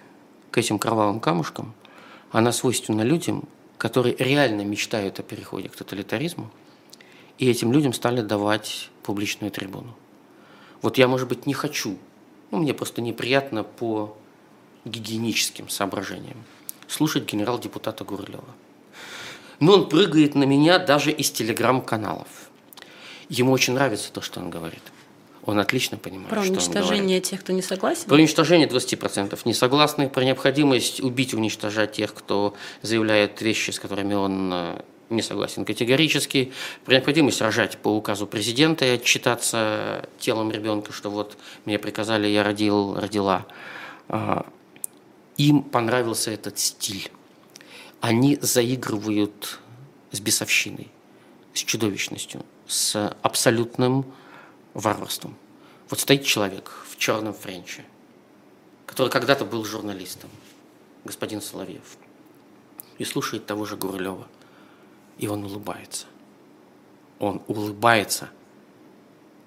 к 0.49 0.57
этим 0.57 0.79
кровавым 0.79 1.19
камушкам, 1.19 1.75
она 2.31 2.51
свойственна 2.51 3.03
людям, 3.03 3.47
которые 3.77 4.15
реально 4.17 4.61
мечтают 4.61 5.19
о 5.19 5.23
переходе 5.23 5.69
к 5.69 5.75
тоталитаризму, 5.75 6.49
и 7.37 7.47
этим 7.47 7.71
людям 7.71 7.93
стали 7.93 8.21
давать 8.21 8.89
публичную 9.03 9.51
трибуну. 9.51 9.95
Вот 10.81 10.97
я, 10.97 11.07
может 11.07 11.27
быть, 11.27 11.45
не 11.45 11.53
хочу, 11.53 11.97
ну, 12.51 12.57
мне 12.57 12.73
просто 12.73 13.01
неприятно 13.01 13.63
по 13.63 14.15
гигиеническим 14.85 15.69
соображениям 15.69 16.37
слушать 16.87 17.31
генерал-депутата 17.31 18.03
Гурлева. 18.03 18.43
Но 19.59 19.73
он 19.73 19.89
прыгает 19.89 20.35
на 20.35 20.43
меня 20.43 20.79
даже 20.79 21.11
из 21.11 21.31
телеграм-каналов. 21.31 22.27
Ему 23.29 23.51
очень 23.51 23.73
нравится 23.73 24.11
то, 24.11 24.21
что 24.21 24.39
он 24.39 24.49
говорит. 24.49 24.81
Он 25.43 25.59
отлично 25.59 25.97
понимает, 25.97 26.29
Про 26.29 26.41
что 26.43 26.51
он 26.51 26.57
уничтожение 26.57 27.19
говорит. 27.19 27.23
тех, 27.23 27.39
кто 27.41 27.53
не 27.53 27.61
согласен? 27.61 28.05
Про 28.07 28.15
уничтожение 28.15 28.67
20% 28.67 29.39
не 29.45 29.53
согласны, 29.53 30.09
про 30.09 30.23
необходимость 30.23 30.99
убить, 30.99 31.33
уничтожать 31.33 31.93
тех, 31.93 32.13
кто 32.13 32.53
заявляет 32.81 33.41
вещи, 33.41 33.71
с 33.71 33.79
которыми 33.79 34.13
он 34.13 34.51
э, 34.53 34.81
не 35.11 35.21
согласен 35.21 35.65
категорически. 35.65 36.53
При 36.85 36.95
необходимости 36.95 37.43
рожать 37.43 37.77
по 37.77 37.89
указу 37.89 38.27
президента 38.27 38.85
и 38.85 38.89
отчитаться 38.89 40.07
телом 40.19 40.51
ребенка, 40.51 40.91
что 40.91 41.09
вот 41.09 41.37
мне 41.65 41.77
приказали, 41.77 42.27
я 42.27 42.43
родил, 42.43 42.95
родила. 42.95 43.45
А, 44.07 44.45
им 45.37 45.63
понравился 45.63 46.31
этот 46.31 46.57
стиль. 46.59 47.11
Они 47.99 48.37
заигрывают 48.41 49.59
с 50.11 50.19
бесовщиной, 50.19 50.89
с 51.53 51.59
чудовищностью, 51.59 52.43
с 52.67 53.13
абсолютным 53.21 54.05
варварством. 54.73 55.35
Вот 55.89 55.99
стоит 55.99 56.25
человек 56.25 56.71
в 56.89 56.97
черном 56.97 57.33
френче, 57.33 57.85
который 58.85 59.09
когда-то 59.09 59.45
был 59.45 59.63
журналистом, 59.65 60.29
господин 61.03 61.41
Соловьев, 61.41 61.97
и 62.97 63.03
слушает 63.03 63.45
того 63.45 63.65
же 63.65 63.75
Гурлева– 63.75 64.27
и 65.21 65.27
он 65.27 65.45
улыбается. 65.45 66.07
Он 67.19 67.41
улыбается. 67.47 68.29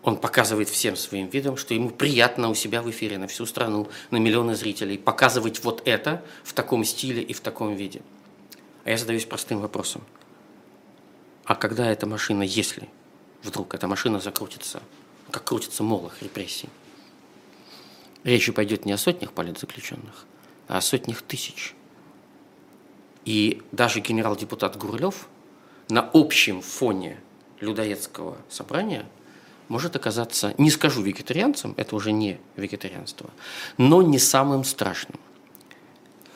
Он 0.03 0.17
показывает 0.17 0.69
всем 0.69 0.97
своим 0.97 1.29
видом, 1.29 1.57
что 1.57 1.75
ему 1.75 1.91
приятно 1.91 2.49
у 2.49 2.55
себя 2.55 2.81
в 2.81 2.91
эфире 2.91 3.19
на 3.19 3.27
всю 3.27 3.45
страну, 3.45 3.89
на 4.11 4.19
миллионы 4.19 4.55
зрителей, 4.55 4.97
показывать 4.97 5.65
вот 5.65 5.83
это 5.85 6.25
в 6.45 6.53
таком 6.53 6.85
стиле 6.85 7.23
и 7.23 7.33
в 7.33 7.41
таком 7.41 7.75
виде. 7.75 8.03
А 8.85 8.91
я 8.91 8.99
задаюсь 8.99 9.25
простым 9.25 9.61
вопросом. 9.61 10.03
А 11.45 11.57
когда 11.57 11.91
эта 11.91 12.07
машина, 12.07 12.43
если 12.43 12.89
вдруг 13.43 13.75
эта 13.75 13.89
машина 13.89 14.21
закрутится, 14.21 14.81
как 15.31 15.43
крутится 15.43 15.83
молох 15.83 16.23
репрессий, 16.23 16.69
речь 18.23 18.53
пойдет 18.55 18.85
не 18.85 18.93
о 18.93 18.99
сотнях 18.99 19.33
политзаключенных, 19.33 20.27
а 20.69 20.79
о 20.79 20.81
сотнях 20.81 21.23
тысяч. 21.23 21.75
И 23.25 23.63
даже 23.73 23.99
генерал-депутат 23.99 24.77
Гурлев– 24.77 25.29
на 25.89 26.09
общем 26.13 26.61
фоне 26.61 27.19
людоедского 27.61 28.37
собрания 28.49 29.07
может 29.69 29.97
оказаться, 29.97 30.55
не 30.59 30.71
скажу 30.71 31.03
вегетарианцем, 31.03 31.75
это 31.77 31.97
уже 31.97 32.13
не 32.13 32.39
вегетарианство, 32.57 33.31
но 33.79 34.03
не 34.03 34.19
самым 34.19 34.65
страшным. 34.65 35.19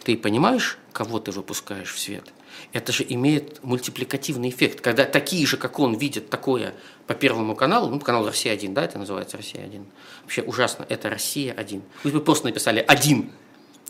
Ты 0.05 0.17
понимаешь, 0.17 0.79
кого 0.93 1.19
ты 1.19 1.31
выпускаешь 1.31 1.93
в 1.93 1.99
свет? 1.99 2.33
Это 2.73 2.93
же 2.93 3.05
имеет 3.09 3.63
мультипликативный 3.63 4.49
эффект. 4.49 4.81
Когда 4.81 5.05
такие 5.05 5.47
же, 5.47 5.57
как 5.57 5.79
он, 5.79 5.97
видят 5.97 6.31
такое 6.31 6.75
по 7.07 7.15
Первому 7.15 7.55
каналу, 7.55 7.89
ну, 7.89 8.01
канал 8.01 8.27
«Россия-1», 8.27 8.73
да, 8.73 8.85
это 8.85 8.99
называется 8.99 9.37
«Россия-1». 9.37 9.85
Вообще 10.23 10.43
ужасно, 10.43 10.87
это 10.89 11.11
«Россия-1». 11.11 11.83
Вы 12.05 12.21
просто 12.21 12.47
написали 12.47 12.85
«один», 12.87 13.31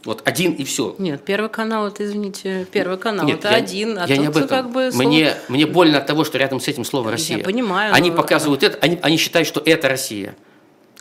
вот 0.09 0.23
один 0.25 0.53
и 0.53 0.65
все. 0.65 0.95
Нет, 0.99 1.23
первый 1.25 1.51
канал 1.51 1.87
это, 1.87 2.05
извините, 2.05 2.67
первый 2.73 2.97
канал 2.97 3.27
Нет, 3.27 3.41
это 3.41 3.51
я, 3.51 3.57
один, 3.57 3.99
а 3.99 4.07
я 4.07 4.17
тут 4.17 4.19
не 4.19 4.27
об 4.27 4.37
этом. 4.37 4.49
как 4.49 4.71
бы 4.71 4.91
слово... 4.91 5.07
мне, 5.07 5.35
мне 5.49 5.67
больно 5.67 5.99
от 5.99 6.07
того, 6.07 6.25
что 6.25 6.39
рядом 6.39 6.61
с 6.61 6.67
этим 6.67 6.85
слово 6.85 7.11
Россия. 7.11 7.39
Я 7.39 7.45
понимаю. 7.45 7.95
Они 7.95 8.11
но... 8.11 8.17
показывают 8.17 8.63
это, 8.63 8.79
они, 8.79 8.99
они 9.03 9.19
считают, 9.19 9.47
что 9.47 9.63
это 9.65 9.89
Россия. 9.89 10.35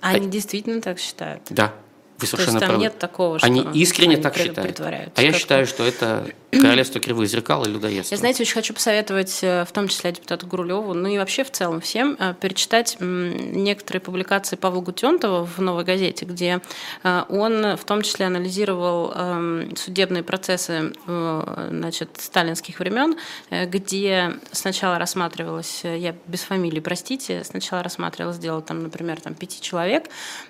Они 0.02 0.28
а... 0.28 0.30
действительно 0.30 0.82
так 0.82 1.00
считают. 1.00 1.42
Да, 1.50 1.74
вы 2.20 2.28
совершенно 2.28 2.36
То 2.36 2.44
есть 2.44 2.60
там 2.60 2.70
правы. 2.70 2.84
нет 2.84 3.00
такого, 3.00 3.40
что 3.40 3.48
они 3.48 3.68
искренне 3.74 4.16
они 4.16 4.24
так 4.24 4.38
считают. 4.38 4.80
А 4.80 5.22
я 5.22 5.34
считаю, 5.34 5.66
что 5.66 5.84
это 5.84 6.28
Королевство 6.52 7.02
кривых 7.02 7.28
зеркал 7.28 7.66
и 7.66 7.70
людоедство. 7.70 8.16
Я, 8.16 8.20
знаете, 8.20 8.44
очень 8.44 8.54
хочу 8.54 8.74
посоветовать, 8.74 9.40
э, 9.42 9.66
в 9.66 9.72
том 9.74 9.90
числе 9.90 10.14
депутату 10.14 10.48
Гурулеву, 10.48 10.94
ну 10.94 11.10
и 11.10 11.18
вообще 11.18 11.44
в 11.44 11.52
целом 11.52 11.82
всем, 11.82 12.16
э, 12.20 12.34
перечитать 12.40 12.98
некоторые 13.00 14.00
публикации 14.00 14.56
Павла 14.56 14.80
Гутентова 14.80 15.46
в 15.46 15.60
«Новой 15.60 15.84
газете», 15.84 16.26
где 16.26 16.62
э, 17.04 17.24
он 17.28 17.76
в 17.76 17.84
том 17.84 18.02
числе 18.02 18.28
анализировал 18.28 19.12
эм, 19.14 19.76
судебные 19.76 20.24
процессы 20.24 20.94
значит, 21.06 22.10
сталинских 22.20 22.80
времен, 22.80 23.18
где 23.50 24.34
сначала 24.52 25.00
рассматривалось, 25.00 25.82
я 25.84 26.16
без 26.28 26.42
фамилии, 26.42 26.80
простите, 26.80 27.44
сначала 27.44 27.84
рассматривалось 27.84 28.38
дело, 28.38 28.62
там, 28.62 28.84
например, 28.84 29.20
там, 29.20 29.34
пяти 29.34 29.62
человек, 29.62 30.06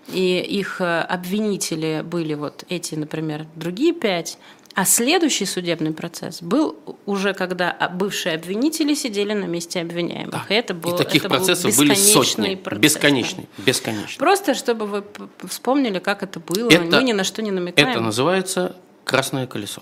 и 0.08 0.40
их 0.40 0.82
обвинители 0.82 2.04
были 2.06 2.34
вот 2.34 2.64
эти, 2.70 2.96
например, 2.96 3.46
другие 3.56 3.94
пять, 3.94 4.38
а 4.78 4.86
следующий 4.86 5.46
судебный 5.46 5.92
процесс 5.92 6.44
был 6.44 6.78
уже 7.08 7.34
когда 7.34 7.76
бывшие 7.96 8.36
обвинители 8.36 8.94
сидели 8.94 9.34
на 9.34 9.46
месте 9.46 9.82
обвиняемых. 9.82 10.30
Да. 10.30 10.46
И 10.50 10.54
это 10.54 10.76
был, 10.76 10.94
и 10.94 10.98
таких 11.00 11.26
это 11.26 11.30
процессов 11.30 11.72
был 11.72 11.78
были 11.80 11.96
сотни. 11.96 12.54
Процесс, 12.54 12.80
бесконечный, 12.84 13.50
да. 13.58 13.64
бесконечный. 13.64 14.20
Просто 14.20 14.54
чтобы 14.54 14.86
вы 14.86 15.04
вспомнили, 15.48 15.98
как 15.98 16.22
это 16.22 16.40
было. 16.40 16.70
Это, 16.70 16.84
Мы 16.84 17.04
ни 17.04 17.14
на 17.14 17.24
что 17.24 17.42
не 17.42 17.50
намекаем. 17.50 17.90
Это 17.90 18.02
называется 18.02 18.76
красное 19.04 19.48
колесо. 19.48 19.82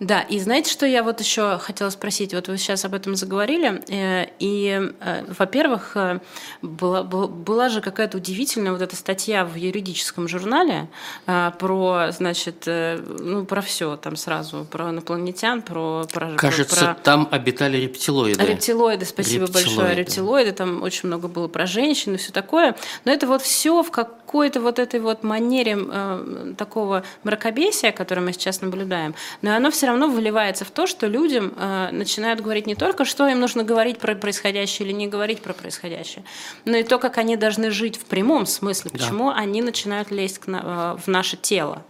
Да, 0.00 0.20
и 0.20 0.38
знаете, 0.38 0.70
что 0.70 0.84
я 0.84 1.02
вот 1.02 1.20
еще 1.20 1.58
хотела 1.58 1.88
спросить? 1.88 2.34
Вот 2.34 2.48
вы 2.48 2.58
сейчас 2.58 2.84
об 2.84 2.92
этом 2.92 3.16
заговорили, 3.16 3.82
э, 3.88 4.26
и, 4.38 4.92
э, 5.00 5.24
во-первых, 5.38 5.92
э, 5.96 6.20
была, 6.60 7.02
была 7.02 7.68
же 7.70 7.80
какая-то 7.80 8.18
удивительная 8.18 8.72
вот 8.72 8.82
эта 8.82 8.94
статья 8.94 9.46
в 9.46 9.54
юридическом 9.54 10.28
журнале 10.28 10.88
про, 11.24 12.08
значит, 12.10 12.64
ну, 12.66 13.44
про 13.44 13.60
все 13.62 13.96
там 13.96 14.16
сразу, 14.16 14.66
про 14.70 14.90
инопланетян, 14.90 15.62
про... 15.62 16.04
про 16.12 16.34
Кажется, 16.36 16.86
про... 16.86 16.94
там 16.94 17.28
обитали 17.30 17.78
рептилоиды. 17.78 18.44
Рептилоиды, 18.44 19.04
спасибо 19.06 19.46
рептилоиды. 19.46 19.76
большое. 19.76 19.94
Рептилоиды, 19.96 20.52
там 20.52 20.82
очень 20.82 21.08
много 21.08 21.28
было 21.28 21.48
про 21.48 21.66
женщин 21.66 22.14
и 22.14 22.18
все 22.18 22.32
такое. 22.32 22.76
Но 23.04 23.12
это 23.12 23.26
вот 23.26 23.42
все 23.42 23.82
в 23.82 23.90
какой-то 23.90 24.60
вот 24.60 24.78
этой 24.78 25.00
вот 25.00 25.22
манере 25.22 25.78
э, 25.78 26.54
такого 26.56 27.04
мракобесия, 27.22 27.92
которое 27.92 28.20
мы 28.20 28.32
сейчас 28.32 28.60
наблюдаем, 28.60 29.14
но 29.42 29.54
оно 29.54 29.70
все 29.70 29.85
равно 29.86 30.08
выливается 30.08 30.64
в 30.64 30.70
то, 30.70 30.86
что 30.86 31.06
людям 31.06 31.54
э, 31.56 31.90
начинают 31.92 32.40
говорить 32.40 32.66
не 32.66 32.74
только, 32.74 33.04
что 33.04 33.26
им 33.26 33.40
нужно 33.40 33.64
говорить 33.64 33.98
про 33.98 34.14
происходящее 34.14 34.88
или 34.88 34.94
не 34.94 35.06
говорить 35.06 35.40
про 35.42 35.52
происходящее, 35.52 36.24
но 36.64 36.76
и 36.76 36.82
то, 36.82 36.98
как 36.98 37.18
они 37.18 37.36
должны 37.36 37.70
жить 37.70 37.96
в 37.96 38.04
прямом 38.04 38.46
смысле, 38.46 38.90
почему 38.90 39.30
да. 39.30 39.36
они 39.36 39.62
начинают 39.62 40.10
лезть 40.10 40.38
к, 40.38 40.48
э, 40.48 40.96
в 41.02 41.06
наше 41.08 41.36
тело. 41.36 41.84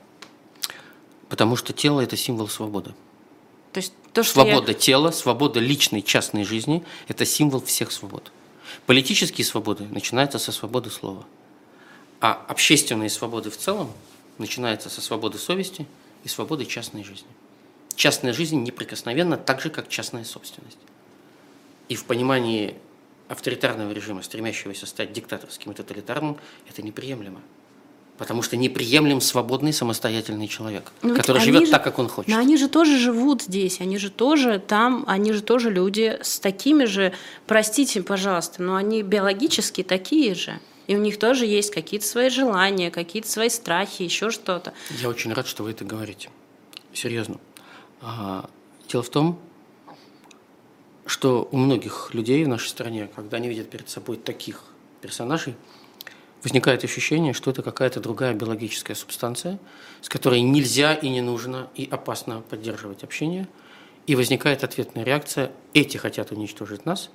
Потому 1.28 1.56
что 1.56 1.72
тело– 1.72 2.00
это 2.02 2.16
символ 2.16 2.48
свободы. 2.48 2.94
То 3.72 3.78
есть 3.78 3.92
то, 4.12 4.22
что 4.22 4.34
свобода 4.34 4.72
я... 4.72 4.78
тела, 4.78 5.10
свобода 5.10 5.60
личной, 5.60 6.02
частной 6.02 6.44
жизни– 6.44 6.84
это 7.08 7.26
символ 7.26 7.60
всех 7.62 7.92
свобод. 7.92 8.32
Политические 8.86 9.44
свободы 9.44 9.84
начинаются 9.90 10.38
со 10.38 10.52
свободы 10.52 10.90
слова. 10.90 11.24
А 12.20 12.32
общественные 12.48 13.10
свободы 13.10 13.50
в 13.50 13.56
целом 13.56 13.92
начинаются 14.38 14.88
со 14.88 15.00
свободы 15.00 15.38
совести 15.38 15.86
и 16.24 16.28
свободы 16.28 16.64
частной 16.64 17.04
жизни 17.04 17.28
частная 17.96 18.32
жизнь 18.32 18.62
неприкосновенна 18.62 19.36
так 19.36 19.60
же, 19.60 19.70
как 19.70 19.88
частная 19.88 20.24
собственность. 20.24 20.78
И 21.88 21.96
в 21.96 22.04
понимании 22.04 22.76
авторитарного 23.28 23.90
режима, 23.92 24.22
стремящегося 24.22 24.86
стать 24.86 25.12
диктаторским 25.12 25.72
и 25.72 25.74
тоталитарным, 25.74 26.36
это 26.68 26.82
неприемлемо. 26.82 27.40
Потому 28.18 28.40
что 28.40 28.56
неприемлем 28.56 29.20
свободный 29.20 29.74
самостоятельный 29.74 30.48
человек, 30.48 30.90
но 31.02 31.10
ну, 31.10 31.16
который 31.16 31.42
живет 31.42 31.66
же, 31.66 31.70
так, 31.70 31.84
как 31.84 31.98
он 31.98 32.08
хочет. 32.08 32.30
Но 32.30 32.38
они 32.38 32.56
же 32.56 32.68
тоже 32.68 32.96
живут 32.96 33.42
здесь, 33.42 33.80
они 33.80 33.98
же 33.98 34.10
тоже 34.10 34.58
там, 34.58 35.04
они 35.06 35.32
же 35.32 35.42
тоже 35.42 35.70
люди 35.70 36.18
с 36.22 36.38
такими 36.38 36.84
же, 36.84 37.12
простите, 37.46 38.02
пожалуйста, 38.02 38.62
но 38.62 38.76
они 38.76 39.02
биологически 39.02 39.82
такие 39.82 40.34
же. 40.34 40.58
И 40.86 40.96
у 40.96 40.98
них 40.98 41.18
тоже 41.18 41.44
есть 41.44 41.70
какие-то 41.70 42.06
свои 42.06 42.30
желания, 42.30 42.90
какие-то 42.90 43.28
свои 43.28 43.50
страхи, 43.50 44.02
еще 44.02 44.30
что-то. 44.30 44.72
Я 45.02 45.08
очень 45.08 45.32
рад, 45.34 45.46
что 45.46 45.64
вы 45.64 45.72
это 45.72 45.84
говорите. 45.84 46.30
Серьезно. 46.94 47.38
Дело 48.00 49.02
в 49.02 49.08
том, 49.08 49.38
что 51.06 51.48
у 51.50 51.56
многих 51.56 52.10
людей 52.12 52.44
в 52.44 52.48
нашей 52.48 52.68
стране, 52.68 53.08
когда 53.14 53.36
они 53.36 53.48
видят 53.48 53.70
перед 53.70 53.88
собой 53.88 54.16
таких 54.16 54.62
персонажей, 55.00 55.54
возникает 56.42 56.84
ощущение, 56.84 57.32
что 57.32 57.50
это 57.50 57.62
какая-то 57.62 58.00
другая 58.00 58.34
биологическая 58.34 58.94
субстанция, 58.94 59.58
с 60.00 60.08
которой 60.08 60.40
нельзя 60.42 60.94
и 60.94 61.08
не 61.08 61.20
нужно 61.20 61.68
и 61.74 61.88
опасно 61.90 62.42
поддерживать 62.42 63.02
общение. 63.02 63.48
И 64.06 64.14
возникает 64.14 64.62
ответная 64.62 65.04
реакция 65.04 65.50
«эти 65.74 65.96
хотят 65.96 66.30
уничтожить 66.30 66.86
нас», 66.86 67.10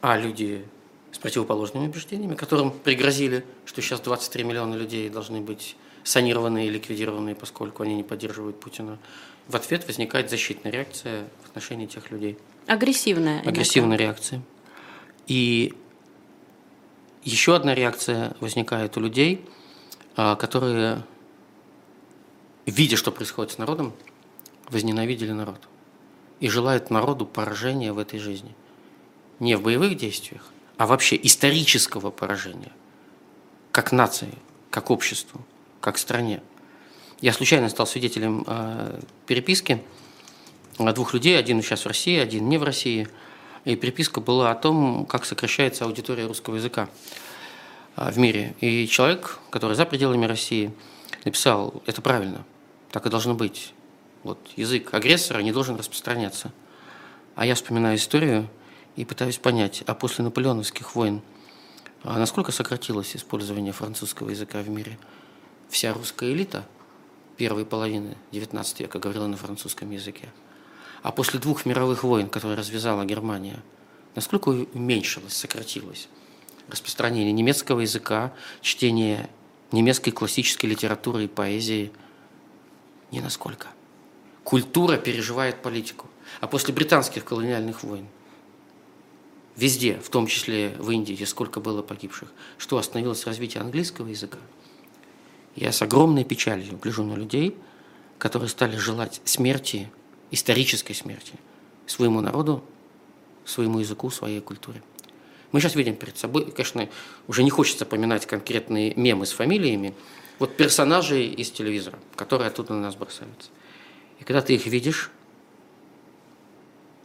а 0.00 0.16
люди 0.16 0.64
с 1.12 1.18
противоположными 1.18 1.88
убеждениями, 1.88 2.34
которым 2.34 2.70
пригрозили, 2.70 3.44
что 3.66 3.82
сейчас 3.82 4.00
23 4.00 4.44
миллиона 4.44 4.74
людей 4.74 5.10
должны 5.10 5.40
быть 5.42 5.76
санированные 6.04 6.68
и 6.68 6.70
ликвидированные, 6.70 7.34
поскольку 7.34 7.82
они 7.82 7.96
не 7.96 8.02
поддерживают 8.02 8.58
Путина, 8.58 8.98
в 9.50 9.56
ответ 9.56 9.86
возникает 9.86 10.30
защитная 10.30 10.70
реакция 10.70 11.26
в 11.42 11.48
отношении 11.48 11.86
тех 11.86 12.10
людей. 12.10 12.38
Агрессивная. 12.66 13.40
Агрессивная 13.40 13.96
реакция. 13.96 14.42
И 15.26 15.74
еще 17.24 17.56
одна 17.56 17.74
реакция 17.74 18.36
возникает 18.40 18.96
у 18.96 19.00
людей, 19.00 19.44
а, 20.16 20.36
которые, 20.36 21.04
видя, 22.64 22.96
что 22.96 23.10
происходит 23.10 23.52
с 23.52 23.58
народом, 23.58 23.92
возненавидели 24.68 25.32
народ 25.32 25.68
и 26.38 26.48
желают 26.48 26.90
народу 26.90 27.26
поражения 27.26 27.92
в 27.92 27.98
этой 27.98 28.20
жизни. 28.20 28.54
Не 29.40 29.56
в 29.56 29.62
боевых 29.62 29.96
действиях, 29.96 30.44
а 30.76 30.86
вообще 30.86 31.18
исторического 31.20 32.10
поражения, 32.10 32.72
как 33.72 33.90
нации, 33.90 34.32
как 34.70 34.90
обществу, 34.90 35.44
как 35.80 35.98
стране. 35.98 36.40
Я 37.20 37.34
случайно 37.34 37.68
стал 37.68 37.86
свидетелем 37.86 38.44
э, 38.46 38.98
переписки 39.26 39.82
двух 40.78 41.12
людей, 41.12 41.38
один 41.38 41.60
сейчас 41.60 41.84
в 41.84 41.86
России, 41.86 42.18
один 42.18 42.48
не 42.48 42.56
в 42.56 42.62
России. 42.62 43.08
И 43.66 43.76
переписка 43.76 44.22
была 44.22 44.50
о 44.50 44.54
том, 44.54 45.04
как 45.04 45.26
сокращается 45.26 45.84
аудитория 45.84 46.26
русского 46.26 46.56
языка 46.56 46.88
э, 47.96 48.10
в 48.10 48.16
мире. 48.18 48.54
И 48.60 48.88
человек, 48.88 49.38
который 49.50 49.76
за 49.76 49.84
пределами 49.84 50.24
России, 50.24 50.72
написал, 51.26 51.82
это 51.84 52.00
правильно, 52.00 52.46
так 52.90 53.04
и 53.04 53.10
должно 53.10 53.34
быть. 53.34 53.74
Вот 54.22 54.38
язык 54.56 54.94
агрессора 54.94 55.40
не 55.40 55.52
должен 55.52 55.76
распространяться. 55.76 56.52
А 57.34 57.44
я 57.44 57.54
вспоминаю 57.54 57.98
историю 57.98 58.48
и 58.96 59.04
пытаюсь 59.04 59.36
понять, 59.36 59.82
а 59.86 59.94
после 59.94 60.24
наполеоновских 60.24 60.94
войн 60.94 61.20
насколько 62.02 62.50
сократилось 62.50 63.14
использование 63.14 63.74
французского 63.74 64.30
языка 64.30 64.62
в 64.62 64.70
мире? 64.70 64.98
Вся 65.68 65.92
русская 65.92 66.32
элита– 66.32 66.66
первой 67.40 67.64
половины 67.64 68.18
XIX 68.32 68.82
века 68.82 68.98
говорила 68.98 69.26
на 69.26 69.38
французском 69.38 69.90
языке. 69.90 70.28
А 71.02 71.10
после 71.10 71.40
двух 71.40 71.64
мировых 71.64 72.04
войн, 72.04 72.28
которые 72.28 72.58
развязала 72.58 73.06
Германия, 73.06 73.62
насколько 74.14 74.50
уменьшилось, 74.50 75.32
сократилось 75.32 76.10
распространение 76.68 77.32
немецкого 77.32 77.80
языка, 77.80 78.34
чтение 78.60 79.30
немецкой 79.72 80.10
классической 80.10 80.66
литературы 80.66 81.24
и 81.24 81.28
поэзии? 81.28 81.92
Ни 83.10 83.20
насколько. 83.20 83.68
Культура 84.44 84.98
переживает 84.98 85.62
политику. 85.62 86.08
А 86.42 86.46
после 86.46 86.74
британских 86.74 87.24
колониальных 87.24 87.82
войн 87.84 88.06
везде, 89.56 89.98
в 89.98 90.10
том 90.10 90.26
числе 90.26 90.76
в 90.78 90.90
Индии, 90.90 91.24
сколько 91.24 91.60
было 91.60 91.80
погибших, 91.80 92.30
что 92.58 92.76
остановилось 92.76 93.24
развитие 93.24 93.62
английского 93.62 94.08
языка– 94.08 94.40
я 95.56 95.72
с 95.72 95.82
огромной 95.82 96.24
печалью 96.24 96.78
гляжу 96.78 97.04
на 97.04 97.14
людей, 97.14 97.56
которые 98.18 98.48
стали 98.48 98.76
желать 98.76 99.20
смерти, 99.24 99.90
исторической 100.30 100.94
смерти, 100.94 101.34
своему 101.86 102.20
народу, 102.20 102.62
своему 103.44 103.80
языку, 103.80 104.10
своей 104.10 104.40
культуре. 104.40 104.82
Мы 105.52 105.60
сейчас 105.60 105.74
видим 105.74 105.96
перед 105.96 106.16
собой, 106.16 106.50
конечно, 106.50 106.88
уже 107.26 107.42
не 107.42 107.50
хочется 107.50 107.84
поминать 107.84 108.26
конкретные 108.26 108.94
мемы 108.94 109.26
с 109.26 109.32
фамилиями, 109.32 109.94
вот 110.38 110.56
персонажи 110.56 111.24
из 111.24 111.50
телевизора, 111.50 111.98
которые 112.16 112.48
оттуда 112.48 112.72
на 112.72 112.80
нас 112.80 112.94
бросаются. 112.94 113.50
И 114.20 114.24
когда 114.24 114.42
ты 114.42 114.54
их 114.54 114.66
видишь, 114.66 115.10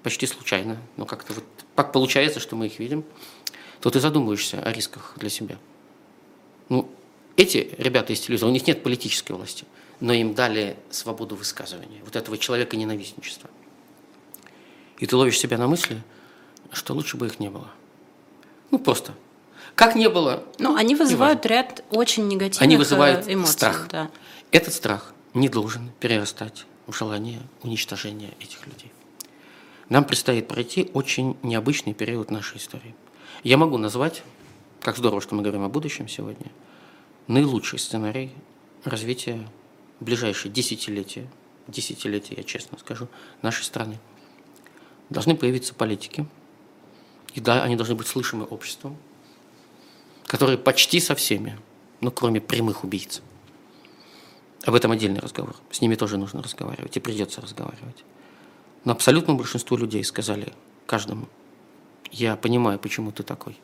почти 0.04 0.28
случайно, 0.28 0.78
но 0.98 1.06
как-то 1.06 1.34
вот 1.34 1.44
так 1.76 1.92
получается, 1.92 2.40
что 2.40 2.56
мы 2.56 2.68
их 2.68 2.80
видим, 2.80 3.04
то 3.82 3.90
ты 3.90 4.00
задумываешься 4.00 4.62
о 4.62 4.72
рисках 4.72 5.14
для 5.18 5.30
себя. 5.30 5.58
Ну, 6.70 6.90
эти 7.38 7.76
ребята 7.78 8.14
из 8.14 8.20
телевизора, 8.22 8.50
у 8.50 8.54
них 8.54 8.68
нет 8.68 8.84
политической 8.84 9.34
власти, 9.34 9.66
но 10.00 10.14
им 10.14 10.34
дали 10.34 10.78
свободу 10.90 11.36
высказывания, 11.36 12.02
вот 12.04 12.16
этого 12.16 12.38
человека 12.38 12.78
ненавистничества. 12.78 13.50
И 15.00 15.06
ты 15.06 15.16
ловишь 15.16 15.40
себя 15.40 15.58
на 15.58 15.68
мысли, 15.68 16.02
что 16.72 16.94
лучше 16.94 17.18
бы 17.18 17.28
их 17.28 17.40
не 17.40 17.50
было. 17.50 17.70
Ну, 18.72 18.80
просто. 18.80 19.14
Как 19.76 19.96
не 19.96 20.10
было. 20.10 20.44
Ну, 20.58 20.76
они 20.76 20.96
вызывают 20.96 21.46
ряд 21.46 21.84
очень 21.92 22.28
негативных 22.28 22.62
они 22.62 22.78
вызывают 22.78 23.28
э, 23.28 23.34
эмоций. 23.34 23.54
Страх. 23.54 23.88
Да. 23.90 24.10
Этот 24.52 24.74
страх 24.74 25.14
не 25.34 25.50
должен 25.50 25.92
перерастать 26.00 26.66
в 26.88 26.96
желании 26.96 27.42
уничтожения 27.62 28.34
этих 28.40 28.66
людей. 28.66 28.92
Нам 29.90 30.06
предстоит 30.06 30.48
пройти 30.48 30.90
очень 30.94 31.38
необычный 31.44 31.94
период 31.94 32.32
нашей 32.32 32.58
истории. 32.58 32.96
Я 33.44 33.58
могу 33.58 33.78
назвать, 33.78 34.24
как 34.82 34.98
здорово, 34.98 35.22
что 35.22 35.36
мы 35.36 35.44
говорим 35.44 35.64
о 35.64 35.70
будущем 35.70 36.08
сегодня, 36.08 36.52
наилучший 37.28 37.80
сценарий 37.80 38.32
развития 38.84 39.48
ближайшие 40.00 40.52
десятилетия, 40.52 41.28
десятилетия, 41.68 42.36
я 42.38 42.44
честно 42.44 42.78
скажу, 42.78 43.08
нашей 43.42 43.64
страны. 43.64 44.00
Должны 45.10 45.36
появиться 45.36 45.74
политики, 45.74 46.26
и 47.34 47.40
да, 47.40 47.64
они 47.64 47.76
должны 47.76 47.96
быть 47.96 48.08
слышимы 48.08 48.46
обществом, 48.46 48.98
которые 50.26 50.58
почти 50.58 51.00
со 51.00 51.16
всеми, 51.16 51.58
ну, 52.02 52.12
кроме 52.12 52.42
прямых 52.42 52.84
убийц, 52.84 53.22
об 54.66 54.74
этом 54.74 54.92
отдельный 54.92 55.20
разговор, 55.20 55.56
с 55.70 55.82
ними 55.82 55.96
тоже 55.96 56.18
нужно 56.18 56.42
разговаривать, 56.42 56.98
и 56.98 57.00
придется 57.00 57.42
разговаривать. 57.42 58.04
Но 58.84 58.92
абсолютному 58.94 59.40
большинству 59.40 59.78
людей 59.78 60.04
сказали, 60.04 60.54
каждому, 60.86 61.28
я 62.12 62.36
понимаю, 62.36 62.80
почему 62.80 63.12
ты 63.12 63.24
такой. 63.24 63.58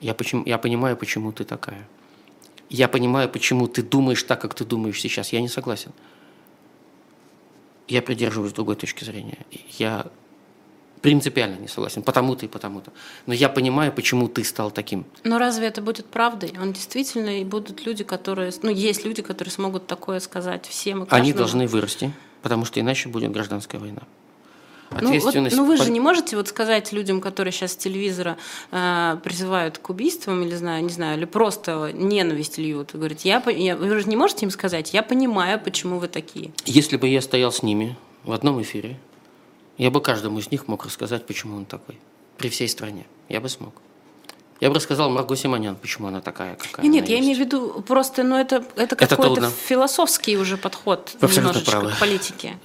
Я, 0.00 0.14
почему, 0.14 0.44
я 0.46 0.58
понимаю, 0.58 0.96
почему 0.96 1.32
ты 1.32 1.44
такая 1.44 1.86
я 2.76 2.88
понимаю, 2.88 3.28
почему 3.28 3.68
ты 3.68 3.82
думаешь 3.82 4.22
так, 4.22 4.40
как 4.40 4.54
ты 4.54 4.64
думаешь 4.64 4.98
сейчас. 4.98 5.32
Я 5.32 5.40
не 5.40 5.48
согласен. 5.48 5.92
Я 7.86 8.00
придерживаюсь 8.00 8.52
другой 8.52 8.76
точки 8.76 9.04
зрения. 9.04 9.38
Я 9.78 10.06
принципиально 11.02 11.56
не 11.56 11.68
согласен, 11.68 12.02
потому-то 12.02 12.46
и 12.46 12.48
потому-то. 12.48 12.92
Но 13.26 13.34
я 13.34 13.50
понимаю, 13.50 13.92
почему 13.92 14.28
ты 14.28 14.42
стал 14.44 14.70
таким. 14.70 15.04
Но 15.24 15.38
разве 15.38 15.66
это 15.66 15.82
будет 15.82 16.06
правдой? 16.06 16.54
Он 16.58 16.72
действительно, 16.72 17.40
и 17.40 17.44
будут 17.44 17.84
люди, 17.84 18.04
которые... 18.04 18.52
Ну, 18.62 18.70
есть 18.70 19.04
люди, 19.04 19.20
которые 19.20 19.52
смогут 19.52 19.86
такое 19.86 20.20
сказать 20.20 20.64
всем 20.66 21.02
и 21.02 21.06
каждому. 21.06 21.22
Они 21.22 21.32
должны 21.34 21.66
вырасти, 21.66 22.12
потому 22.40 22.64
что 22.64 22.80
иначе 22.80 23.10
будет 23.10 23.32
гражданская 23.32 23.80
война. 23.80 24.02
Ответственность. 24.94 25.56
Ну, 25.56 25.64
вот, 25.64 25.68
ну 25.70 25.78
вы 25.78 25.84
же 25.84 25.90
не 25.90 26.00
можете 26.00 26.36
вот 26.36 26.48
сказать 26.48 26.92
людям, 26.92 27.20
которые 27.20 27.52
сейчас 27.52 27.72
с 27.72 27.76
телевизора 27.76 28.36
э, 28.70 29.16
призывают 29.22 29.78
к 29.78 29.90
убийствам 29.90 30.42
или 30.42 30.54
знаю, 30.54 30.84
не 30.84 30.90
знаю, 30.90 31.18
или 31.18 31.24
просто 31.24 31.90
ненависть 31.92 32.58
льют. 32.58 32.92
Вы 32.92 32.98
говорите, 33.00 33.28
я, 33.28 33.42
я, 33.50 33.76
вы 33.76 33.98
же 34.00 34.08
не 34.08 34.16
можете 34.16 34.46
им 34.46 34.50
сказать, 34.50 34.92
я 34.94 35.02
понимаю, 35.02 35.60
почему 35.60 35.98
вы 35.98 36.08
такие. 36.08 36.52
Если 36.64 36.96
бы 36.96 37.08
я 37.08 37.20
стоял 37.20 37.52
с 37.52 37.62
ними 37.62 37.96
в 38.24 38.32
одном 38.32 38.60
эфире, 38.62 38.98
я 39.78 39.90
бы 39.90 40.00
каждому 40.00 40.38
из 40.38 40.50
них 40.50 40.68
мог 40.68 40.84
рассказать, 40.84 41.26
почему 41.26 41.56
он 41.56 41.64
такой. 41.64 41.98
При 42.38 42.48
всей 42.48 42.68
стране. 42.68 43.06
Я 43.28 43.40
бы 43.40 43.48
смог. 43.48 43.74
Я 44.62 44.68
бы 44.68 44.76
рассказал 44.76 45.10
Марго 45.10 45.34
Симонян, 45.34 45.74
почему 45.74 46.06
она 46.06 46.20
такая, 46.20 46.54
какая 46.54 46.86
Нет, 46.86 47.04
она 47.04 47.14
я 47.14 47.18
имею 47.18 47.36
в 47.36 47.40
виду 47.40 47.82
просто, 47.82 48.22
ну 48.22 48.36
это, 48.36 48.64
это 48.76 48.94
какой-то 48.94 49.50
философский 49.50 50.36
уже 50.36 50.56
подход 50.56 51.16
Вы 51.20 51.34
немножечко 51.34 51.70
правы. 51.72 51.90
к 51.90 51.98
политике. 51.98 52.56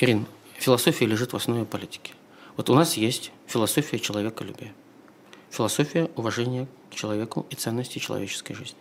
Ирин, 0.00 0.24
Философия 0.62 1.06
лежит 1.06 1.32
в 1.32 1.36
основе 1.36 1.64
политики. 1.64 2.14
Вот 2.56 2.70
у 2.70 2.74
нас 2.76 2.96
есть 2.96 3.32
философия 3.48 3.98
человеколюбия, 3.98 4.72
философия 5.50 6.08
уважения 6.14 6.68
к 6.88 6.94
человеку 6.94 7.46
и 7.50 7.56
ценности 7.56 7.98
человеческой 7.98 8.54
жизни. 8.54 8.78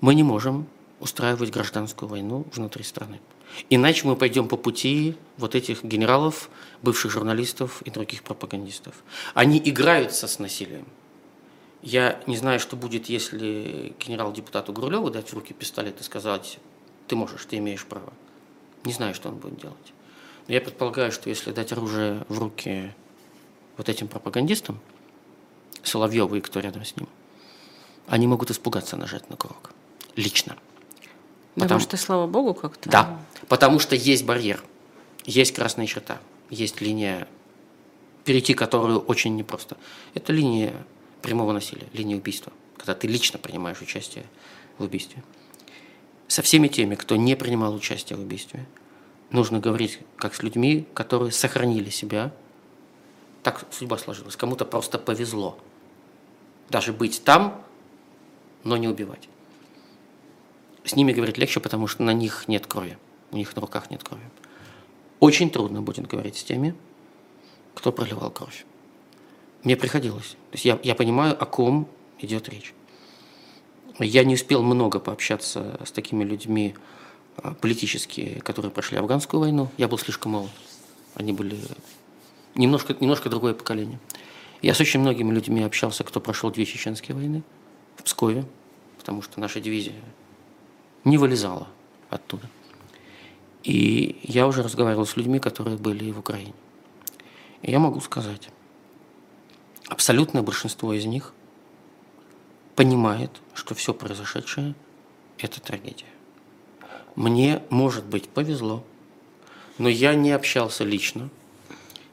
Мы 0.00 0.14
не 0.14 0.22
можем 0.22 0.66
устраивать 0.98 1.50
гражданскую 1.50 2.08
войну 2.08 2.46
внутри 2.54 2.84
страны. 2.84 3.20
Иначе 3.68 4.06
мы 4.06 4.16
пойдем 4.16 4.48
по 4.48 4.56
пути 4.56 5.14
вот 5.36 5.54
этих 5.54 5.84
генералов, 5.84 6.48
бывших 6.80 7.10
журналистов 7.10 7.82
и 7.82 7.90
других 7.90 8.22
пропагандистов. 8.22 8.94
Они 9.34 9.60
играются 9.62 10.26
с 10.26 10.38
насилием. 10.38 10.86
Я 11.82 12.18
не 12.26 12.38
знаю, 12.38 12.60
что 12.60 12.76
будет, 12.76 13.10
если 13.10 13.94
генерал-депутату 14.00 14.72
Гурлеву 14.72 15.10
дать 15.10 15.28
в 15.28 15.34
руки 15.34 15.52
пистолет 15.52 16.00
и 16.00 16.02
сказать, 16.02 16.58
ты 17.08 17.14
можешь, 17.14 17.44
ты 17.44 17.58
имеешь 17.58 17.84
право. 17.84 18.10
Не 18.84 18.94
знаю, 18.94 19.14
что 19.14 19.28
он 19.28 19.34
будет 19.34 19.60
делать. 19.60 19.92
Я 20.48 20.62
предполагаю, 20.62 21.12
что 21.12 21.28
если 21.28 21.52
дать 21.52 21.72
оружие 21.72 22.24
в 22.28 22.38
руки 22.38 22.94
вот 23.76 23.90
этим 23.90 24.08
пропагандистам, 24.08 24.80
Соловьеву 25.82 26.36
и 26.36 26.40
кто 26.40 26.60
рядом 26.60 26.84
с 26.84 26.96
ним, 26.96 27.06
они 28.06 28.26
могут 28.26 28.50
испугаться 28.50 28.96
нажать 28.96 29.28
на 29.28 29.36
курок. 29.36 29.72
Лично. 30.16 30.56
Потому, 31.54 31.64
потому 31.64 31.80
что, 31.80 31.96
слава 31.98 32.26
богу, 32.26 32.54
как-то... 32.54 32.88
Да, 32.88 33.18
потому 33.48 33.78
что 33.78 33.94
есть 33.94 34.24
барьер, 34.24 34.64
есть 35.26 35.54
красная 35.54 35.86
черта, 35.86 36.18
есть 36.48 36.80
линия, 36.80 37.28
перейти 38.24 38.54
которую 38.54 39.00
очень 39.00 39.36
непросто. 39.36 39.76
Это 40.14 40.32
линия 40.32 40.72
прямого 41.20 41.52
насилия, 41.52 41.88
линия 41.92 42.16
убийства, 42.16 42.52
когда 42.78 42.94
ты 42.94 43.06
лично 43.06 43.38
принимаешь 43.38 43.82
участие 43.82 44.24
в 44.78 44.84
убийстве. 44.84 45.22
Со 46.26 46.40
всеми 46.40 46.68
теми, 46.68 46.94
кто 46.94 47.16
не 47.16 47.36
принимал 47.36 47.74
участие 47.74 48.16
в 48.16 48.22
убийстве– 48.22 48.66
нужно 49.30 49.60
говорить 49.60 50.00
как 50.16 50.34
с 50.34 50.42
людьми, 50.42 50.86
которые 50.94 51.32
сохранили 51.32 51.90
себя. 51.90 52.32
Так 53.42 53.64
судьба 53.70 53.98
сложилась. 53.98 54.36
Кому-то 54.36 54.64
просто 54.64 54.98
повезло. 54.98 55.58
Даже 56.70 56.92
быть 56.92 57.22
там, 57.24 57.62
но 58.64 58.76
не 58.76 58.88
убивать. 58.88 59.28
С 60.84 60.96
ними 60.96 61.12
говорить 61.12 61.38
легче, 61.38 61.60
потому 61.60 61.86
что 61.86 62.02
на 62.02 62.12
них 62.12 62.48
нет 62.48 62.66
крови. 62.66 62.98
У 63.30 63.36
них 63.36 63.54
на 63.54 63.62
руках 63.62 63.90
нет 63.90 64.02
крови. 64.02 64.22
Очень 65.20 65.50
трудно 65.50 65.82
будет 65.82 66.06
говорить 66.06 66.36
с 66.36 66.44
теми, 66.44 66.74
кто 67.74 67.92
проливал 67.92 68.30
кровь. 68.30 68.64
Мне 69.64 69.76
приходилось. 69.76 70.30
То 70.30 70.54
есть 70.54 70.64
я, 70.64 70.78
я 70.82 70.94
понимаю, 70.94 71.40
о 71.40 71.44
ком 71.44 71.88
идет 72.20 72.48
речь. 72.48 72.72
Я 73.98 74.24
не 74.24 74.34
успел 74.34 74.62
много 74.62 75.00
пообщаться 75.00 75.80
с 75.84 75.90
такими 75.90 76.22
людьми, 76.22 76.74
политические, 77.60 78.40
которые 78.40 78.70
прошли 78.70 78.98
афганскую 78.98 79.40
войну. 79.40 79.68
Я 79.76 79.88
был 79.88 79.98
слишком 79.98 80.32
молод. 80.32 80.50
Они 81.14 81.32
были 81.32 81.58
немножко, 82.54 82.96
немножко 82.98 83.28
другое 83.28 83.54
поколение. 83.54 83.98
Я 84.62 84.74
с 84.74 84.80
очень 84.80 85.00
многими 85.00 85.32
людьми 85.32 85.62
общался, 85.62 86.04
кто 86.04 86.20
прошел 86.20 86.50
две 86.50 86.66
чеченские 86.66 87.16
войны 87.16 87.42
в 87.96 88.02
Пскове, 88.02 88.44
потому 88.98 89.22
что 89.22 89.40
наша 89.40 89.60
дивизия 89.60 89.94
не 91.04 91.16
вылезала 91.16 91.68
оттуда. 92.10 92.48
И 93.62 94.18
я 94.22 94.46
уже 94.46 94.62
разговаривал 94.62 95.06
с 95.06 95.16
людьми, 95.16 95.38
которые 95.38 95.76
были 95.76 96.10
в 96.10 96.18
Украине. 96.18 96.54
И 97.62 97.70
я 97.70 97.78
могу 97.78 98.00
сказать, 98.00 98.48
абсолютное 99.88 100.42
большинство 100.42 100.92
из 100.92 101.04
них 101.04 101.32
понимает, 102.74 103.30
что 103.54 103.74
все 103.74 103.92
произошедшее– 103.94 104.74
это 105.38 105.60
трагедия. 105.60 106.06
Мне, 107.18 107.62
может 107.68 108.04
быть, 108.04 108.28
повезло, 108.28 108.84
но 109.76 109.88
я 109.88 110.14
не 110.14 110.30
общался 110.30 110.84
лично 110.84 111.30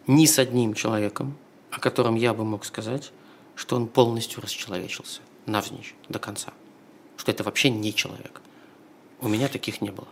ни 0.08 0.26
с 0.26 0.40
одним 0.40 0.74
человеком, 0.74 1.38
о 1.70 1.80
котором 1.80 2.16
я 2.16 2.34
бы 2.34 2.44
мог 2.44 2.66
сказать, 2.66 3.12
что 3.54 3.76
он 3.76 3.86
полностью 3.86 4.42
расчеловечился, 4.42 5.22
навзничь, 5.46 5.94
до 6.10 6.18
конца. 6.18 6.54
Что 7.18 7.32
это 7.32 7.44
вообще 7.44 7.70
не 7.70 7.94
человек. 7.94 8.42
У 9.22 9.28
меня 9.28 9.48
таких 9.48 9.80
не 9.80 9.92
было. 9.92 10.08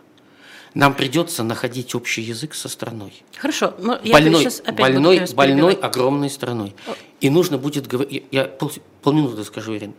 Нам 0.74 0.94
придется 0.94 1.42
находить 1.42 1.92
общий 1.96 2.22
язык 2.22 2.54
со 2.54 2.68
страной. 2.68 3.24
Хорошо. 3.36 3.74
Но 3.78 3.98
я 4.04 4.12
больной, 4.12 4.42
сейчас 4.42 4.60
опять 4.60 4.78
больной, 4.78 5.26
больной 5.34 5.74
огромной 5.74 6.30
страной. 6.30 6.72
И 7.20 7.30
нужно 7.30 7.58
будет 7.58 7.88
говорить... 7.88 8.26
Я 8.30 8.44
пол, 8.44 8.70
полминуты 9.02 9.42
скажу, 9.42 9.74
Ирин. 9.74 9.92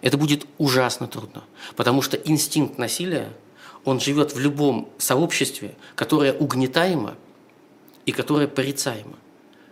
Это 0.00 0.16
будет 0.16 0.46
ужасно 0.58 1.06
трудно. 1.06 1.44
Потому 1.76 2.02
что 2.02 2.16
инстинкт 2.16 2.76
насилия 2.76 3.32
он 3.84 4.00
живет 4.00 4.34
в 4.34 4.38
любом 4.38 4.92
сообществе, 4.98 5.74
которое 5.94 6.32
угнетаемо 6.32 7.16
и 8.06 8.12
которое 8.12 8.48
порицаемо. 8.48 9.18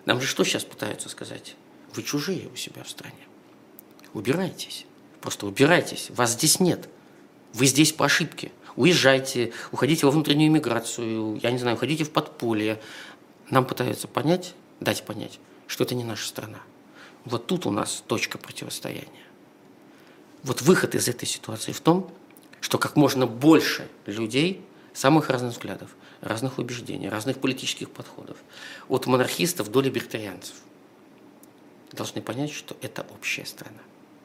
Нам 0.05 0.21
же 0.21 0.27
что 0.27 0.45
сейчас 0.45 0.65
пытаются 0.65 1.09
сказать? 1.09 1.57
Вы 1.95 2.03
чужие 2.03 2.49
у 2.53 2.57
себя 2.57 2.83
в 2.83 2.89
стране. 2.89 3.17
Убирайтесь. 4.13 4.87
Просто 5.21 5.47
убирайтесь. 5.47 6.11
Вас 6.11 6.33
здесь 6.33 6.61
нет. 6.61 6.89
Вы 7.53 7.67
здесь 7.67 7.93
по 7.93 8.07
ошибке. 8.07 8.53
Уезжайте, 8.77 9.53
уходите 9.73 10.07
во 10.07 10.13
внутреннюю 10.13 10.51
миграцию, 10.51 11.39
я 11.43 11.51
не 11.51 11.59
знаю, 11.59 11.77
уходите 11.77 12.05
в 12.05 12.11
подполье. 12.11 12.81
Нам 13.51 13.67
пытаются 13.67 14.09
понять, 14.09 14.55
дать 14.79 15.05
понять, 15.05 15.41
что 15.67 15.85
это 15.85 15.95
не 15.95 16.05
наша 16.05 16.27
страна. 16.27 16.61
Вот 17.25 17.47
тут 17.47 17.67
у 17.67 17.71
нас 17.71 18.03
точка 18.07 18.39
противостояния. 18.39 19.09
Вот 20.43 20.63
выход 20.63 20.95
из 20.95 21.09
этой 21.09 21.27
ситуации 21.27 21.73
в 21.73 21.81
том, 21.81 22.11
что 22.61 22.79
как 22.79 22.97
можно 22.97 23.27
больше 23.27 23.89
людей 24.07 24.65
самых 24.93 25.31
разных 25.31 25.53
взглядов, 25.53 25.91
разных 26.21 26.59
убеждений, 26.59 27.09
разных 27.09 27.39
политических 27.39 27.91
подходов, 27.91 28.37
от 28.89 29.07
монархистов 29.07 29.71
до 29.71 29.81
либертарианцев, 29.81 30.55
должны 31.93 32.23
понять, 32.23 32.53
что 32.53 32.77
это 32.83 33.07
общая 33.15 33.45
страна. 33.47 33.79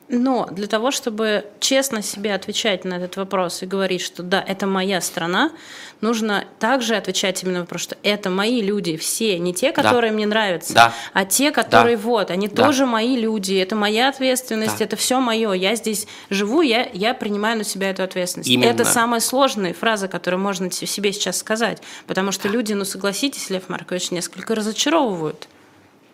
Но 0.07 0.47
для 0.51 0.67
того, 0.67 0.91
чтобы 0.91 1.45
честно 1.59 2.03
себе 2.03 2.35
отвечать 2.35 2.85
на 2.85 2.95
этот 2.95 3.17
вопрос 3.17 3.63
и 3.63 3.65
говорить, 3.65 4.01
что 4.01 4.21
да, 4.21 4.43
это 4.45 4.67
моя 4.67 5.01
страна, 5.01 5.51
нужно 5.99 6.45
также 6.59 6.95
отвечать 6.95 7.41
именно 7.41 7.55
на 7.55 7.61
вопрос, 7.61 7.81
что 7.81 7.97
это 8.03 8.29
мои 8.29 8.61
люди 8.61 8.97
все, 8.97 9.39
не 9.39 9.51
те, 9.51 9.71
которые 9.71 10.11
да. 10.11 10.15
мне 10.15 10.27
нравятся, 10.27 10.73
да. 10.75 10.93
а 11.13 11.25
те, 11.25 11.51
которые 11.51 11.97
да. 11.97 12.03
вот, 12.03 12.29
они 12.29 12.47
да. 12.47 12.65
тоже 12.65 12.85
мои 12.85 13.17
люди, 13.17 13.55
это 13.55 13.75
моя 13.75 14.09
ответственность, 14.09 14.77
да. 14.77 14.85
это 14.85 14.95
все 14.95 15.19
мое, 15.19 15.53
я 15.53 15.75
здесь 15.75 16.05
живу, 16.29 16.61
я, 16.61 16.87
я 16.93 17.15
принимаю 17.15 17.57
на 17.57 17.63
себя 17.63 17.89
эту 17.89 18.03
ответственность. 18.03 18.49
Именно. 18.49 18.69
Это 18.69 18.85
самая 18.85 19.21
сложная 19.21 19.73
фраза, 19.73 20.07
которую 20.07 20.39
можно 20.39 20.69
себе 20.69 21.13
сейчас 21.13 21.37
сказать, 21.37 21.81
потому 22.05 22.31
что 22.31 22.47
люди, 22.47 22.73
ну 22.73 22.85
согласитесь, 22.85 23.49
Лев 23.49 23.69
Маркович, 23.69 24.11
несколько 24.11 24.53
разочаровывают. 24.53 25.47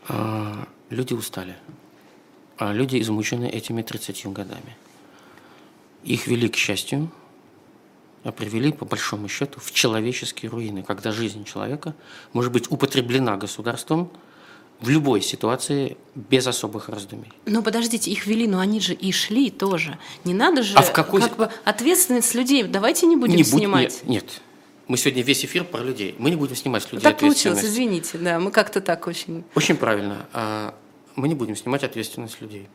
А, 0.07 0.65
люди 0.89 1.13
устали 1.13 1.55
люди 2.69 3.01
измучены 3.01 3.45
этими 3.45 3.81
30 3.81 4.27
годами. 4.27 4.77
Их 6.03 6.27
вели, 6.27 6.49
к 6.49 6.55
счастью, 6.55 7.09
а 8.23 8.31
привели, 8.31 8.71
по 8.71 8.85
большому 8.85 9.27
счету, 9.27 9.59
в 9.59 9.71
человеческие 9.71 10.51
руины, 10.51 10.83
когда 10.83 11.11
жизнь 11.11 11.43
человека 11.43 11.95
может 12.33 12.51
быть 12.51 12.71
употреблена 12.71 13.37
государством 13.37 14.11
в 14.79 14.89
любой 14.89 15.21
ситуации 15.21 15.97
без 16.15 16.47
особых 16.47 16.89
раздумий. 16.89 17.31
Но 17.45 17.61
подождите, 17.61 18.11
их 18.11 18.25
вели, 18.25 18.47
но 18.47 18.59
они 18.59 18.79
же 18.79 18.93
и 18.93 19.11
шли 19.11 19.49
тоже. 19.51 19.97
Не 20.23 20.33
надо 20.33 20.63
же 20.63 20.75
а 20.75 20.81
в 20.81 20.91
какой... 20.91 21.21
как 21.21 21.35
бы 21.37 21.49
ответственность 21.65 22.33
людей. 22.33 22.63
Давайте 22.63 23.05
не 23.05 23.15
будем 23.15 23.35
не 23.35 23.43
будь... 23.43 23.51
снимать. 23.51 24.01
Нет, 24.05 24.23
нет. 24.23 24.41
Мы 24.87 24.97
сегодня 24.97 25.23
весь 25.23 25.45
эфир 25.45 25.63
про 25.63 25.81
людей. 25.81 26.15
Мы 26.17 26.31
не 26.31 26.35
будем 26.35 26.55
снимать 26.55 26.83
с 26.83 26.91
людей 26.91 27.03
Так 27.03 27.19
получилось, 27.19 27.63
извините, 27.63 28.17
да, 28.17 28.39
мы 28.39 28.51
как-то 28.51 28.81
так 28.81 29.07
очень... 29.07 29.43
Очень 29.55 29.77
правильно. 29.77 30.25
А 31.15 31.19
мы 31.19 31.27
не 31.27 31.35
будем 31.35 31.55
снимать 31.55 31.83
ответственность 31.83 32.41
людей. 32.41 32.67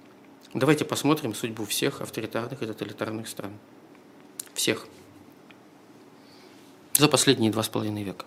Давайте 0.55 0.85
посмотрим 0.85 1.35
судьбу 1.35 1.65
всех 1.65 2.01
авторитарных 2.01 2.63
и 2.63 2.67
тоталитарных 2.67 3.29
стран. 3.29 3.53
Всех. 4.55 4.87
За 6.95 7.09
последние 7.09 7.51
два 7.51 7.63
с 7.63 7.69
половиной 7.69 8.03
века. 8.03 8.25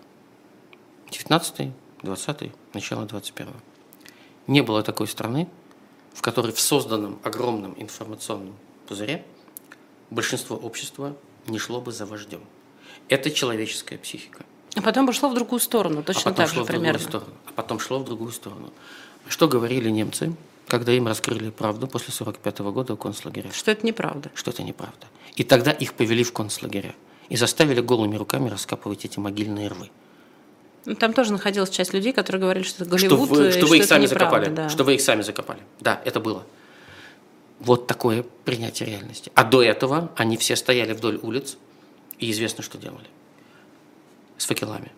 19 1.11 1.71
20 2.03 2.51
начало 2.73 3.05
21 3.05 3.53
Не 4.47 4.61
было 4.61 4.83
такой 4.83 5.07
страны, 5.07 5.47
в 6.13 6.21
которой 6.21 6.53
в 6.53 6.59
созданном 6.59 7.19
огромном 7.23 7.75
информационном 7.77 8.55
пузыре 8.87 9.25
большинство 10.09 10.55
общества 10.55 11.15
не 11.47 11.59
шло 11.59 11.81
бы 11.81 11.91
за 11.91 12.05
вождем. 12.05 12.41
Это 13.09 13.31
человеческая 13.31 13.97
психика. 13.97 14.45
А 14.75 14.81
потом 14.81 15.05
бы 15.05 15.13
шло 15.13 15.29
в 15.29 15.33
другую 15.33 15.59
сторону, 15.59 16.03
точно 16.03 16.31
а 16.31 16.33
так 16.33 16.49
же 16.49 16.63
примерно. 16.63 16.99
В 16.99 17.01
другую 17.01 17.21
сторону, 17.21 17.37
а 17.47 17.51
потом 17.53 17.79
шло 17.79 17.99
в 17.99 18.05
другую 18.05 18.31
сторону. 18.31 18.71
Что 19.29 19.47
говорили 19.47 19.89
немцы, 19.89 20.33
когда 20.67 20.91
им 20.91 21.07
раскрыли 21.07 21.51
правду 21.51 21.87
после 21.87 22.11
1945 22.11 22.59
года 22.73 22.93
в 22.95 22.97
концлагерях? 22.97 23.53
Что 23.53 23.71
это 23.71 23.85
неправда. 23.85 24.31
Что 24.33 24.51
это 24.51 24.63
неправда. 24.63 25.07
И 25.35 25.43
тогда 25.43 25.71
их 25.71 25.93
повели 25.93 26.23
в 26.23 26.33
концлагеря 26.33 26.95
и 27.29 27.37
заставили 27.37 27.79
голыми 27.79 28.15
руками 28.15 28.49
раскапывать 28.49 29.05
эти 29.05 29.19
могильные 29.19 29.67
рвы. 29.67 29.91
Ну, 30.85 30.95
там 30.95 31.13
тоже 31.13 31.31
находилась 31.31 31.69
часть 31.69 31.93
людей, 31.93 32.11
которые 32.11 32.41
говорили, 32.41 32.63
что 32.63 32.83
это 32.83 32.91
Голливуд, 32.91 33.27
что 33.27 33.35
вы, 33.35 33.51
что 33.51 33.67
вы 33.67 33.77
их 33.77 33.83
что 33.83 33.89
сами 33.89 34.03
неправда, 34.05 34.25
закопали. 34.25 34.55
Да. 34.55 34.69
Что 34.69 34.83
вы 34.83 34.95
их 34.95 35.01
сами 35.01 35.21
закопали. 35.21 35.59
Да, 35.79 36.01
это 36.03 36.19
было. 36.19 36.43
Вот 37.59 37.85
такое 37.85 38.25
принятие 38.45 38.89
реальности. 38.89 39.31
А 39.35 39.43
до 39.43 39.61
этого 39.61 40.11
они 40.15 40.37
все 40.37 40.55
стояли 40.55 40.93
вдоль 40.93 41.19
улиц, 41.21 41.57
и 42.17 42.31
известно, 42.31 42.63
что 42.63 42.77
делали. 42.77 43.07
С 44.37 44.45
факелами. 44.45 44.91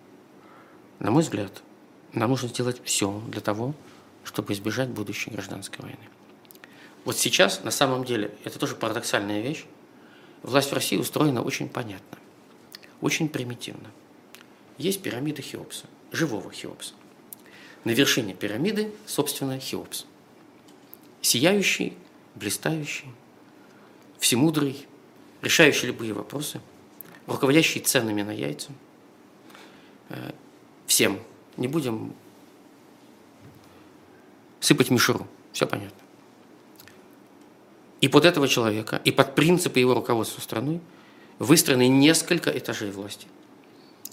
На 1.00 1.12
мой 1.12 1.24
взгляд, 1.24 1.62
нам 2.14 2.30
нужно 2.30 2.48
сделать 2.48 2.82
все 2.86 3.22
для 3.28 3.42
того, 3.42 3.74
чтобы 4.24 4.54
избежать 4.54 4.90
будущей 4.90 5.32
гражданской 5.32 5.80
войны. 5.84 6.10
Вот 7.06 7.18
сейчас, 7.18 7.64
на 7.64 7.72
самом 7.72 8.04
деле, 8.04 8.32
это 8.44 8.60
тоже 8.60 8.76
парадоксальная 8.76 9.42
вещь, 9.42 9.66
власть 10.44 10.72
в 10.72 10.74
России 10.74 10.98
устроена 10.98 11.42
очень 11.42 11.68
понятно, 11.68 12.18
очень 13.02 13.28
примитивно. 13.28 13.90
Есть 14.78 15.02
пирамида 15.02 15.42
Хеопса, 15.42 15.86
живого 16.12 16.52
Хеопса. 16.52 16.94
На 17.84 17.92
вершине 17.92 18.34
пирамиды, 18.36 18.92
собственно, 19.08 19.60
Хеопс. 19.60 20.06
Сияющий, 21.22 21.98
блистающий, 22.36 23.12
всемудрый, 24.20 24.88
решающий 25.42 25.88
любые 25.88 26.14
вопросы, 26.14 26.62
руководящий 27.26 27.82
ценами 27.82 28.22
на 28.22 28.32
яйца. 28.32 28.72
Э, 30.10 30.32
всем. 30.86 31.20
Не 31.58 31.68
будем 31.68 32.14
сыпать 34.62 34.90
мишуру. 34.90 35.28
Все 35.52 35.68
понятно. 35.68 35.98
И 38.00 38.08
под 38.08 38.26
этого 38.26 38.48
человека, 38.48 39.02
и 39.04 39.12
под 39.12 39.36
принципы 39.36 39.80
его 39.80 39.94
руководства 39.94 40.42
страной 40.42 40.80
выстроены 41.40 41.88
несколько 41.88 42.50
этажей 42.50 42.92
власти. 42.92 43.28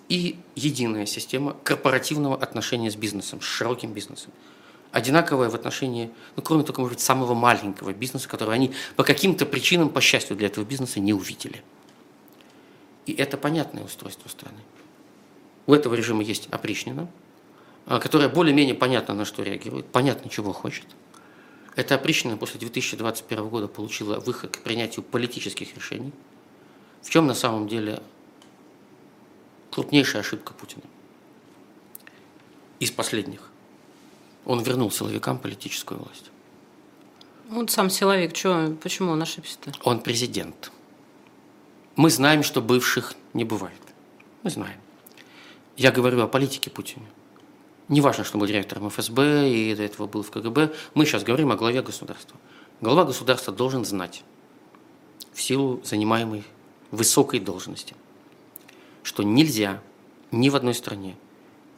И 0.09 0.39
единая 0.57 1.07
система 1.07 1.55
корпоративного 1.63 2.37
отношения 2.37 2.91
с 2.91 2.97
бизнесом, 2.97 3.41
с 3.41 3.45
широким 3.45 3.93
бизнесом. 3.93 4.33
Одинаковая 4.91 5.51
в 5.51 5.55
отношении, 5.55 6.11
ну, 6.37 6.43
кроме 6.43 6.65
только, 6.65 6.81
может 6.81 6.97
быть, 6.97 7.05
самого 7.05 7.35
маленького 7.35 7.93
бизнеса, 7.93 8.27
который 8.27 8.55
они 8.55 8.73
по 8.97 9.05
каким-то 9.05 9.45
причинам, 9.45 9.91
по 9.91 10.01
счастью 10.01 10.37
для 10.37 10.47
этого 10.47 10.65
бизнеса, 10.65 10.99
не 10.99 11.13
увидели. 11.13 11.63
И 13.05 13.13
это 13.13 13.37
понятное 13.37 13.85
устройство 13.85 14.29
страны. 14.29 14.61
У 15.67 15.75
этого 15.75 15.95
режима 15.95 16.23
есть 16.23 16.49
опричнина, 16.51 17.09
которая 17.89 18.29
более-менее 18.29 18.75
понятно 18.75 19.15
на 19.15 19.25
что 19.25 19.43
реагирует, 19.43 19.87
понятно, 19.87 20.31
чего 20.31 20.53
хочет. 20.53 20.85
Эта 21.75 21.95
опричнина 21.95 22.37
после 22.37 22.61
2021 22.61 23.49
года 23.49 23.67
получила 23.67 24.21
выход 24.21 24.57
к 24.57 24.61
принятию 24.61 25.03
политических 25.03 25.75
решений, 25.75 26.13
в 27.03 27.09
чем 27.09 27.27
на 27.27 27.35
самом 27.35 27.67
деле 27.67 28.03
крупнейшая 29.71 30.21
ошибка 30.21 30.53
Путина. 30.53 30.83
Из 32.81 32.91
последних. 32.91 33.49
Он 34.45 34.63
вернул 34.63 34.91
силовикам 34.91 35.39
политическую 35.39 36.01
власть. 36.01 36.31
Он 37.51 37.69
сам 37.69 37.89
силовик, 37.89 38.35
чё, 38.35 38.77
почему 38.83 39.13
он 39.13 39.23
ошибся-то? 39.23 39.73
Он 39.83 40.01
президент. 40.01 40.71
Мы 41.97 42.11
знаем, 42.11 42.43
что 42.43 42.61
бывших 42.61 43.15
не 43.33 43.45
бывает. 43.45 43.81
Мы 44.43 44.51
знаем. 44.51 44.79
Я 45.77 45.91
говорю 45.91 46.21
о 46.23 46.29
политике 46.29 46.71
Путина. 46.71 47.07
Не 47.89 48.03
важно, 48.03 48.23
что 48.23 48.37
был 48.37 48.47
директором 48.47 48.91
ФСБ 48.91 49.49
и 49.49 49.75
до 49.75 49.83
этого 49.83 50.07
был 50.07 50.23
в 50.23 50.31
КГБ. 50.31 50.75
Мы 50.95 51.07
сейчас 51.07 51.25
говорим 51.25 51.51
о 51.53 51.57
главе 51.57 51.83
государства. 51.83 52.37
Глава 52.83 53.05
государства 53.05 53.53
должен 53.53 53.85
знать 53.87 54.23
в 55.33 55.41
силу 55.41 55.81
занимаемой 55.85 56.45
высокой 56.91 57.41
должности, 57.41 57.95
что 59.03 59.23
нельзя 59.23 59.81
ни 60.31 60.51
в 60.51 60.57
одной 60.57 60.75
стране 60.75 61.17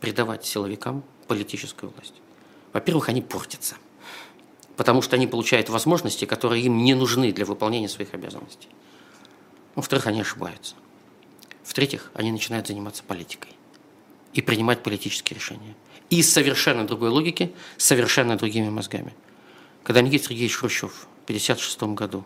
придавать 0.00 0.44
силовикам 0.44 1.04
политическую 1.28 1.92
власть. 1.92 2.14
Во-первых, 2.72 3.08
они 3.08 3.22
портятся, 3.22 3.76
потому 4.76 5.02
что 5.02 5.14
они 5.14 5.28
получают 5.28 5.68
возможности, 5.68 6.24
которые 6.24 6.64
им 6.64 6.78
не 6.78 6.94
нужны 6.94 7.32
для 7.32 7.44
выполнения 7.44 7.88
своих 7.88 8.14
обязанностей. 8.14 8.68
Во-вторых, 9.76 10.08
они 10.08 10.20
ошибаются. 10.20 10.74
В-третьих, 11.62 12.10
они 12.14 12.32
начинают 12.32 12.66
заниматься 12.66 13.04
политикой 13.04 13.52
и 14.32 14.42
принимать 14.42 14.82
политические 14.82 15.36
решения– 15.36 15.76
из 16.10 16.30
совершенно 16.30 16.86
другой 16.86 17.08
логики, 17.10 17.52
совершенно 17.76 18.36
другими 18.36 18.68
мозгами. 18.68 19.14
Когда 19.84 20.02
Никита 20.02 20.24
Сергеевич 20.24 20.56
Хрущев 20.56 20.92
в 20.92 21.24
1956 21.24 21.82
году, 21.94 22.24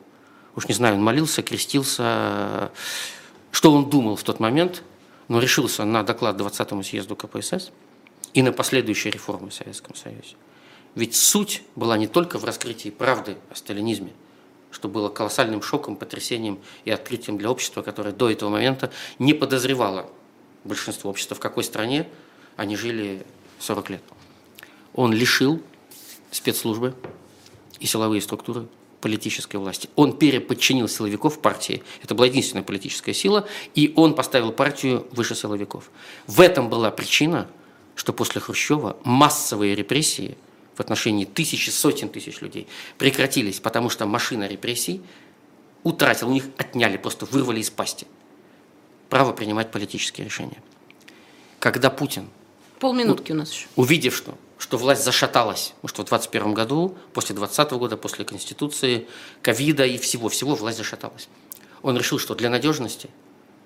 уж 0.56 0.66
не 0.66 0.74
знаю, 0.74 0.96
он 0.96 1.02
молился, 1.02 1.42
крестился, 1.42 2.72
что 3.52 3.72
он 3.72 3.88
думал 3.88 4.16
в 4.16 4.22
тот 4.22 4.40
момент, 4.40 4.82
но 5.28 5.38
решился 5.38 5.84
на 5.84 6.02
доклад 6.02 6.40
20-му 6.40 6.82
съезду 6.82 7.14
КПСС 7.14 7.70
и 8.32 8.42
на 8.42 8.52
последующие 8.52 9.12
реформы 9.12 9.50
в 9.50 9.54
Советском 9.54 9.94
Союзе. 9.94 10.36
Ведь 10.94 11.14
суть 11.14 11.62
была 11.76 11.98
не 11.98 12.06
только 12.06 12.38
в 12.38 12.44
раскрытии 12.44 12.88
правды 12.88 13.36
о 13.50 13.54
сталинизме, 13.54 14.12
что 14.70 14.88
было 14.88 15.08
колоссальным 15.08 15.62
шоком, 15.62 15.96
потрясением 15.96 16.58
и 16.84 16.90
открытием 16.90 17.38
для 17.38 17.50
общества, 17.50 17.82
которое 17.82 18.12
до 18.12 18.30
этого 18.30 18.48
момента 18.50 18.90
не 19.18 19.34
подозревало 19.34 20.10
большинство 20.64 21.10
общества, 21.10 21.36
в 21.36 21.40
какой 21.40 21.64
стране 21.64 22.08
они 22.56 22.76
жили 22.76 23.24
40 23.64 23.90
лет. 23.90 24.02
Он 24.92 25.12
лишил 25.12 25.62
спецслужбы 26.30 26.94
и 27.80 27.86
силовые 27.86 28.20
структуры 28.20 28.66
политической 29.00 29.56
власти. 29.56 29.90
Он 29.96 30.16
переподчинил 30.16 30.88
силовиков 30.88 31.40
партии. 31.40 31.82
Это 32.02 32.14
была 32.14 32.26
единственная 32.26 32.64
политическая 32.64 33.12
сила, 33.12 33.46
и 33.74 33.92
он 33.96 34.14
поставил 34.14 34.50
партию 34.50 35.06
выше 35.12 35.34
силовиков. 35.34 35.90
В 36.26 36.40
этом 36.40 36.70
была 36.70 36.90
причина, 36.90 37.48
что 37.96 38.12
после 38.12 38.40
Хрущева 38.40 38.96
массовые 39.04 39.74
репрессии 39.74 40.38
в 40.74 40.80
отношении 40.80 41.24
тысячи, 41.24 41.70
сотен 41.70 42.08
тысяч 42.08 42.40
людей 42.40 42.66
прекратились, 42.98 43.60
потому 43.60 43.90
что 43.90 44.06
машина 44.06 44.48
репрессий 44.48 45.02
утратила, 45.82 46.30
у 46.30 46.32
них 46.32 46.46
отняли, 46.56 46.96
просто 46.96 47.26
вырвали 47.26 47.60
из 47.60 47.70
пасти 47.70 48.06
право 49.10 49.32
принимать 49.32 49.70
политические 49.70 50.24
решения. 50.24 50.62
Когда 51.60 51.90
Путин 51.90 52.28
Полминутки 52.84 53.32
у 53.32 53.34
нас 53.34 53.50
еще. 53.50 53.66
Увидев, 53.76 54.14
что 54.14 54.36
что 54.58 54.76
власть 54.76 55.02
зашаталась. 55.02 55.72
Потому 55.80 55.88
что 55.88 56.02
в 56.02 56.08
2021 56.10 56.52
году, 56.52 56.98
после 57.14 57.34
2020 57.34 57.72
года, 57.78 57.96
после 57.96 58.26
Конституции, 58.26 59.08
ковида 59.40 59.86
и 59.86 59.96
всего-всего 59.96 60.54
власть 60.54 60.76
зашаталась. 60.76 61.28
Он 61.80 61.96
решил, 61.96 62.18
что 62.18 62.34
для 62.34 62.50
надежности 62.50 63.08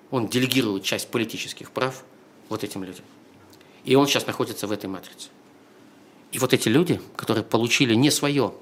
он 0.09 0.29
делегирует 0.29 0.83
часть 0.83 1.09
политических 1.09 1.71
прав 1.71 2.05
вот 2.47 2.63
этим 2.63 2.85
людям. 2.85 3.03
И 3.83 3.93
он 3.95 4.07
сейчас 4.07 4.25
находится 4.25 4.67
в 4.67 4.71
этой 4.71 4.85
матрице. 4.85 5.27
И 6.31 6.39
вот 6.39 6.53
эти 6.53 6.69
люди, 6.69 7.01
которые 7.17 7.43
получили 7.43 7.95
не 7.95 8.11
свое, 8.11 8.53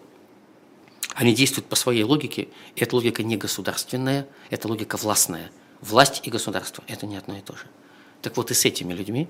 они 1.13 1.35
действуют 1.35 1.67
по 1.67 1.75
своей 1.75 2.01
логике, 2.01 2.47
и 2.75 2.81
эта 2.81 2.95
логика 2.95 3.21
не 3.21 3.37
государственная, 3.37 4.27
это 4.49 4.67
логика 4.67 4.97
властная. 4.97 5.51
Власть 5.81 6.21
и 6.23 6.31
государство– 6.31 6.83
это 6.87 7.05
не 7.05 7.15
одно 7.15 7.37
и 7.37 7.41
то 7.41 7.55
же. 7.55 7.67
Так 8.23 8.37
вот 8.37 8.49
и 8.49 8.55
с 8.55 8.65
этими 8.65 8.93
людьми, 8.93 9.27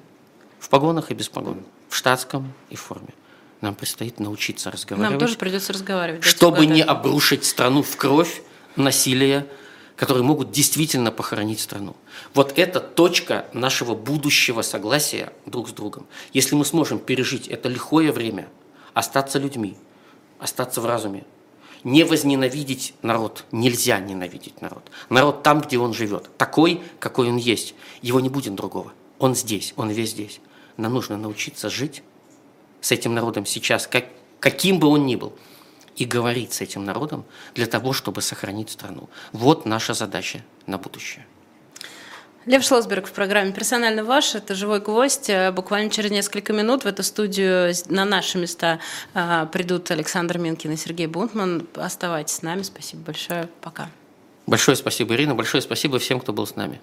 в 0.59 0.69
погонах 0.69 1.11
и 1.11 1.13
без 1.13 1.29
погон, 1.29 1.63
в 1.89 1.95
штатском 1.95 2.53
и 2.69 2.75
в 2.75 2.81
форме, 2.81 3.13
нам 3.61 3.75
предстоит 3.75 4.19
научиться 4.19 4.71
разговаривать. 4.71 5.11
Нам 5.11 5.19
тоже 5.19 5.37
придется 5.37 5.73
разговаривать. 5.73 6.23
Чтобы 6.23 6.65
не 6.65 6.81
обрушить 6.81 7.45
страну 7.45 7.81
в 7.81 7.95
кровь, 7.97 8.41
насилие, 8.75 9.47
которые 9.95 10.23
могут 10.23 10.51
действительно 10.51 11.11
похоронить 11.11 11.59
страну. 11.59 11.95
Вот 12.33 12.53
это 12.57 12.79
точка 12.79 13.45
нашего 13.53 13.95
будущего 13.95 14.61
согласия 14.61 15.33
друг 15.45 15.69
с 15.69 15.71
другом. 15.71 16.05
Если 16.33 16.55
мы 16.55 16.65
сможем 16.65 16.99
пережить 16.99 17.47
это 17.47 17.67
лихое 17.67 18.11
время, 18.11 18.47
остаться 18.93 19.39
людьми, 19.39 19.75
остаться 20.39 20.81
в 20.81 20.85
разуме, 20.85 21.25
не 21.83 22.03
возненавидеть 22.03 22.93
народ. 23.01 23.45
Нельзя 23.51 23.99
ненавидеть 23.99 24.61
народ. 24.61 24.83
Народ 25.09 25.43
там, 25.43 25.61
где 25.61 25.77
он 25.77 25.93
живет. 25.93 26.29
Такой, 26.37 26.81
какой 26.99 27.29
он 27.29 27.37
есть. 27.37 27.75
Его 28.01 28.19
не 28.19 28.29
будет 28.29 28.55
другого. 28.55 28.93
Он 29.19 29.35
здесь, 29.35 29.73
он 29.77 29.89
весь 29.89 30.11
здесь. 30.11 30.39
Нам 30.77 30.93
нужно 30.93 31.17
научиться 31.17 31.69
жить 31.69 32.03
с 32.81 32.91
этим 32.91 33.13
народом 33.13 33.45
сейчас, 33.45 33.87
как, 33.87 34.05
каким 34.39 34.79
бы 34.79 34.87
он 34.87 35.05
ни 35.05 35.15
был, 35.15 35.33
и 35.95 36.05
говорить 36.05 36.53
с 36.53 36.61
этим 36.61 36.85
народом 36.85 37.25
для 37.55 37.65
того, 37.65 37.91
чтобы 37.91 38.21
сохранить 38.21 38.69
страну. 38.69 39.09
Вот 39.31 39.65
наша 39.65 39.93
задача 39.93 40.43
на 40.67 40.77
будущее. 40.77 41.25
Лев 42.45 42.63
Шлосберг 42.63 43.07
в 43.07 43.11
программе 43.11 43.51
«Персонально 43.51 44.05
ваш». 44.05 44.33
Это 44.35 44.55
«Живой 44.55 44.79
гвоздь». 44.79 45.29
Буквально 45.51 45.89
через 45.89 46.11
несколько 46.11 46.53
минут 46.53 46.83
в 46.83 46.87
эту 46.87 47.03
студию 47.03 47.73
на 47.87 48.05
наши 48.05 48.37
места 48.37 48.79
э, 49.13 49.47
придут 49.51 49.91
Александр 49.91 50.37
Минкин 50.37 50.71
и 50.71 50.77
Сергей 50.77 51.07
Бунтман. 51.07 51.67
Оставайтесь 51.75 52.35
с 52.35 52.41
нами. 52.43 52.61
Спасибо 52.61 53.01
большое. 53.01 53.49
Пока. 53.59 53.89
Большое 54.45 54.77
спасибо, 54.77 55.13
Ирина. 55.15 55.35
Большое 55.35 55.61
спасибо 55.61 55.99
всем, 55.99 56.21
кто 56.21 56.31
был 56.31 56.47
с 56.47 56.55
нами. 56.55 56.79